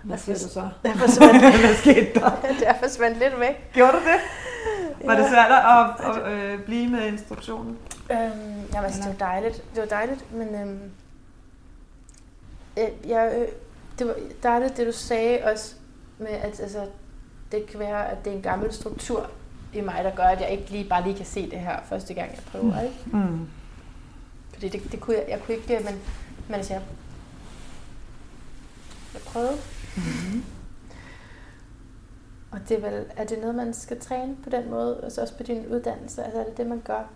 Hvad 0.03 0.17
siger 0.17 0.35
du 0.35 0.53
så? 0.53 0.69
Der 0.83 0.93
forsvandt, 0.93 1.59
Hvad 1.59 1.75
skete 1.75 2.19
der? 2.19 2.29
der 2.59 2.73
forsvandt 2.79 3.19
lidt 3.19 3.39
væk. 3.39 3.71
Gjorde 3.73 3.91
du 3.91 3.97
det? 3.97 4.40
Var 5.05 5.15
det 5.15 5.29
svært 5.29 5.51
at, 5.51 6.09
at, 6.09 6.17
at 6.17 6.31
øh, 6.31 6.63
blive 6.65 6.89
med 6.89 7.07
instruktionen? 7.07 7.77
Øhm, 8.11 8.19
jamen, 8.73 8.85
altså, 8.85 9.01
det 9.01 9.19
var 9.19 9.25
dejligt. 9.25 9.63
Det 9.75 9.81
var 9.81 9.87
dejligt, 9.87 10.33
men 10.33 10.55
øhm, 10.55 10.91
øh, 12.77 13.09
jeg, 13.09 13.33
øh, 13.37 13.47
det 13.99 14.07
var 14.07 14.15
dejligt, 14.43 14.77
det 14.77 14.87
du 14.87 14.91
sagde 14.91 15.39
også 15.43 15.75
med, 16.17 16.27
at 16.27 16.59
altså, 16.59 16.87
det 17.51 17.65
kan 17.67 17.79
være, 17.79 18.09
at 18.09 18.25
det 18.25 18.33
er 18.33 18.37
en 18.37 18.41
gammel 18.41 18.73
struktur 18.73 19.29
i 19.73 19.81
mig, 19.81 20.03
der 20.03 20.15
gør, 20.15 20.23
at 20.23 20.41
jeg 20.41 20.49
ikke 20.49 20.71
lige 20.71 20.89
bare 20.89 21.03
lige 21.03 21.17
kan 21.17 21.25
se 21.25 21.51
det 21.51 21.59
her 21.59 21.79
første 21.89 22.13
gang, 22.13 22.31
jeg 22.31 22.43
prøver. 22.51 22.81
Ikke? 22.81 22.95
Mm. 23.05 23.47
Fordi 24.53 24.69
det, 24.69 24.91
det 24.91 24.99
kunne 24.99 25.15
jeg, 25.15 25.25
jeg 25.29 25.39
kunne 25.45 25.55
ikke, 25.55 25.79
men, 25.85 26.01
men 26.47 26.55
altså, 26.55 26.73
jeg, 26.73 26.81
jeg 29.13 29.21
prøvede. 29.21 29.57
Mm-hmm. 29.95 30.43
Og 32.51 32.59
det 32.69 32.77
er 32.77 32.89
vel, 32.91 33.05
er 33.17 33.23
det 33.25 33.37
noget, 33.41 33.55
man 33.55 33.73
skal 33.73 33.99
træne 33.99 34.35
på 34.43 34.49
den 34.49 34.69
måde, 34.69 34.99
altså 35.03 35.21
også 35.21 35.37
på 35.37 35.43
din 35.43 35.65
uddannelse? 35.71 36.23
Altså 36.23 36.39
er 36.39 36.43
det 36.43 36.57
det, 36.57 36.67
man 36.67 36.81
gør? 36.85 37.09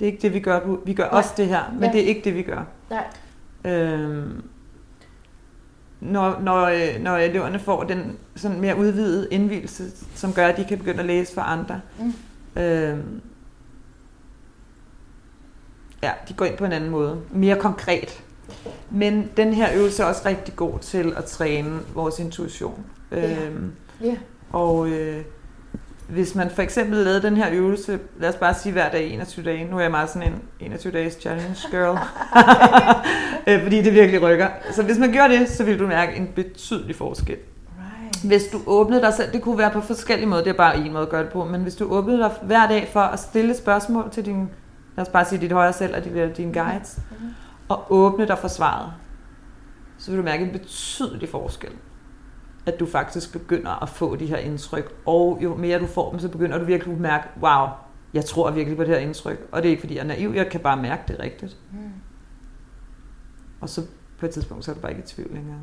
Det 0.00 0.08
er 0.08 0.12
ikke 0.12 0.22
det, 0.22 0.32
vi 0.34 0.40
gør. 0.40 0.76
Vi 0.84 0.94
gør 0.94 1.04
Nej. 1.10 1.18
også 1.18 1.30
det 1.36 1.46
her, 1.46 1.72
men 1.72 1.82
Ja. 1.84 1.92
det 1.92 2.00
er 2.02 2.06
ikke 2.06 2.20
det, 2.24 2.34
vi 2.34 2.42
gør. 2.42 2.62
Nej. 2.90 3.04
Øhm, 3.72 4.42
når, 6.00 6.40
når, 6.40 6.60
øh, 6.64 7.00
når 7.02 7.16
eleverne 7.16 7.58
får 7.58 7.82
den 7.84 8.18
sådan 8.36 8.60
mere 8.60 8.76
udvidede 8.78 9.28
indvielse, 9.30 9.90
som 10.14 10.32
gør, 10.32 10.46
at 10.46 10.56
de 10.56 10.64
kan 10.64 10.78
begynde 10.78 11.00
at 11.00 11.06
læse 11.06 11.34
for 11.34 11.40
andre. 11.40 11.80
Mm. 11.98 12.62
Øhm, 12.62 13.20
ja, 16.02 16.12
de 16.28 16.34
går 16.34 16.44
ind 16.44 16.56
på 16.56 16.64
en 16.64 16.72
anden 16.72 16.90
måde. 16.90 17.20
Mere 17.30 17.56
konkret. 17.60 18.24
Men 18.90 19.30
den 19.36 19.52
her 19.52 19.68
øvelse 19.76 20.02
er 20.02 20.06
også 20.06 20.22
rigtig 20.26 20.56
god 20.56 20.78
til 20.78 21.14
at 21.16 21.24
træne 21.24 21.80
vores 21.94 22.18
intuition. 22.18 22.84
Ja. 23.10 23.46
Øhm, 23.46 23.72
Ja. 24.00 24.16
Og 24.52 24.88
øh, 24.88 25.22
hvis 26.08 26.34
man 26.34 26.50
for 26.50 26.62
eksempel 26.62 26.98
lavede 26.98 27.22
den 27.22 27.36
her 27.36 27.48
øvelse, 27.52 27.98
lad 28.18 28.28
os 28.28 28.34
bare 28.34 28.54
sige 28.54 28.72
hver 28.72 28.90
dag 28.90 29.06
21 29.12 29.44
dage, 29.44 29.64
nu 29.70 29.76
er 29.76 29.80
jeg 29.80 29.90
meget 29.90 30.10
sådan 30.10 30.28
en 30.32 30.42
21 30.60 30.92
days 30.92 31.12
challenge 31.20 31.56
girl, 31.70 31.98
Øh, 33.46 33.62
fordi 33.62 33.82
det 33.82 33.92
virkelig 33.94 34.22
rykker. 34.22 34.48
Så 34.72 34.82
hvis 34.82 34.98
man 34.98 35.12
gjorde 35.12 35.38
det, 35.38 35.48
så 35.48 35.64
ville 35.64 35.80
du 35.80 35.86
mærke 35.86 36.16
en 36.16 36.26
betydelig 36.34 36.96
forskel. 36.96 37.36
Right. 37.78 38.22
Hvis 38.24 38.42
du 38.52 38.58
åbnede 38.66 39.00
dig 39.02 39.14
selv, 39.14 39.32
det 39.32 39.42
kunne 39.42 39.58
være 39.58 39.70
på 39.70 39.80
forskellige 39.80 40.28
måder, 40.28 40.42
det 40.42 40.50
er 40.50 40.54
bare 40.56 40.76
en 40.76 40.92
måde 40.92 41.02
at 41.02 41.08
gøre 41.08 41.22
det 41.22 41.32
på, 41.32 41.44
men 41.44 41.62
hvis 41.62 41.74
du 41.74 41.84
åbnede 41.92 42.18
dig 42.18 42.30
hver 42.42 42.68
dag 42.68 42.88
for 42.92 43.00
at 43.00 43.18
stille 43.20 43.56
spørgsmål 43.56 44.10
til 44.10 44.24
din, 44.26 44.50
lad 44.96 45.06
os 45.06 45.08
bare 45.12 45.24
sige 45.24 45.40
dit 45.40 45.52
højre 45.52 45.72
selv 45.72 45.96
og 45.96 46.04
dine, 46.04 46.32
dine 46.36 46.52
guides, 46.52 46.98
Mhm. 47.10 47.28
og 47.68 47.86
åbne 47.90 48.26
dig 48.26 48.38
for 48.38 48.48
svaret, 48.48 48.92
så 49.98 50.10
vil 50.10 50.18
du 50.18 50.24
mærke 50.24 50.44
en 50.44 50.50
betydelig 50.52 51.28
forskel. 51.28 51.70
At 52.66 52.80
du 52.80 52.86
faktisk 52.86 53.32
begynder 53.32 53.82
at 53.82 53.88
få 53.88 54.16
de 54.16 54.26
her 54.26 54.36
indtryk, 54.36 54.94
og 55.06 55.38
jo 55.42 55.56
mere 55.56 55.78
du 55.78 55.86
får 55.86 56.10
dem, 56.10 56.20
så 56.20 56.28
begynder 56.28 56.58
du 56.58 56.64
virkelig 56.64 56.94
at 56.94 57.00
mærke, 57.00 57.28
wow, 57.40 57.66
jeg 58.14 58.24
tror 58.24 58.50
virkelig 58.50 58.76
på 58.76 58.82
det 58.84 58.90
her 58.90 58.98
indtryk, 58.98 59.48
og 59.52 59.62
det 59.62 59.68
er 59.68 59.70
ikke 59.70 59.80
fordi 59.80 59.94
jeg 59.94 60.00
er 60.02 60.06
naiv, 60.06 60.32
jeg 60.34 60.48
kan 60.50 60.60
bare 60.60 60.76
mærke 60.76 61.02
det 61.08 61.20
rigtigt. 61.20 61.56
Mm. 61.72 61.78
Og 63.60 63.68
så 63.68 63.82
på 64.18 64.26
et 64.26 64.32
tidspunkt, 64.32 64.64
så 64.64 64.70
er 64.70 64.74
du 64.74 64.80
bare 64.80 64.92
ikke 64.92 65.02
i 65.02 65.06
tvivl 65.06 65.34
længere. 65.34 65.58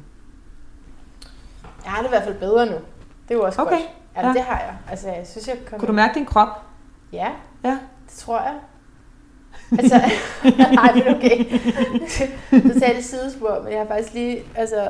Jeg 1.83 1.91
har 1.91 1.97
det 2.01 2.07
i 2.07 2.09
hvert 2.09 2.23
fald 2.23 2.39
bedre 2.39 2.65
nu. 2.65 2.71
Det 3.27 3.31
er 3.31 3.35
jo 3.35 3.43
også 3.43 3.61
Okay. 3.61 3.71
godt. 3.71 3.81
Ja, 4.15 4.27
Ja. 4.27 4.33
det 4.33 4.41
har 4.41 4.59
jeg. 4.59 4.77
Altså, 4.89 5.07
jeg 5.07 5.27
synes, 5.27 5.47
jeg 5.47 5.57
kommer... 5.65 5.77
Kunne 5.79 5.87
du 5.87 5.93
mærke 5.93 6.13
din 6.13 6.25
krop? 6.25 6.47
Ja, 7.13 7.27
Ja. 7.63 7.69
det 8.05 8.13
tror 8.15 8.41
jeg. 8.41 8.55
Altså, 9.71 9.95
nej, 10.75 10.93
men 10.93 11.15
okay. 11.15 11.45
Så 12.73 12.79
tager 12.79 12.93
det 12.95 13.05
sidespor, 13.05 13.61
men 13.63 13.71
jeg 13.73 13.79
har 13.81 13.87
faktisk 13.87 14.13
lige, 14.13 14.43
altså, 14.55 14.89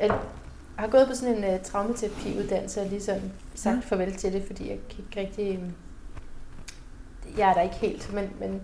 jeg 0.00 0.10
har 0.76 0.86
gået 0.88 1.06
på 1.08 1.14
sådan 1.14 1.44
en 1.44 1.54
uh, 1.54 1.60
traumaterapiuddannelse 1.62 2.80
og 2.80 2.86
lige 2.86 3.00
sådan 3.00 3.32
sagt 3.54 3.76
Ja. 3.76 3.80
farvel 3.80 4.14
til 4.14 4.32
det, 4.32 4.42
fordi 4.46 4.68
jeg 4.70 4.78
kan 4.90 4.98
ikke 5.04 5.20
rigtig, 5.20 5.60
jeg 7.38 7.48
er 7.50 7.54
der 7.54 7.60
ikke 7.62 7.74
helt, 7.76 8.12
men, 8.14 8.30
men 8.40 8.62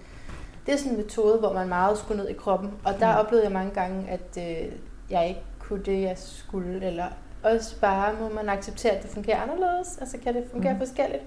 det 0.67 0.75
er 0.75 0.79
sådan 0.79 0.93
en 0.93 0.99
metode, 0.99 1.39
hvor 1.39 1.53
man 1.53 1.69
meget 1.69 1.99
skulle 1.99 2.23
ned 2.23 2.29
i 2.31 2.33
kroppen, 2.33 2.71
og 2.85 2.95
der 3.01 3.13
Mm. 3.13 3.19
oplevede 3.21 3.45
jeg 3.45 3.53
mange 3.53 3.75
gange, 3.75 4.09
at 4.11 4.39
øh, 4.39 4.73
jeg 5.11 5.29
ikke 5.29 5.41
kunne 5.59 5.83
det, 5.85 6.03
jeg 6.03 6.19
skulle, 6.19 6.85
eller 6.87 7.07
også 7.43 7.81
bare 7.81 8.15
må 8.21 8.29
man 8.29 8.49
acceptere, 8.49 8.93
at 8.93 9.03
det 9.03 9.11
fungerer 9.11 9.41
anderledes, 9.43 9.99
altså 10.01 10.19
kan 10.19 10.35
det 10.35 10.45
fungere 10.53 10.73
Mm. 10.73 10.79
forskelligt. 10.79 11.23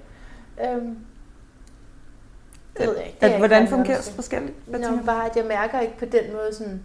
Øhm, 0.65 0.97
det 2.77 2.87
ved 2.87 2.97
jeg 2.97 3.05
ikke. 3.05 3.17
Det 3.19 3.25
At, 3.25 3.31
jeg 3.31 3.39
hvordan 3.39 3.61
ikke 3.61 3.73
fungerer 3.75 4.01
det 4.01 4.13
forskelligt? 4.15 4.53
Hvad 4.67 4.79
Nå, 4.79 4.87
bare 5.05 5.29
at 5.29 5.35
jeg 5.37 5.45
mærker 5.45 5.79
ikke 5.79 5.97
på 5.97 6.05
den 6.05 6.33
måde 6.33 6.49
sådan, 6.53 6.83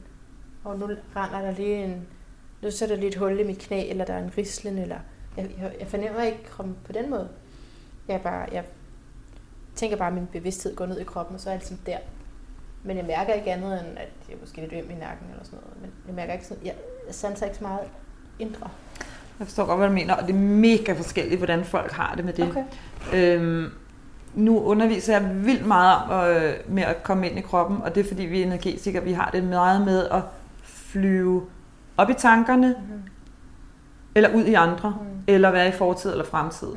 og 0.64 0.78
nu 0.78 0.86
render 1.16 1.40
der 1.40 1.50
lige 1.50 1.84
en, 1.84 2.06
nu 2.62 2.70
så 2.70 2.84
er 2.84 2.88
der 2.88 2.96
lige 2.96 3.08
et 3.08 3.14
hul 3.14 3.40
i 3.40 3.44
mit 3.44 3.58
knæ, 3.58 3.88
eller 3.88 4.04
der 4.04 4.14
er 4.14 4.22
en 4.22 4.32
rislen, 4.38 4.78
eller 4.78 4.96
jeg, 5.36 5.50
jeg, 5.60 5.72
jeg 5.80 5.88
fornemmer 5.88 6.22
ikke 6.22 6.44
kroppen 6.44 6.76
på 6.84 6.92
den 6.92 7.10
måde. 7.10 7.28
Jeg, 8.08 8.20
bare, 8.20 8.46
jeg 8.52 8.64
tænker 9.74 9.96
bare, 9.96 10.08
at 10.08 10.14
min 10.14 10.26
bevidsthed 10.32 10.76
går 10.76 10.86
ned 10.86 11.00
i 11.00 11.04
kroppen, 11.04 11.34
og 11.34 11.40
så 11.40 11.48
er 11.48 11.52
jeg 11.52 11.58
ligesom 11.58 11.78
der. 11.86 11.98
Men 12.82 12.96
jeg 12.96 13.04
mærker 13.04 13.32
ikke 13.32 13.52
andet 13.52 13.80
end, 13.80 13.98
at 13.98 14.08
jeg 14.28 14.36
måske 14.40 14.60
lidt 14.60 14.72
øm 14.72 14.90
i 14.90 14.94
nakken 14.94 15.26
eller 15.30 15.44
sådan 15.44 15.58
noget. 15.58 15.80
Men 15.80 15.90
jeg 16.06 16.14
mærker 16.14 16.32
ikke 16.32 16.46
sådan, 16.46 16.64
jeg, 16.64 16.74
jeg 17.06 17.14
sanser 17.14 17.46
ikke 17.46 17.58
så 17.58 17.64
meget 17.64 17.80
indre. 18.38 18.70
Jeg 19.38 19.46
forstår 19.46 19.66
godt, 19.66 19.78
hvad 19.78 19.88
du 19.88 19.94
mener, 19.94 20.14
og 20.14 20.26
det 20.26 20.34
er 20.34 20.38
mega 20.38 20.92
forskelligt, 20.92 21.38
hvordan 21.38 21.64
folk 21.64 21.92
har 21.92 22.14
det 22.14 22.24
med 22.24 22.32
det. 22.32 22.48
Okay. 22.48 22.64
Øhm, 23.14 23.70
nu 24.34 24.60
underviser 24.60 25.18
jeg 25.18 25.44
vildt 25.44 25.66
meget 25.66 26.02
om 26.10 26.28
øh, 26.28 26.54
med 26.68 26.82
at 26.82 27.02
komme 27.02 27.28
ind 27.28 27.38
i 27.38 27.42
kroppen, 27.42 27.82
og 27.82 27.94
det 27.94 28.04
er 28.04 28.08
fordi, 28.08 28.22
vi 28.22 28.40
er 28.40 28.46
energetikere, 28.46 29.04
vi 29.04 29.12
har 29.12 29.30
det 29.30 29.44
meget 29.44 29.84
med 29.84 30.08
at 30.08 30.22
flyve 30.62 31.46
op 32.00 32.10
i 32.10 32.14
tankerne, 32.14 32.74
Mm-hmm. 32.78 33.02
eller 34.14 34.34
ud 34.34 34.44
i 34.44 34.54
andre, 34.54 34.90
Mm. 35.00 35.06
eller 35.26 35.50
være 35.50 35.68
i 35.68 35.72
fortid 35.72 36.10
eller 36.10 36.24
fremtid. 36.24 36.68
Mm. 36.68 36.76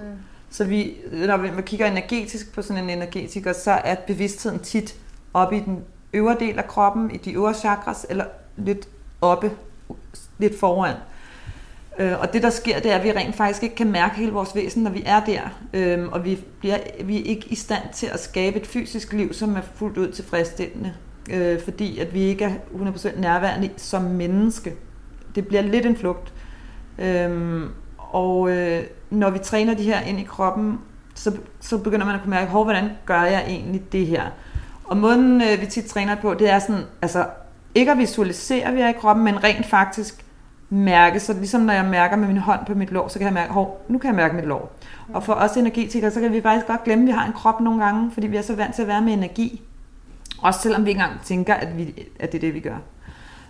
Så 0.49 0.63
vi, 0.63 0.93
når 1.27 1.37
vi 1.37 1.61
kigger 1.61 1.85
energetisk 1.85 2.53
på 2.53 2.61
sådan 2.61 2.83
en 2.83 2.89
energetiker, 2.89 3.53
så 3.53 3.71
er 3.71 3.95
bevidstheden 4.07 4.59
tit 4.59 4.95
oppe 5.33 5.57
i 5.57 5.59
den 5.59 5.79
øvre 6.13 6.35
del 6.39 6.57
af 6.59 6.67
kroppen, 6.67 7.11
i 7.11 7.17
de 7.17 7.33
øvre 7.33 7.53
chakras, 7.53 8.05
eller 8.09 8.25
lidt 8.57 8.87
oppe, 9.21 9.51
lidt 10.37 10.59
foran. 10.59 10.95
Øh, 11.99 12.19
Og 12.19 12.33
det 12.33 12.43
der 12.43 12.49
sker, 12.49 12.79
det 12.79 12.91
er, 12.91 12.95
at 12.95 13.03
vi 13.03 13.11
rent 13.11 13.35
faktisk 13.35 13.63
ikke 13.63 13.75
kan 13.75 13.91
mærke 13.91 14.15
hele 14.15 14.31
vores 14.31 14.55
væsen, 14.55 14.83
når 14.83 14.91
vi 14.91 15.03
er 15.05 15.19
der. 15.25 15.41
Øhm, 15.73 16.09
Og 16.09 16.25
vi, 16.25 16.39
bliver, 16.59 16.77
vi 17.03 17.19
er 17.19 17.23
ikke 17.25 17.47
i 17.49 17.55
stand 17.55 17.83
til 17.93 18.07
at 18.07 18.19
skabe 18.19 18.57
et 18.59 18.67
fysisk 18.67 19.13
liv, 19.13 19.33
som 19.33 19.55
er 19.55 19.61
fuldt 19.75 19.97
ud 19.97 20.11
tilfredsstillende. 20.11 20.93
Øh, 21.31 21.61
Fordi 21.61 21.99
at 21.99 22.13
vi 22.13 22.21
ikke 22.21 22.45
er 22.45 22.53
100% 22.73 23.19
nærværende 23.19 23.69
som 23.77 24.01
menneske. 24.01 24.73
Det 25.35 25.47
bliver 25.47 25.61
lidt 25.61 25.85
en 25.85 25.95
flugt. 25.95 26.33
Øhm, 26.99 27.69
og 27.97 28.49
øh, 28.49 28.83
når 29.09 29.29
vi 29.29 29.39
træner 29.39 29.73
de 29.73 29.83
her 29.83 30.01
ind 30.01 30.19
i 30.19 30.23
kroppen, 30.23 30.79
så, 31.15 31.37
så 31.59 31.77
begynder 31.77 32.05
man 32.05 32.15
at 32.15 32.21
kunne 32.21 32.29
mærke, 32.29 32.51
hvor 32.51 32.63
hvordan 32.63 32.89
gør 33.05 33.21
jeg 33.21 33.43
egentlig 33.47 33.91
det 33.91 34.07
her? 34.07 34.23
Og 34.83 34.97
måden 34.97 35.41
øh, 35.41 35.61
vi 35.61 35.65
tit 35.65 35.85
træner 35.85 36.15
på, 36.15 36.33
det 36.33 36.49
er 36.49 36.59
sådan, 36.59 36.81
altså 37.01 37.25
ikke 37.75 37.91
at 37.91 37.97
visualisere, 37.97 38.73
vi 38.73 38.81
er 38.81 38.89
i 38.89 38.93
kroppen, 38.93 39.25
men 39.25 39.43
rent 39.43 39.65
faktisk 39.65 40.25
mærke. 40.69 41.19
Så 41.19 41.33
ligesom 41.33 41.61
når 41.61 41.73
jeg 41.73 41.85
mærker 41.85 42.15
med 42.15 42.27
min 42.27 42.37
hånd 42.37 42.65
på 42.65 42.73
mit 42.73 42.91
lår, 42.91 43.07
så 43.07 43.19
kan 43.19 43.25
jeg 43.25 43.33
mærke, 43.33 43.53
hov, 43.53 43.85
nu 43.89 43.97
kan 43.97 44.07
jeg 44.07 44.15
mærke 44.15 44.35
mit 44.35 44.45
lår. 44.45 44.75
Og 45.13 45.23
for 45.23 45.33
os 45.33 45.57
energetikere, 45.57 46.11
så 46.11 46.19
kan 46.19 46.33
vi 46.33 46.41
faktisk 46.41 46.67
godt 46.67 46.83
glemme, 46.83 47.03
at 47.03 47.07
vi 47.07 47.11
har 47.11 47.25
en 47.25 47.33
krop 47.33 47.61
nogle 47.61 47.83
gange, 47.83 48.11
fordi 48.11 48.27
vi 48.27 48.37
er 48.37 48.41
så 48.41 48.55
vant 48.55 48.75
til 48.75 48.81
at 48.81 48.87
være 48.87 49.01
med 49.01 49.13
energi. 49.13 49.61
Også 50.41 50.59
selvom 50.59 50.85
vi 50.85 50.89
ikke 50.89 51.01
engang 51.01 51.21
tænker, 51.23 51.53
at, 51.53 51.77
vi, 51.77 52.07
at 52.19 52.31
det 52.31 52.37
er 52.37 52.41
det, 52.41 52.53
vi 52.53 52.59
gør. 52.59 52.77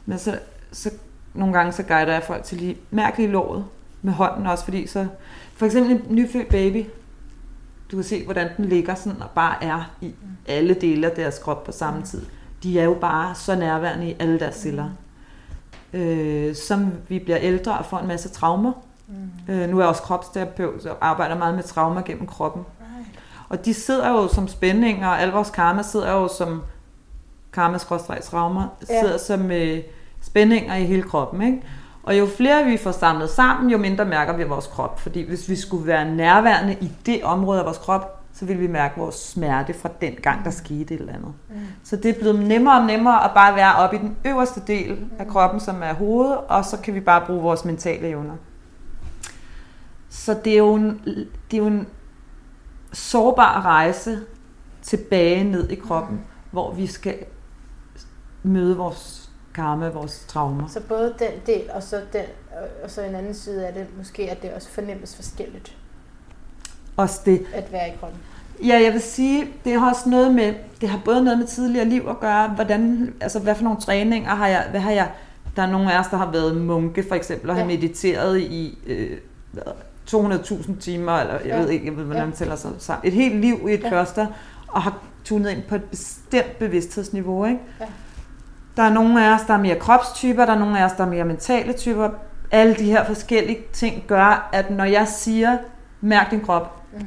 Men 0.06 0.20
så, 0.20 0.40
så 0.72 0.90
nogle 1.34 1.54
gange 1.54 1.72
så 1.72 1.84
guider 1.84 2.14
jeg 2.14 2.24
folk 2.24 2.44
til 2.44 2.58
lige 2.58 2.78
mærke 2.92 3.18
lige 3.18 3.30
låret 3.32 3.66
med 4.02 4.14
hånden 4.14 4.48
også, 4.48 4.64
fordi 4.64 4.88
så 4.88 5.08
for 5.56 5.66
eksempel 5.66 5.92
en 5.92 6.02
nyfødt 6.10 6.50
baby, 6.50 6.86
du 7.92 7.96
kan 7.98 8.04
se, 8.04 8.26
hvordan 8.26 8.50
den 8.58 8.66
ligger 8.66 8.96
sådan 8.96 9.22
og 9.22 9.30
bare 9.30 9.64
er 9.64 9.92
i 10.02 10.16
alle 10.48 10.74
dele 10.74 11.08
af 11.10 11.16
deres 11.16 11.40
krop 11.40 11.64
på 11.64 11.72
samme 11.72 12.02
tid. 12.02 12.22
De 12.64 12.80
er 12.80 12.84
jo 12.84 12.94
bare 12.94 13.36
så 13.36 13.56
nærværende 13.56 14.10
i 14.10 14.16
alle 14.20 14.40
deres 14.40 14.56
celler. 14.56 14.90
Øh, 15.94 16.56
som 16.56 16.92
vi 17.08 17.20
bliver 17.20 17.38
ældre 17.42 17.78
og 17.78 17.86
får 17.86 18.00
en 18.00 18.08
masse 18.08 18.30
traumer. 18.30 18.72
Mm. 19.08 19.54
Øh, 19.54 19.70
nu 19.70 19.78
er 19.78 19.82
jeg 19.82 19.90
også 19.90 20.02
kropsterapeut, 20.02 20.84
så 20.84 20.94
arbejder 21.02 21.38
meget 21.38 21.56
med 21.56 21.64
traumer 21.64 22.02
gennem 22.02 22.28
kroppen. 22.28 22.66
Og 23.50 23.66
de 23.66 23.74
sidder 23.74 24.10
jo 24.10 24.28
som 24.28 24.48
spændinger, 24.48 25.08
og 25.08 25.22
al 25.22 25.30
vores 25.30 25.50
karma 25.50 25.82
sidder 25.84 26.12
jo 26.12 26.28
som 26.28 26.62
karma 27.54 27.78
traumer, 28.22 28.68
Ja. 28.90 29.00
sidder 29.02 29.18
som 29.18 29.52
øh, 29.52 29.80
spændinger 30.24 30.76
i 30.76 30.84
hele 30.84 31.04
kroppen. 31.04 31.42
Ikke? 31.42 31.62
Og 32.04 32.20
jo 32.20 32.26
flere 32.26 32.66
vi 32.66 32.78
får 32.78 32.92
samlet 32.92 33.30
sammen, 33.30 33.70
jo 33.70 33.78
mindre 33.78 34.06
mærker 34.06 34.38
vi 34.38 34.44
vores 34.44 34.68
krop. 34.68 35.00
Fordi 35.00 35.28
hvis 35.28 35.50
vi 35.50 35.56
skulle 35.56 35.88
være 35.88 36.16
nærværende 36.16 36.78
i 36.82 36.92
det 37.06 37.24
område 37.24 37.60
af 37.60 37.66
vores 37.66 37.78
krop, 37.78 38.20
så 38.34 38.46
ville 38.46 38.62
vi 38.62 38.68
mærke 38.68 39.00
vores 39.00 39.16
smerte 39.16 39.74
fra 39.74 39.90
den 40.02 40.14
gang, 40.14 40.46
der 40.46 40.52
skete 40.52 40.94
et 40.94 41.00
eller 41.00 41.14
andet. 41.14 41.34
Mm. 41.50 41.56
Så 41.84 41.96
det 41.96 42.06
er 42.06 42.20
blevet 42.20 42.40
nemmere 42.40 42.80
og 42.80 42.86
nemmere 42.86 43.24
at 43.26 43.32
bare 43.34 43.56
være 43.56 43.76
oppe 43.76 43.96
i 43.96 44.00
den 44.00 44.18
øverste 44.26 44.62
del 44.68 45.06
af 45.20 45.28
kroppen, 45.28 45.60
som 45.60 45.84
er 45.84 45.94
hovedet, 45.94 46.38
og 46.38 46.66
så 46.66 46.78
kan 46.78 46.94
vi 46.94 47.00
bare 47.00 47.26
bruge 47.26 47.42
vores 47.42 47.66
mentale 47.66 48.08
evner. 48.08 48.36
Så 50.10 50.38
det 50.44 50.54
er 50.54 50.58
jo 50.58 50.76
en, 50.76 51.02
det 51.52 51.54
er 51.54 51.58
jo 51.58 51.68
en 51.68 51.88
sårbar 52.94 53.62
rejse 53.66 54.20
tilbage 54.82 55.44
ned 55.44 55.70
i 55.70 55.76
kroppen, 55.76 56.22
hvor 56.52 56.74
vi 56.74 56.88
skal 56.88 57.16
møde 58.44 58.78
vores 58.78 59.23
karma, 59.56 59.90
vores 59.90 60.26
traumer. 60.28 60.68
Så 60.68 60.80
både 60.82 61.14
den 61.20 61.32
del, 61.56 61.62
og 61.74 61.84
så, 61.84 62.02
den, 62.14 62.22
og- 62.84 62.90
så 62.92 63.02
en 63.02 63.16
anden 63.16 63.34
side 63.34 63.68
af 63.68 63.74
det, 63.74 63.86
måske 63.98 64.32
at 64.32 64.42
det 64.42 64.52
også 64.54 64.70
fornemmes 64.70 65.16
forskelligt 65.16 65.78
Også 66.98 67.20
det. 67.26 67.46
at 67.54 67.72
være 67.72 67.88
i 67.88 67.92
kroppen. 68.00 68.20
Ja, 68.68 68.82
jeg 68.84 68.94
vil 68.94 69.02
sige, 69.02 69.48
det 69.66 69.80
har 69.80 69.90
også 69.90 70.10
noget 70.10 70.34
med, 70.36 70.54
det 70.82 70.90
har 70.90 71.00
både 71.06 71.24
noget 71.24 71.40
med 71.40 71.48
tidligere 71.48 71.86
liv 71.86 72.06
at 72.10 72.20
gøre, 72.20 72.48
hvordan, 72.50 73.14
altså 73.22 73.40
hvad 73.40 73.56
for 73.56 73.64
nogle 73.64 73.80
træninger 73.82 74.36
har 74.36 74.48
jeg, 74.48 74.68
hvad 74.72 74.80
har 74.82 74.92
jeg, 74.92 75.12
der 75.56 75.62
er 75.64 75.72
nogle 75.72 75.94
af 75.94 76.00
os, 76.00 76.08
der 76.08 76.18
har 76.18 76.32
været 76.32 76.58
munke 76.58 77.04
for 77.08 77.16
eksempel, 77.16 77.50
og 77.50 77.56
har 77.56 77.62
Ja. 77.62 77.68
mediteret 77.68 78.40
i 78.40 78.78
øh, 78.88 79.18
hvad, 79.52 79.64
200.000 80.10 80.80
timer, 80.80 81.12
eller 81.18 81.34
jeg 81.34 81.46
Ja. 81.46 81.60
ved 81.60 81.70
ikke, 81.70 81.86
jeg 81.86 81.98
ved, 81.98 82.04
hvordan 82.04 82.22
Ja. 82.22 82.26
man 82.28 82.36
tæller 82.36 82.56
sig 82.56 82.72
sammen, 82.80 83.08
et 83.08 83.14
helt 83.14 83.36
liv 83.36 83.68
i 83.70 83.74
et 83.74 83.84
Ja. 83.84 83.90
kloster, 83.90 84.28
og 84.68 84.82
har 84.82 84.98
tunet 85.24 85.52
ind 85.52 85.64
på 85.70 85.76
et 85.76 85.84
bestemt 85.84 86.60
bevidsthedsniveau, 86.60 87.46
ikke? 87.46 87.60
Ja. 87.80 87.86
Der 88.78 88.84
er 88.84 88.90
nogle 88.94 89.26
af 89.28 89.34
os, 89.36 89.42
der 89.42 89.54
er 89.54 89.58
mere 89.58 89.76
kropstyper, 89.80 90.46
der 90.46 90.54
er 90.54 90.60
nogle 90.60 90.80
af 90.80 90.86
os, 90.86 90.92
der 90.92 91.04
er 91.06 91.10
mere 91.10 91.26
mentale 91.26 91.74
typer. 91.74 92.10
Alle 92.52 92.76
de 92.76 92.84
her 92.84 93.06
forskellige 93.06 93.58
ting 93.74 94.04
gør, 94.08 94.50
at 94.54 94.70
når 94.70 94.84
jeg 94.84 95.08
siger, 95.08 95.58
mærk 96.02 96.32
din 96.32 96.42
krop, 96.42 96.80
Mm. 96.94 97.06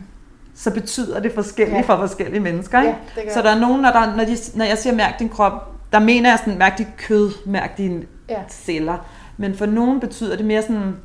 så 0.55 0.71
betyder 0.71 1.21
det 1.21 1.33
forskelligt 1.35 1.77
Ja. 1.77 1.83
for 1.95 1.97
forskellige 1.97 2.41
mennesker. 2.41 2.81
Ikke? 2.83 2.99
Ja, 3.17 3.35
så 3.35 3.43
der 3.43 3.51
er 3.51 3.59
nogen, 3.59 3.81
når, 3.83 3.91
der, 3.91 4.17
når, 4.17 4.25
de, 4.25 4.37
når 4.55 4.65
jeg 4.65 4.79
siger 4.79 4.95
mærk 4.95 5.19
din 5.19 5.29
krop, 5.29 5.53
der 5.93 5.99
mener 5.99 6.31
jeg 6.31 6.39
sådan, 6.39 6.59
mærk 6.59 6.79
dit 6.79 6.87
kød, 6.97 7.31
mærk 7.47 7.77
dine 7.79 8.03
Ja. 8.29 8.43
celler. 8.49 8.99
Men 9.37 9.57
for 9.57 9.67
nogen 9.67 10.01
betyder 10.01 10.37
det 10.37 10.47
mere 10.47 10.63
sådan, 10.63 10.97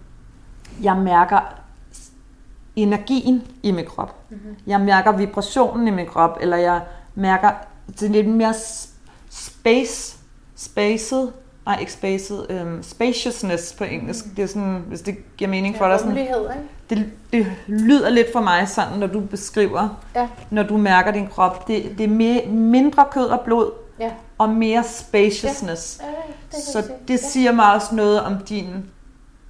jeg 0.84 0.96
mærker 0.98 1.54
energien 2.76 3.42
i 3.64 3.72
min 3.72 3.86
krop. 3.86 4.16
Mm-hmm. 4.30 4.56
Jeg 4.68 4.82
mærker 4.82 5.12
vibrationen 5.12 5.88
i 5.88 5.92
min 5.92 6.06
krop, 6.06 6.38
eller 6.42 6.58
jeg 6.58 6.82
mærker 7.16 7.52
det 7.88 8.02
er 8.04 8.10
lidt 8.10 8.28
mere 8.28 8.54
space, 9.30 10.18
spacet 10.66 11.32
nej 11.66 11.78
ikke 11.80 11.92
spacet, 11.94 12.46
øhm, 12.50 12.84
spaciousness 12.84 13.74
på 13.74 13.84
engelsk. 13.84 14.26
Det 14.36 14.44
er 14.44 14.48
sådan, 14.48 14.84
hvis 14.88 15.02
det 15.02 15.16
giver 15.38 15.50
mening 15.50 15.78
for 15.78 15.86
Ja, 15.86 15.92
dig. 15.92 16.00
Sådan, 16.00 16.18
ikke? 16.18 16.34
det, 16.90 17.06
det 17.34 17.48
lyder 17.68 18.10
lidt 18.10 18.28
for 18.34 18.42
mig 18.42 18.68
sådan, 18.70 19.00
når 19.00 19.08
du 19.08 19.20
beskriver, 19.20 20.02
Ja. 20.16 20.28
når 20.50 20.64
du 20.64 20.78
mærker 20.78 21.12
din 21.12 21.28
krop. 21.28 21.68
Det, 21.68 21.96
det 21.98 22.04
er 22.04 22.08
mere, 22.08 22.46
mindre 22.48 23.06
kød 23.12 23.26
og 23.26 23.40
blod, 23.40 23.72
Ja. 24.00 24.12
og 24.38 24.50
mere 24.50 24.84
spaciousness. 24.84 26.00
Ja, 26.02 26.08
det 26.08 26.16
kan 26.52 26.60
Så 26.62 26.92
det 27.08 27.20
siger 27.20 27.52
mig 27.52 27.74
også 27.74 27.96
noget 27.96 28.22
om 28.22 28.38
din 28.50 28.68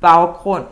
baggrund. 0.01 0.63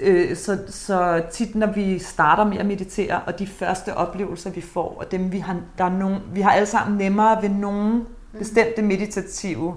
Øh, 0.00 0.36
Så, 0.36 0.58
så 0.68 1.22
tit 1.32 1.54
når 1.54 1.66
vi 1.66 1.98
starter 1.98 2.44
med 2.44 2.58
at 2.58 2.66
meditere, 2.66 3.20
og 3.26 3.38
de 3.38 3.46
første 3.46 3.94
oplevelser 3.96 4.50
vi 4.50 4.60
får, 4.60 4.96
og 4.98 5.10
dem 5.10 5.32
vi 5.32 5.38
har, 5.38 5.56
der 5.78 5.84
er 5.84 5.90
nogen, 5.90 6.16
vi 6.32 6.40
har 6.40 6.50
alle 6.50 6.66
sammen 6.66 6.98
nemmere 6.98 7.42
ved 7.42 7.48
nogle 7.48 8.04
bestemte 8.38 8.82
meditative 8.82 9.74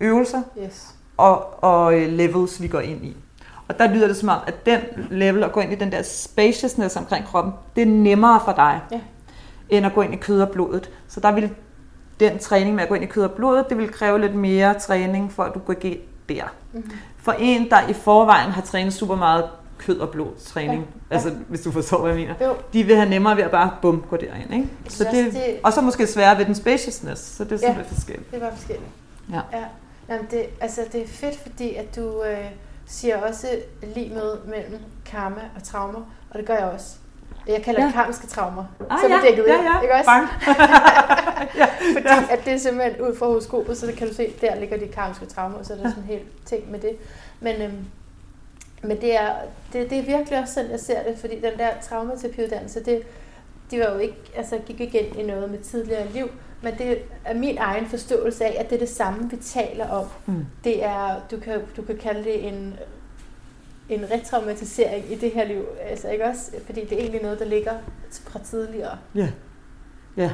øvelser. 0.00 0.42
Yes. 0.64 0.94
og, 1.16 1.64
og 1.64 2.00
øh, 2.00 2.08
levels 2.12 2.62
vi 2.62 2.68
går 2.68 2.80
ind 2.80 3.04
i. 3.04 3.16
Og 3.68 3.78
der 3.78 3.94
lyder 3.94 4.06
det 4.06 4.16
som 4.16 4.28
om, 4.28 4.38
at 4.46 4.66
den 4.66 4.80
level 5.10 5.44
at 5.44 5.52
gå 5.52 5.60
ind 5.60 5.72
i 5.72 5.74
den 5.74 5.92
der 5.92 6.02
spaciousness 6.02 6.96
omkring 6.96 7.24
kroppen, 7.26 7.52
det 7.76 7.82
er 7.82 7.86
nemmere 7.86 8.40
for 8.44 8.52
dig, 8.52 8.80
Ja. 8.92 9.00
end 9.68 9.86
at 9.86 9.94
gå 9.94 10.02
ind 10.02 10.14
i 10.14 10.16
kød 10.16 10.40
og 10.42 10.48
blodet. 10.48 10.90
Så 11.08 11.20
der 11.20 11.32
vil 11.32 11.50
den 12.20 12.38
træning 12.38 12.74
med 12.74 12.82
at 12.82 12.88
gå 12.88 12.94
ind 12.94 13.04
i 13.04 13.06
kød 13.06 13.24
og 13.24 13.30
blodet, 13.30 13.68
det 13.68 13.78
vil 13.78 13.92
kræve 13.92 14.18
lidt 14.20 14.34
mere 14.34 14.78
træning, 14.78 15.32
for 15.32 15.42
at 15.42 15.54
du 15.54 15.58
går 15.58 15.74
ind 15.82 15.98
der. 16.28 16.44
Mhm. 16.72 16.90
For 17.18 17.32
en, 17.32 17.70
der 17.70 17.88
i 17.88 17.92
forvejen 17.92 18.50
har 18.50 18.62
trænet 18.62 18.92
super 18.92 19.16
meget 19.16 19.44
kød 19.86 19.98
og 19.98 20.10
blod 20.10 20.28
træning, 20.46 20.86
Ja. 21.10 21.14
altså 21.14 21.30
hvis 21.48 21.60
du 21.60 21.70
forstår, 21.72 21.98
hvad 21.98 22.10
jeg 22.10 22.20
mener, 22.20 22.34
Jo. 22.48 22.54
de 22.72 22.84
vil 22.84 22.96
have 22.96 23.08
nemmere 23.08 23.36
ved 23.36 23.42
at 23.42 23.50
bare 23.50 23.70
bum, 23.82 24.04
gå 24.10 24.16
derind. 24.16 24.54
Ikke? 24.54 24.68
Så 24.88 25.04
også, 25.04 25.16
det, 25.16 25.60
og 25.62 25.72
så 25.72 25.80
måske 25.80 26.06
sværere 26.06 26.38
ved 26.38 26.44
den 26.44 26.54
spaciousness, 26.54 27.22
så 27.22 27.44
det 27.44 27.52
er 27.52 27.56
Ja. 27.56 27.66
simpelthen 27.66 27.94
forskelligt. 27.96 28.30
Det 28.32 28.40
var 28.40 28.50
forskelligt. 28.54 28.88
Ja. 29.32 29.40
ja. 29.52 29.64
Jamen 30.08 30.26
det, 30.30 30.44
altså, 30.60 30.80
det 30.92 31.02
er 31.02 31.06
fedt, 31.08 31.38
fordi 31.42 31.74
at 31.74 31.96
du 31.96 32.22
øh, 32.22 32.36
siger 32.86 33.16
også 33.16 33.46
lige 33.94 34.14
med 34.14 34.36
mellem 34.46 34.78
karma 35.06 35.40
og 35.56 35.62
traumer, 35.62 36.00
og 36.30 36.38
det 36.38 36.46
gør 36.46 36.54
jeg 36.54 36.64
også. 36.64 36.86
Jeg 37.48 37.62
kalder 37.62 37.80
ja. 37.80 37.86
Det 37.86 37.94
karmiske 37.94 38.26
traumer. 38.26 38.64
Ah, 38.90 38.98
så 39.00 39.06
er 39.06 39.10
ja, 39.10 39.16
det 39.16 39.24
dækket 39.24 39.44
ja, 39.48 39.54
ja, 39.54 39.80
ikke 39.82 39.94
også? 39.94 40.10
bang. 40.10 40.28
ja, 41.60 41.66
Fordi 41.94 42.08
ja. 42.08 42.24
at 42.30 42.44
det 42.44 42.52
er 42.52 42.58
simpelthen 42.58 43.00
ud 43.00 43.16
fra 43.16 43.26
horoskopet, 43.26 43.76
så 43.76 43.92
kan 43.98 44.08
du 44.08 44.14
se, 44.14 44.32
der 44.40 44.54
ligger 44.54 44.76
de 44.76 44.86
karmiske 44.88 45.26
traumer, 45.26 45.62
så 45.62 45.72
er 45.72 45.76
der 45.76 45.88
sådan 45.88 46.02
en 46.02 46.08
hel 46.08 46.20
ting 46.46 46.70
med 46.70 46.78
det. 46.80 46.96
Men, 47.40 47.62
øhm, 47.62 47.84
men 48.82 49.00
det, 49.00 49.20
er, 49.20 49.32
det, 49.72 49.90
det 49.90 49.98
er 49.98 50.02
virkelig 50.02 50.38
også 50.38 50.54
sådan, 50.54 50.70
jeg 50.70 50.80
ser 50.80 51.02
det, 51.02 51.18
fordi 51.18 51.34
den 51.34 51.58
der 51.58 51.68
traumaterapiuddannelse, 51.82 52.84
det, 52.84 53.02
de 53.70 53.78
var 53.78 53.92
jo 53.92 53.98
ikke, 53.98 54.16
altså 54.36 54.58
gik 54.66 54.80
ikke 54.80 55.00
ind 55.00 55.20
i 55.20 55.22
noget 55.22 55.50
med 55.50 55.58
tidligere 55.58 56.08
liv, 56.12 56.28
men 56.62 56.78
det 56.78 56.98
er 57.24 57.34
min 57.34 57.58
egen 57.58 57.86
forståelse 57.86 58.44
af, 58.44 58.56
at 58.58 58.70
det 58.70 58.74
er 58.74 58.78
det 58.78 58.88
samme, 58.88 59.30
vi 59.30 59.36
taler 59.36 59.88
om. 59.88 60.06
Mm. 60.26 60.46
Det 60.64 60.84
er, 60.84 61.20
du 61.30 61.36
kan, 61.40 61.60
du 61.76 61.82
kan 61.82 61.96
kalde 61.96 62.24
det 62.24 62.48
en, 62.48 62.76
en 63.88 64.04
retraumatisering 64.10 65.12
i 65.12 65.14
det 65.14 65.30
her 65.30 65.44
liv, 65.44 65.64
altså 65.90 66.08
ikke 66.08 66.24
også? 66.24 66.50
Fordi 66.66 66.80
det 66.80 66.92
er 66.92 67.00
egentlig 67.00 67.22
noget, 67.22 67.38
der 67.38 67.44
ligger 67.44 67.72
fra 68.28 68.38
tidligere. 68.38 68.98
Ja. 69.14 69.28
Ja. 70.16 70.30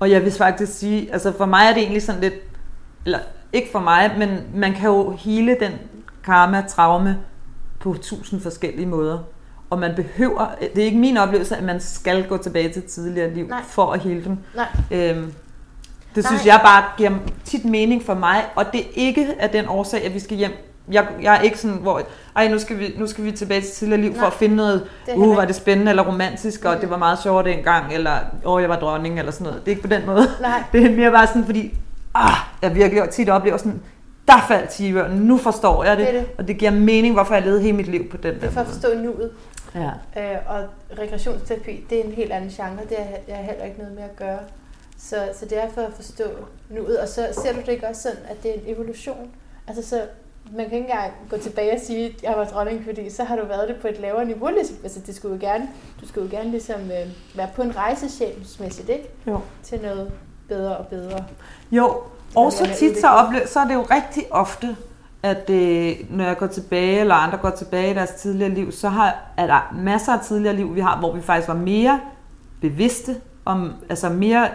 Og 0.00 0.10
jeg 0.10 0.24
vil 0.24 0.32
faktisk 0.32 0.78
sige, 0.78 1.12
altså 1.12 1.32
for 1.32 1.46
mig 1.46 1.66
er 1.68 1.72
det 1.72 1.82
egentlig 1.82 2.02
sådan 2.02 2.20
lidt, 2.20 2.34
eller 3.04 3.18
ikke 3.52 3.68
for 3.72 3.80
mig, 3.80 4.14
men 4.18 4.40
man 4.54 4.72
kan 4.72 4.90
jo 4.90 5.10
hele 5.10 5.56
den 5.60 5.72
karma-traume 6.24 7.18
på 7.86 7.96
tusind 8.02 8.40
forskellige 8.40 8.86
måder. 8.86 9.18
Og 9.70 9.78
man 9.78 9.94
behøver, 9.96 10.46
det 10.74 10.82
er 10.82 10.84
ikke 10.84 10.98
min 10.98 11.16
oplevelse, 11.16 11.56
at 11.56 11.64
man 11.64 11.80
skal 11.80 12.28
gå 12.28 12.36
tilbage 12.36 12.68
til 12.68 12.82
tidligere 12.82 13.34
liv 13.34 13.46
Nej. 13.46 13.62
for 13.68 13.92
at 13.92 14.00
hele 14.00 14.24
dem. 14.24 14.38
Nej. 14.54 14.66
Øhm, 14.90 15.32
det 16.14 16.24
Nej. 16.24 16.32
synes 16.32 16.46
jeg 16.46 16.60
bare 16.64 16.84
giver 16.96 17.10
tit 17.44 17.64
mening 17.64 18.02
for 18.02 18.14
mig, 18.14 18.44
og 18.56 18.64
det 18.72 18.80
er 18.80 18.88
ikke 18.94 19.34
af 19.38 19.50
den 19.50 19.68
årsag, 19.68 20.04
at 20.04 20.14
vi 20.14 20.18
skal 20.18 20.36
hjem. 20.36 20.50
Jeg, 20.90 21.06
jeg 21.22 21.36
er 21.36 21.40
ikke 21.40 21.58
sådan, 21.58 21.76
hvor, 21.76 22.02
ej, 22.36 22.48
nu 22.48 22.58
skal 22.58 22.78
vi, 22.78 22.94
nu 22.98 23.06
skal 23.06 23.24
vi 23.24 23.32
tilbage 23.32 23.60
til 23.60 23.70
tidligere 23.70 24.00
liv 24.00 24.12
for 24.12 24.20
Nej. 24.20 24.26
at 24.26 24.32
finde 24.32 24.56
noget, 24.56 24.86
uh, 25.14 25.36
var 25.36 25.44
det 25.44 25.54
spændende 25.54 25.90
eller 25.90 26.06
romantisk, 26.06 26.64
og 26.64 26.80
det 26.80 26.90
var 26.90 26.96
meget 26.96 27.18
sjovt 27.22 27.44
dengang, 27.44 27.94
eller 27.94 28.12
åh, 28.44 28.52
oh, 28.52 28.62
jeg 28.62 28.70
var 28.70 28.78
dronning, 28.78 29.18
eller 29.18 29.32
sådan 29.32 29.44
noget. 29.44 29.60
Det 29.60 29.72
er 29.72 29.76
ikke 29.76 29.88
på 29.88 29.94
den 29.94 30.06
måde. 30.06 30.26
Nej. 30.40 30.62
Det 30.72 30.86
er 30.86 30.96
mere 30.96 31.10
bare 31.10 31.26
sådan, 31.26 31.44
fordi 31.44 31.74
ah, 32.14 32.36
jeg 32.62 32.74
virkelig 32.74 33.08
tit 33.10 33.28
oplever 33.28 33.56
sådan, 33.56 33.80
der 34.28 34.44
faldt 34.48 34.70
tiveren, 34.70 35.12
nu 35.12 35.36
forstår 35.38 35.84
jeg 35.84 35.96
det, 35.96 36.06
Det 36.06 36.14
det. 36.14 36.26
og 36.38 36.48
det 36.48 36.58
giver 36.58 36.70
mening, 36.70 37.14
hvorfor 37.14 37.34
jeg 37.34 37.42
levede 37.42 37.60
hele 37.60 37.76
mit 37.76 37.88
liv 37.88 38.10
på 38.10 38.16
den 38.16 38.34
Det 38.34 38.40
der 38.42 38.46
er 38.48 38.52
for 38.52 38.60
at 38.60 38.66
forstå 38.66 38.88
nuet. 38.94 39.32
Ja. 39.74 39.90
Øh, 40.16 40.38
og 40.48 40.64
regressionsterapi, 40.98 41.84
det 41.90 42.00
er 42.00 42.04
en 42.04 42.12
helt 42.12 42.32
anden 42.32 42.50
genre. 42.50 42.78
Det 42.88 42.96
har 42.98 43.18
jeg 43.28 43.44
heller 43.44 43.64
ikke 43.64 43.78
noget 43.78 43.94
med 43.94 44.02
at 44.02 44.16
gøre. 44.16 44.38
Så, 44.98 45.16
så 45.34 45.46
det 45.46 45.62
er 45.64 45.68
for 45.74 45.80
at 45.80 45.92
forstå 45.92 46.24
nuet. 46.70 46.98
Og 46.98 47.08
så 47.08 47.26
ser 47.42 47.52
du 47.52 47.60
det 47.60 47.68
ikke 47.68 47.88
også 47.88 48.02
sådan, 48.02 48.18
at 48.28 48.42
det 48.42 48.50
er 48.50 48.54
en 48.54 48.74
evolution? 48.74 49.30
Altså 49.68 49.88
så, 49.88 50.00
man 50.56 50.68
kan 50.68 50.78
ikke 50.78 50.90
engang 50.90 51.12
gå 51.30 51.36
tilbage 51.36 51.72
og 51.74 51.80
sige, 51.80 52.06
at 52.06 52.22
jeg 52.22 52.34
var 52.36 52.44
dronning, 52.44 52.84
fordi 52.84 53.10
så 53.10 53.24
har 53.24 53.36
du 53.36 53.46
været 53.46 53.68
det 53.68 53.76
på 53.80 53.88
et 53.88 54.00
lavere 54.00 54.24
niveau. 54.24 54.48
Ligesom, 54.48 54.76
altså 54.82 55.00
det 55.06 55.14
skulle 55.16 55.34
jo 55.34 55.40
gerne, 55.52 55.68
du 56.00 56.08
skulle 56.08 56.28
jo 56.30 56.36
gerne 56.36 56.50
ligesom 56.50 56.80
øh, 56.80 57.36
være 57.36 57.48
på 57.56 57.62
en 57.62 57.76
rejse 57.76 58.10
sjælsmæssigt, 58.10 58.88
ikke? 58.88 59.08
Jo. 59.26 59.40
Til 59.62 59.80
noget 59.82 60.12
bedre 60.48 60.76
og 60.76 60.86
bedre. 60.86 61.24
Jo, 61.70 62.02
og 62.36 62.52
så 62.52 62.68
tit 62.78 63.00
så, 63.00 63.08
oplever, 63.08 63.46
så 63.46 63.60
er 63.60 63.64
det 63.64 63.74
jo 63.74 63.82
rigtig 63.82 64.24
ofte, 64.30 64.76
at 65.22 65.50
øh, 65.50 65.96
når 66.10 66.24
jeg 66.24 66.36
går 66.38 66.46
tilbage, 66.46 67.00
eller 67.00 67.14
andre 67.14 67.38
går 67.38 67.50
tilbage 67.50 67.90
i 67.90 67.94
deres 67.94 68.10
tidligere 68.10 68.50
liv, 68.50 68.72
så 68.72 68.88
har, 68.88 69.16
er 69.36 69.46
der 69.46 69.74
masser 69.74 70.12
af 70.12 70.20
tidligere 70.20 70.56
liv, 70.56 70.74
vi 70.74 70.80
har, 70.80 70.98
hvor 70.98 71.12
vi 71.12 71.22
faktisk 71.22 71.48
var 71.48 71.54
mere 71.54 72.00
bevidste, 72.60 73.16
om, 73.44 73.72
altså 73.88 74.08
mere 74.08 74.48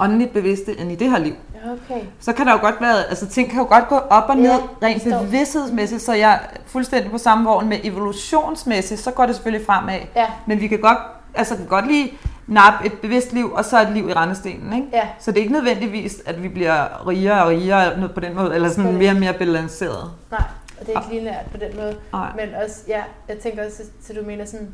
åndeligt 0.00 0.32
bevidste 0.32 0.80
end 0.80 0.92
i 0.92 0.94
det 0.94 1.10
her 1.10 1.18
liv. 1.18 1.34
Okay. 1.64 2.00
Så 2.20 2.32
kan 2.32 2.46
der 2.46 2.52
jo 2.52 2.58
godt 2.60 2.80
være, 2.80 3.04
altså 3.08 3.26
ting 3.26 3.50
kan 3.50 3.58
jo 3.58 3.66
godt 3.68 3.88
gå 3.88 3.94
op 3.96 4.28
og 4.28 4.36
ned, 4.36 4.50
ja, 4.50 4.86
rent 4.86 5.02
forstår. 5.02 5.22
bevidsthedsmæssigt, 5.22 6.02
så 6.02 6.12
jeg 6.12 6.32
er 6.32 6.38
fuldstændig 6.66 7.10
på 7.10 7.18
samme 7.18 7.48
vogn 7.48 7.68
med 7.68 7.78
evolutionsmæssigt, 7.84 9.00
så 9.00 9.10
går 9.10 9.26
det 9.26 9.34
selvfølgelig 9.34 9.66
fremad. 9.66 9.98
Ja, 10.16 10.26
Men 10.46 10.60
vi 10.60 10.68
kan 10.68 10.78
godt, 10.78 10.98
altså 11.34 11.56
kan 11.56 11.66
godt 11.66 11.86
lige 11.86 12.18
nappe 12.48 12.86
et 12.86 12.92
bevidst 12.92 13.32
liv, 13.32 13.52
og 13.52 13.64
så 13.64 13.82
et 13.82 13.90
liv 13.90 14.08
i 14.08 14.12
rendestenen, 14.12 14.72
ikke? 14.72 14.88
ja. 14.92 15.08
Så 15.20 15.30
det 15.30 15.38
er 15.38 15.42
ikke 15.42 15.52
nødvendigvis, 15.52 16.22
at 16.26 16.42
vi 16.42 16.48
bliver 16.48 17.08
rigere 17.08 17.42
og 17.42 17.48
rigere 17.48 18.08
på 18.14 18.20
den 18.20 18.34
måde, 18.34 18.54
eller 18.54 18.68
sådan 18.68 18.94
mere 18.96 19.10
og 19.10 19.16
mere 19.16 19.32
balanceret. 19.32 20.10
Nej, 20.30 20.40
og 20.80 20.86
det 20.86 20.94
er 20.96 21.00
ikke 21.00 21.14
lineært 21.14 21.44
på 21.50 21.56
den 21.56 21.76
måde. 21.76 21.96
Nej. 22.12 22.30
Men 22.36 22.48
også, 22.64 22.76
ja, 22.88 23.00
jeg 23.28 23.38
tænker 23.38 23.66
også, 23.66 23.82
så 24.02 24.12
du 24.12 24.26
mener 24.26 24.44
sådan, 24.44 24.68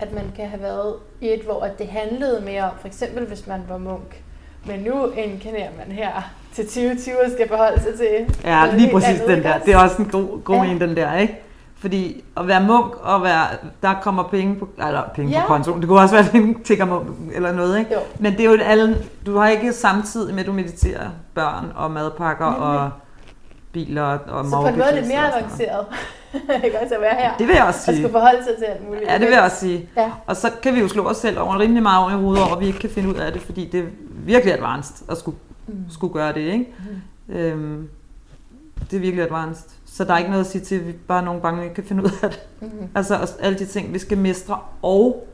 at 0.00 0.12
man 0.12 0.24
kan 0.36 0.48
have 0.48 0.62
været 0.62 0.94
i 1.20 1.28
et, 1.28 1.40
hvor 1.40 1.60
at 1.62 1.78
det 1.78 1.86
handlede 1.88 2.40
mere 2.44 2.62
om, 2.64 2.70
for 2.80 2.86
eksempel 2.88 3.26
hvis 3.26 3.46
man 3.46 3.60
var 3.68 3.78
munk. 3.78 4.22
Men 4.66 4.80
nu 4.80 5.10
inkarnerer 5.10 5.70
man 5.78 5.96
her 5.96 6.32
til 6.54 6.64
2020 6.66 7.14
og 7.24 7.30
skal 7.30 7.48
forholde 7.48 7.82
sig 7.82 7.94
til 7.94 8.36
Ja, 8.44 8.66
lige 8.76 8.90
præcis 8.92 9.20
den 9.20 9.42
der. 9.42 9.58
Det 9.58 9.74
er 9.74 9.78
også 9.78 10.02
en 10.02 10.08
god, 10.08 10.42
god 10.44 10.56
Ja. 10.64 10.70
en, 10.70 10.80
den 10.80 10.96
der, 10.96 11.16
ikke? 11.16 11.40
Fordi 11.84 12.24
at 12.36 12.46
være 12.48 12.62
munk 12.66 12.94
og 13.02 13.22
være, 13.22 13.46
der 13.82 13.94
kommer 14.02 14.22
penge 14.22 14.54
på, 14.56 14.68
eller 14.86 15.02
penge 15.14 15.32
Ja. 15.32 15.40
på 15.40 15.46
kontoen, 15.46 15.80
det 15.80 15.88
kunne 15.88 16.00
også 16.00 16.14
være 16.14 16.36
en 16.36 16.62
tigger 16.62 17.04
eller 17.34 17.52
noget, 17.52 17.78
ikke? 17.78 17.94
Jo. 17.94 18.00
Men 18.18 18.32
det 18.32 18.40
er 18.40 18.44
jo 18.50 18.58
alle, 18.62 18.96
du 19.26 19.36
har 19.38 19.48
ikke 19.48 19.72
samtidig 19.72 20.34
med, 20.34 20.40
at 20.40 20.46
du 20.46 20.52
mediterer 20.52 21.10
børn 21.34 21.72
og 21.76 21.90
madpakker 21.90 22.46
Nemlig. 22.50 22.68
og 22.68 22.90
biler 23.72 24.02
og 24.02 24.44
Så 24.44 24.50
på 24.50 24.66
en 24.68 24.74
måde 24.78 24.84
er 24.90 25.00
det 25.00 25.08
mere 25.08 25.18
og 25.18 25.38
avanceret. 25.38 25.86
ikke 26.64 26.80
også 26.82 26.94
at 26.94 27.00
være 27.00 27.14
her 27.18 27.36
Det 27.36 27.48
vil 27.48 27.54
jeg 27.54 27.64
også 27.64 27.78
og 27.78 27.84
sige. 27.84 27.96
skulle 27.96 28.12
forholde 28.12 28.44
sig 28.44 28.56
til 28.58 28.64
alt 28.64 28.86
muligt. 28.88 29.04
Ja, 29.08 29.12
det 29.14 29.20
vil 29.26 29.32
jeg 29.32 29.42
også 29.42 29.56
sige. 29.56 29.88
Ja. 29.96 30.10
Og 30.26 30.36
så 30.36 30.50
kan 30.62 30.74
vi 30.74 30.80
jo 30.80 30.88
slå 30.88 31.04
os 31.08 31.16
selv 31.16 31.38
over 31.40 31.58
rimelig 31.58 31.82
meget 31.82 32.02
over 32.02 32.10
i 32.10 32.14
hovedet 32.22 32.44
over, 32.44 32.54
at 32.54 32.60
vi 32.60 32.66
ikke 32.66 32.78
kan 32.78 32.90
finde 32.90 33.08
ud 33.08 33.14
af 33.14 33.32
det, 33.32 33.42
fordi 33.42 33.68
det 33.72 33.80
er 33.80 33.84
virkelig 34.24 34.54
advanced 34.54 35.10
at 35.10 35.16
skulle, 35.18 35.36
Mm. 35.66 35.74
skulle 35.90 36.12
gøre 36.12 36.32
det, 36.32 36.40
ikke? 36.40 36.74
Mm. 37.28 37.34
Øhm, 37.34 37.88
det 38.90 38.96
er 38.96 39.00
virkelig 39.00 39.24
advanced. 39.24 39.70
Så 39.96 40.04
der 40.04 40.14
er 40.14 40.18
ikke 40.18 40.30
noget 40.30 40.44
at 40.44 40.50
sige 40.50 40.64
til, 40.64 40.74
at 40.80 40.86
vi 40.86 40.92
bare 40.92 41.22
nogle 41.22 41.40
bange, 41.40 41.58
vi 41.60 41.64
ikke 41.64 41.74
kan 41.74 41.84
finde 41.84 42.02
ud 42.02 42.10
af 42.22 42.30
det. 42.30 42.40
Mm. 42.60 42.88
Altså 42.94 43.34
alle 43.40 43.58
de 43.58 43.66
ting, 43.66 43.92
vi 43.92 43.98
skal 43.98 44.18
mestre, 44.18 44.58
og 44.82 45.26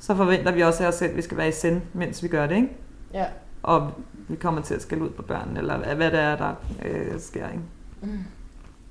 så 0.00 0.14
forventer 0.14 0.52
vi 0.52 0.62
også 0.62 0.84
af 0.84 0.88
os 0.88 0.94
selv, 0.94 1.10
at 1.10 1.16
vi 1.16 1.22
skal 1.22 1.36
være 1.36 1.48
i 1.48 1.52
send, 1.52 1.80
mens 1.92 2.22
vi 2.22 2.28
gør 2.28 2.46
det, 2.46 2.56
ikke? 2.56 2.68
Ja. 3.14 3.26
Og 3.62 3.90
vi 4.28 4.36
kommer 4.36 4.62
til 4.62 4.74
at 4.74 4.82
skælde 4.82 5.02
ud 5.04 5.10
på 5.10 5.22
børn, 5.22 5.56
eller 5.56 5.94
hvad- 5.94 6.10
det 6.10 6.20
er, 6.20 6.36
der 6.36 6.54
øh, 6.84 7.20
sker, 7.20 7.48
ikke? 7.48 7.60
Mm. 8.02 8.18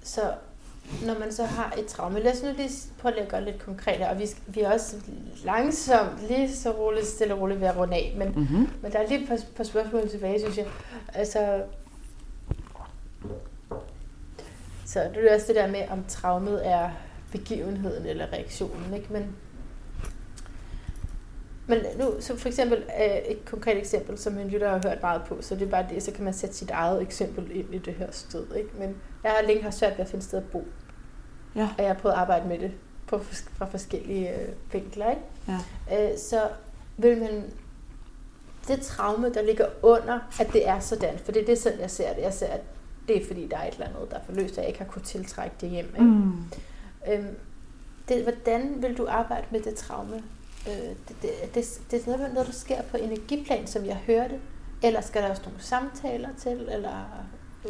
Så 0.04 0.22
når 1.06 1.20
man 1.20 1.32
så 1.32 1.44
har 1.46 1.74
et 1.78 1.86
traume, 1.86 2.20
lad 2.20 2.32
os 2.34 2.44
nu 2.44 2.50
lige 2.58 2.70
prøve 3.02 3.20
at 3.20 3.28
gøre 3.30 3.46
lidt 3.46 3.60
konkret 3.66 4.02
og 4.02 4.20
vi, 4.20 4.26
vi 4.48 4.60
er 4.62 4.72
også 4.74 4.96
langsomt, 5.46 6.28
lige 6.28 6.56
så 6.56 6.72
roligt, 6.72 7.08
stille 7.08 7.34
og 7.34 7.40
roligt 7.42 7.60
ved 7.62 7.68
at 7.68 7.78
runde 7.78 7.94
af, 7.96 8.16
men, 8.18 8.28
Mm-hmm. 8.36 8.70
men 8.82 8.92
der 8.92 9.00
er 9.00 9.08
lige 9.08 9.22
et 9.22 9.28
par, 9.30 9.38
par 9.56 9.64
spørgsmål 9.64 10.10
tilbage, 10.10 10.40
synes 10.40 10.58
jeg. 10.58 10.66
Altså, 11.14 11.62
så 14.88 15.00
det 15.16 15.32
er 15.32 15.36
også 15.36 15.48
det 15.48 15.56
der 15.56 15.68
med, 15.68 15.84
om 15.90 16.04
traumet 16.08 16.68
er 16.68 16.90
begivenheden 17.32 18.06
eller 18.06 18.34
reaktionen, 18.34 18.94
ikke? 18.94 19.14
Men, 19.14 19.36
men 21.68 21.78
nu, 22.00 22.14
så 22.20 22.38
for 22.38 22.48
eksempel 22.48 22.78
øh, 22.78 23.18
et 23.32 23.46
konkret 23.46 23.78
eksempel, 23.78 24.18
som 24.18 24.38
en 24.38 24.48
lytter 24.48 24.70
har 24.70 24.82
hørt 24.90 25.02
meget 25.02 25.22
på, 25.28 25.38
så 25.42 25.56
det 25.56 25.62
er 25.62 25.70
bare 25.72 25.86
det, 25.90 26.04
så 26.04 26.12
kan 26.12 26.24
man 26.24 26.34
sætte 26.34 26.56
sit 26.56 26.70
eget 26.72 27.02
eksempel 27.02 27.56
ind 27.56 27.74
i 27.74 27.78
det 27.78 27.94
her 27.94 28.12
sted, 28.12 28.46
ikke? 28.56 28.70
Men 28.80 28.96
jeg 29.24 29.32
har 29.32 29.48
længe 29.48 29.64
haft 29.64 29.76
svært 29.76 29.98
ved 29.98 30.06
at 30.06 30.12
finde 30.12 30.26
sted 30.26 30.38
at 30.40 30.50
bo, 30.52 30.66
Ja. 31.56 31.70
og 31.78 31.84
jeg 31.84 31.94
har 31.94 32.00
prøvet 32.02 32.14
at 32.14 32.20
arbejde 32.22 32.48
med 32.48 32.60
det 32.60 32.72
på, 33.08 33.20
fra 33.58 33.66
forskellige 33.66 34.34
øh, 34.42 34.48
vinkler, 34.74 35.10
ikke? 35.10 35.22
Ja. 35.90 36.12
Øh, 36.12 36.18
så 36.18 36.42
vil 36.98 37.18
man 37.18 37.44
det 38.68 38.82
traume, 38.82 39.34
der 39.34 39.42
ligger 39.42 39.66
under, 39.82 40.20
at 40.40 40.50
det 40.54 40.68
er 40.68 40.80
sådan, 40.80 41.18
for 41.20 41.32
det 41.32 41.42
er 41.42 41.46
det 41.46 41.58
sådan, 41.60 41.80
jeg 41.80 41.92
ser 41.92 42.14
det. 42.14 42.22
Jeg 42.22 42.34
ser, 42.34 42.48
at 42.48 42.62
det 43.08 43.22
er 43.22 43.28
fordi, 43.28 43.48
der 43.48 43.58
er 43.58 43.68
et 43.68 43.74
eller 43.74 43.86
andet, 43.86 44.12
der 44.12 44.18
er 44.18 44.24
forløst, 44.26 44.58
og 44.58 44.62
jeg 44.62 44.68
ikke 44.68 44.80
har 44.80 44.86
kunnet 44.86 45.06
tiltrække 45.06 45.56
det 45.62 45.70
hjem. 45.70 45.86
Ikke? 45.96 46.06
Mm. 46.06 46.44
Øhm, 47.12 47.36
det, 48.10 48.24
hvordan 48.24 48.76
vil 48.78 48.98
du 48.98 49.08
arbejde 49.10 49.46
med 49.52 49.60
det 49.62 49.76
traume? 49.76 50.24
Øh, 50.68 50.74
det, 51.08 51.22
det, 51.22 51.56
det, 51.56 51.82
det 51.92 52.08
er 52.08 52.18
noget, 52.18 52.34
noget, 52.34 52.48
der 52.48 52.54
sker 52.54 52.82
på 52.92 52.98
energiplan, 52.98 53.68
som 53.68 53.86
jeg 53.86 53.96
hørte, 53.96 54.40
eller 54.84 55.02
skal 55.02 55.24
der 55.24 55.30
også 55.30 55.42
nogle 55.46 55.62
samtaler 55.62 56.30
til, 56.38 56.70
eller 56.72 57.06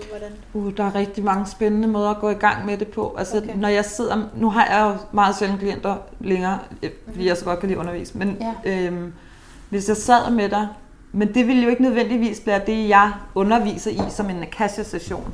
hvordan? 0.10 0.32
Uh, 0.54 0.78
der 0.78 0.84
er 0.84 0.96
rigtig 0.96 1.24
mange 1.24 1.46
spændende 1.46 1.88
måder 1.88 2.10
at 2.10 2.20
gå 2.20 2.30
i 2.30 2.34
gang 2.34 2.66
med 2.66 2.78
det 2.78 2.88
på. 2.88 3.16
Altså, 3.18 3.38
okay. 3.38 3.56
når 3.56 3.68
jeg 3.68 3.86
sidder, 3.86 4.30
nu 4.36 4.50
har 4.50 4.66
jeg 4.66 4.94
jo 4.94 5.08
meget 5.12 5.36
sjældent 5.36 5.60
klienter 5.60 5.98
længere, 6.20 6.60
fordi 6.70 6.94
mm-hmm. 7.08 7.26
jeg 7.26 7.38
så 7.38 7.46
godt 7.46 7.60
kan 7.60 7.70
lide 7.70 7.80
undervise, 7.80 8.18
men 8.18 8.38
ja. 8.66 8.86
øhm, 8.86 9.14
hvis 9.70 9.88
jeg 9.88 9.98
sad 9.98 10.32
med 10.32 10.50
dig, 10.50 10.68
men 11.12 11.34
det 11.34 11.48
ville 11.48 11.64
jo 11.64 11.70
ikke 11.70 11.82
nødvendigvis 11.82 12.42
være 12.46 12.62
det, 12.66 12.90
jeg 12.90 13.14
underviser 13.36 13.92
i 13.92 14.10
som 14.10 14.30
en 14.30 14.44
Akasha-session. 14.44 15.34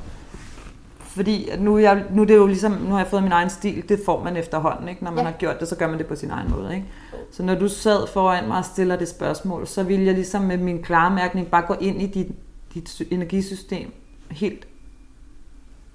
Fordi 1.00 1.50
nu, 1.60 1.78
jeg, 1.78 2.04
nu, 2.12 2.22
er 2.22 2.26
det 2.26 2.36
jo 2.36 2.48
ligesom, 2.48 2.72
nu 2.72 2.90
har 2.90 2.98
jeg 2.98 3.08
fået 3.08 3.24
min 3.24 3.32
egen 3.32 3.50
stil, 3.50 3.90
det 3.90 4.00
får 4.06 4.24
man 4.24 4.38
efterhånden. 4.38 4.90
Ikke? 4.90 5.04
Når 5.04 5.12
man 5.12 5.26
ja. 5.26 5.32
har 5.32 5.38
gjort 5.38 5.60
det, 5.60 5.68
så 5.68 5.76
gør 5.76 5.88
man 5.88 5.98
det 5.98 6.08
på 6.08 6.16
sin 6.16 6.32
egen 6.32 6.52
måde. 6.52 6.76
Ikke? 6.76 6.88
Så 7.32 7.44
når 7.44 7.56
du 7.56 7.68
sad 7.68 8.08
foran 8.08 8.48
mig 8.48 8.58
og 8.58 8.66
stiller 8.66 8.96
det 8.96 9.08
spørgsmål, 9.08 9.68
så 9.68 9.84
vil 9.84 10.02
jeg 10.02 10.14
ligesom 10.14 10.42
med 10.42 10.58
min 10.58 10.84
klarmærkning 10.84 11.48
bare 11.48 11.62
gå 11.62 11.74
ind 11.74 12.02
i 12.02 12.08
dit, 12.08 12.28
dit 12.74 13.02
energisystem 13.12 13.94
helt 14.32 14.68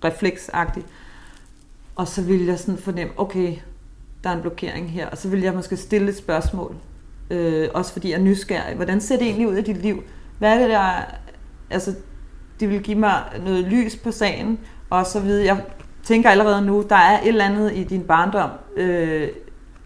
refleksagtigt. 0.05 0.87
Og 1.97 2.09
så 2.09 2.23
vil 2.23 2.45
jeg 2.45 2.59
sådan 2.59 2.79
fornemme, 2.79 3.13
okay, 3.17 3.57
der 4.25 4.31
er 4.31 4.35
en 4.35 4.41
blokering 4.41 4.91
her. 4.91 5.09
Og 5.09 5.19
så 5.19 5.29
vil 5.29 5.41
jeg 5.41 5.55
måske 5.55 5.77
stille 5.77 6.09
et 6.09 6.17
spørgsmål. 6.17 6.77
Øh, 7.31 7.69
også 7.75 7.93
fordi 7.93 8.11
jeg 8.11 8.19
er 8.19 8.23
nysgerrig. 8.23 8.77
Hvordan 8.77 9.01
ser 9.01 9.17
det 9.17 9.27
egentlig 9.27 9.49
ud 9.49 9.57
i 9.57 9.63
dit 9.63 9.77
liv? 9.77 10.03
Hvad 10.39 10.55
er 10.55 10.59
det 10.59 10.69
der... 10.69 10.93
Altså, 11.71 11.95
det 12.61 12.69
vil 12.69 12.83
give 12.83 12.99
mig 12.99 13.23
noget 13.45 13.65
lys 13.65 13.97
på 13.97 14.11
sagen. 14.11 14.59
Og 14.91 15.07
så 15.07 15.21
videre. 15.21 15.47
Jeg 15.47 15.65
tænker 16.03 16.31
allerede 16.31 16.67
nu, 16.67 16.85
der 16.89 16.97
er 16.97 17.21
et 17.21 17.29
eller 17.29 17.45
andet 17.45 17.73
i 17.75 17.85
din 17.85 18.03
barndom, 18.03 18.51
øh, 18.77 19.29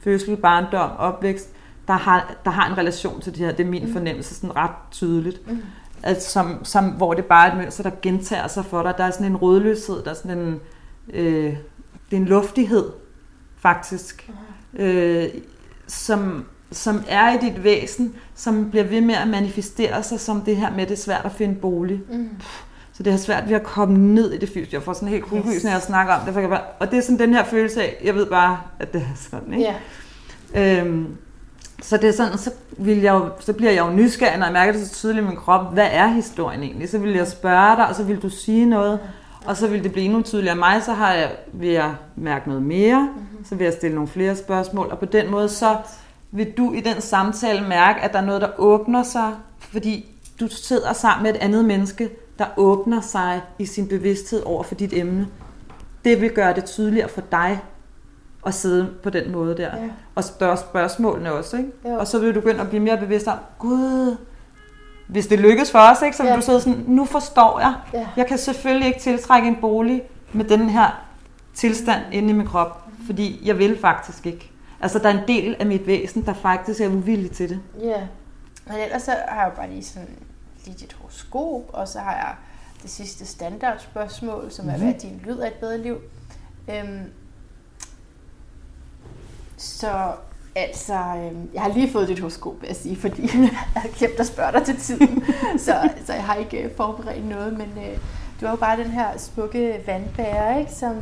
fødsel, 0.01 0.36
barndom, 0.36 0.90
opvækst, 0.99 1.49
der 1.86 1.95
har, 1.95 2.34
der 2.45 2.51
har 2.51 2.70
en 2.72 2.78
relation 2.78 3.20
til 3.20 3.32
det 3.32 3.40
her. 3.40 3.53
Det 3.53 3.66
er 3.66 3.70
min 3.70 3.86
mm. 3.86 3.93
fornemmelse 3.93 4.34
sådan 4.34 4.57
ret 4.57 4.70
tydeligt. 4.90 5.51
Mm 5.51 5.62
altså, 6.03 6.30
som, 6.30 6.64
som, 6.64 6.84
hvor 6.84 7.14
det 7.14 7.24
bare 7.24 7.49
er 7.49 7.53
et 7.53 7.59
mønster, 7.59 7.82
der 7.82 7.90
gentager 8.03 8.49
sig 8.49 8.64
for 8.64 8.82
dig. 8.82 8.95
Der 8.99 9.05
er 9.05 9.11
sådan 9.11 9.26
en 9.26 9.36
rødløshed, 9.36 10.05
der 10.05 10.11
er 10.11 10.14
sådan 10.14 10.38
en, 10.38 10.61
øh, 11.12 11.57
det 12.11 12.16
er 12.16 12.20
en 12.20 12.24
luftighed, 12.24 12.90
faktisk, 13.57 14.30
øh, 14.74 15.28
som, 15.86 16.47
som 16.73 17.03
er 17.09 17.33
i 17.35 17.39
dit 17.47 17.64
væsen, 17.64 18.14
som 18.35 18.70
bliver 18.70 18.85
ved 18.85 19.01
med 19.01 19.14
at 19.14 19.29
manifestere 19.29 20.03
sig 20.03 20.20
som 20.20 20.41
det 20.41 20.57
her 20.57 20.70
med, 20.70 20.87
det 20.87 20.93
er 20.93 20.97
svært 20.97 21.25
at 21.25 21.33
finde 21.33 21.55
bolig. 21.55 22.01
Mm. 22.11 22.29
Så 22.93 23.03
det 23.03 23.12
er 23.12 23.16
svært 23.16 23.49
ved 23.49 23.57
at 23.57 23.62
komme 23.62 23.99
ned 23.99 24.33
i 24.33 24.39
det 24.39 24.49
fysiske. 24.49 24.75
Jeg 24.75 24.83
får 24.83 24.93
sådan 24.93 25.09
helt 25.09 25.25
kuldegys, 25.25 25.55
yes. 25.55 25.64
når 25.64 25.70
jeg 25.70 25.83
snakker 25.83 26.14
om 26.14 26.20
det. 26.25 26.33
For 26.33 26.41
jeg 26.41 26.49
bare, 26.49 26.61
og 26.79 26.91
det 26.91 26.99
er 26.99 27.03
sådan 27.03 27.18
den 27.18 27.35
her 27.35 27.45
følelse 27.45 27.83
af, 27.83 28.01
jeg 28.05 28.14
ved 28.14 28.27
bare, 28.27 28.61
at 28.79 28.93
det 28.93 29.01
er 29.01 29.16
sådan. 29.31 29.55
Ikke? 29.55 29.75
Yeah. 30.55 30.87
Øhm, 30.87 31.07
så 31.83 31.97
det 31.97 32.09
er 32.09 32.12
sådan, 32.12 32.39
så, 32.39 32.51
vil 32.79 33.01
jeg 33.01 33.12
jo, 33.12 33.29
så 33.41 33.53
bliver 33.53 33.73
jeg 33.73 33.81
jo 33.87 33.91
nysgerrig, 33.91 34.39
når 34.39 34.47
jeg 34.47 34.53
mærker 34.53 34.73
det 34.73 34.87
så 34.87 34.95
tydeligt 34.95 35.25
i 35.25 35.29
min 35.29 35.37
krop. 35.37 35.73
Hvad 35.73 35.89
er 35.91 36.07
historien 36.07 36.62
egentlig? 36.62 36.89
Så 36.89 36.99
vil 36.99 37.12
jeg 37.12 37.29
spørge 37.29 37.77
dig, 37.77 37.89
og 37.89 37.95
så 37.95 38.03
vil 38.05 38.23
du 38.23 38.29
sige 38.29 38.66
noget. 38.66 38.99
Og 39.45 39.57
så 39.57 39.68
vil 39.68 39.83
det 39.85 39.93
blive 39.93 40.05
endnu 40.05 40.23
tydeligere 40.23 40.57
mig, 40.57 40.83
så 40.83 40.93
har 40.93 41.12
jeg, 41.12 41.31
vil 41.53 41.68
jeg 41.68 41.95
mærke 42.16 42.49
noget 42.49 42.62
mere. 42.62 43.09
Mhm. 43.16 43.45
Så 43.45 43.55
vil 43.55 43.64
jeg 43.64 43.73
stille 43.73 43.95
nogle 43.95 44.09
flere 44.09 44.37
spørgsmål. 44.37 44.89
Og 44.91 44.99
på 44.99 45.05
den 45.05 45.31
måde, 45.31 45.49
så 45.49 45.77
vil 46.33 46.53
du 46.57 46.72
i 46.72 46.80
den 46.80 47.01
samtale 47.01 47.68
mærke, 47.68 48.01
at 48.01 48.12
der 48.12 48.18
er 48.18 48.24
noget, 48.24 48.41
der 48.41 48.49
åbner 48.59 49.03
sig. 49.03 49.33
Fordi 49.59 50.07
du 50.41 50.49
sidder 50.49 50.93
sammen 50.93 51.22
med 51.22 51.35
et 51.35 51.37
andet 51.37 51.64
menneske, 51.64 52.11
der 52.39 52.47
åbner 52.57 53.01
sig 53.01 53.41
i 53.59 53.66
sin 53.66 53.89
bevidsthed 53.89 54.43
over 54.43 54.62
for 54.62 54.74
dit 54.74 54.93
emne. 54.93 55.28
Det 56.05 56.20
vil 56.20 56.30
gøre 56.30 56.55
det 56.55 56.64
tydeligere 56.64 57.09
for 57.09 57.20
dig, 57.20 57.61
at 58.47 58.55
sidde 58.55 58.91
på 59.03 59.11
den 59.11 59.33
måde 59.33 59.57
der. 59.57 59.76
Ja. 59.76 59.89
Og 60.14 60.24
spørge 60.24 60.57
spørgsmålene 60.57 61.33
også. 61.33 61.57
Ikke? 61.57 61.70
Jo. 61.85 61.99
Og 61.99 62.07
så 62.07 62.18
vil 62.18 62.35
du 62.35 62.41
begynde 62.41 62.61
at 62.61 62.68
blive 62.68 62.83
mere 62.83 62.97
bevidst 62.97 63.26
om, 63.26 63.39
gud, 63.59 64.16
hvis 65.07 65.26
det 65.26 65.41
lykkes 65.41 65.70
for 65.70 65.78
os, 65.78 66.03
ikke, 66.03 66.16
så 66.16 66.22
vil 66.22 66.30
ja. 66.30 66.37
du 66.37 66.43
sidde 66.43 66.61
sådan, 66.61 66.85
nu 66.87 67.05
forstår 67.05 67.61
jeg. 67.61 67.74
Ja. 67.93 68.07
Jeg 68.16 68.26
kan 68.26 68.39
selvfølgelig 68.39 68.89
ikke 68.89 69.01
tiltrække 69.01 69.49
en 69.49 69.57
bolig 69.61 70.03
med 70.33 70.45
den 70.45 70.70
her 70.70 71.05
tilstand 71.55 72.03
inde 72.12 72.30
i 72.30 72.33
min 72.33 72.47
krop, 72.47 72.85
fordi 73.07 73.41
jeg 73.45 73.59
vil 73.59 73.78
faktisk 73.80 74.26
ikke. 74.26 74.52
Altså, 74.83 74.99
der 74.99 75.09
er 75.09 75.18
en 75.18 75.28
del 75.28 75.57
af 75.59 75.66
mit 75.66 75.87
væsen, 75.87 76.26
der 76.26 76.35
faktisk 76.35 76.80
er 76.80 76.89
uvillig 76.89 77.30
til 77.30 77.49
det. 77.49 77.61
Ja, 77.80 78.07
men 78.66 78.76
ellers 78.76 79.03
så 79.03 79.11
har 79.28 79.43
jeg 79.43 79.51
jo 79.51 79.57
bare 79.57 79.70
lige 79.70 79.85
sådan 79.85 80.09
lige 80.64 80.76
dit 80.80 80.93
horoskop, 80.93 81.62
og 81.72 81.89
så 81.89 81.99
har 81.99 82.12
jeg 82.12 82.35
det 82.83 82.91
sidste 82.91 83.26
standardspørgsmål, 83.26 84.51
som 84.51 84.68
er, 84.68 84.76
mm-hmm. 84.76 84.91
hvad 84.91 85.01
din 85.01 85.20
lyd 85.24 85.39
af 85.39 85.47
et 85.47 85.55
bedre 85.55 85.78
liv? 85.78 85.97
Øhm, 86.70 87.12
så 89.57 90.12
altså, 90.55 90.95
øh, 90.95 91.55
jeg 91.55 91.62
har 91.62 91.72
lige 91.72 91.93
fået 91.93 92.09
dit 92.09 92.18
horoskop, 92.18 92.61
vil 92.61 92.66
jeg 92.66 92.76
sige, 92.76 92.97
fordi 92.97 93.22
jeg 93.74 93.83
har 93.83 93.89
glemt 93.89 94.20
at 94.20 94.26
spørge 94.26 94.53
dig 94.53 94.62
til 94.64 94.76
tiden. 94.76 95.24
så, 95.66 95.91
så 96.07 96.12
jeg 96.12 96.24
har 96.24 96.35
ikke 96.35 96.62
øh, 96.62 96.76
forberedt 96.76 97.28
noget, 97.28 97.53
men 97.53 97.68
øh, 97.76 97.99
du 98.41 98.47
har 98.47 98.53
jo 98.53 98.57
bare 98.57 98.76
den 98.76 98.91
her 98.91 99.18
smukke 99.18 99.83
vandbærer, 99.87 100.59
ikke, 100.59 100.72
som, 100.72 100.97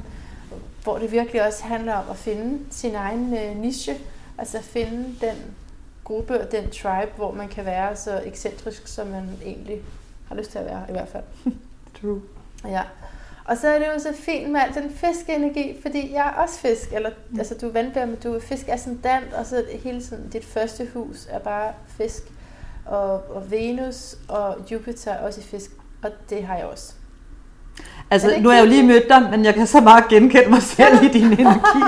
hvor 0.83 0.99
det 0.99 1.13
virkelig 1.13 1.47
også 1.47 1.65
handler 1.65 1.95
om 1.95 2.05
at 2.11 2.17
finde 2.17 2.59
sin 2.71 2.95
egen 2.95 3.39
øh, 3.39 3.57
niche, 3.57 3.95
altså 4.39 4.63
finde 4.63 5.15
den 5.21 5.37
gruppe 6.05 6.41
og 6.41 6.53
den 6.53 6.71
tribe, 6.71 7.13
hvor 7.17 7.33
man 7.33 7.49
kan 7.49 7.65
være 7.65 7.97
så 7.97 8.23
ekscentrisk, 8.25 8.89
som 8.89 9.07
man 9.07 9.29
egentlig 9.45 9.81
har 10.29 10.35
lyst 10.35 10.51
til 10.51 10.59
at 10.59 10.65
være, 10.65 10.83
i 10.89 10.93
hvert 10.93 11.09
fald. 11.09 11.25
True. 12.01 12.23
Ja. 12.65 12.83
Og 13.45 13.57
så 13.57 13.69
er 13.69 13.79
det 13.79 13.87
jo 13.87 13.99
så 13.99 14.13
fint 14.15 14.51
med 14.51 14.61
al 14.61 14.75
den 14.75 14.91
fiskeenergi, 14.91 15.77
fordi 15.83 16.13
jeg 16.13 16.27
er 16.27 16.43
også 16.43 16.59
fisk, 16.59 16.93
eller 16.93 17.11
mm. 17.31 17.39
altså 17.39 17.55
du 17.61 17.69
er 17.69 17.73
vandbær, 17.73 18.07
men 18.07 18.17
du 18.17 18.35
er 18.35 18.41
fisk 18.41 18.69
ascendant, 18.69 19.33
og 19.33 19.47
så 19.47 19.65
hele 19.83 20.05
sådan, 20.05 20.29
dit 20.29 20.45
første 20.45 20.89
hus 20.95 21.27
er 21.31 21.39
bare 21.39 21.73
fisk, 21.87 22.23
og, 22.87 23.13
og 23.31 23.51
Venus 23.51 24.17
og 24.29 24.57
Jupiter 24.71 25.13
er 25.13 25.19
også 25.19 25.41
i 25.41 25.45
fisk, 25.45 25.71
og 26.03 26.11
det 26.31 26.45
har 26.45 26.57
jeg 26.57 26.67
også. 26.67 26.95
Altså, 28.11 28.35
nu 28.41 28.49
har 28.49 28.57
jeg 28.57 28.65
jo 28.65 28.69
lige 28.69 28.87
mødt 28.87 29.09
dig, 29.09 29.29
men 29.31 29.45
jeg 29.45 29.55
kan 29.55 29.67
så 29.67 29.81
meget 29.81 30.09
genkende 30.09 30.51
mig 30.51 30.63
selv 30.63 31.05
i 31.05 31.09
din 31.09 31.33
energi. 31.41 31.81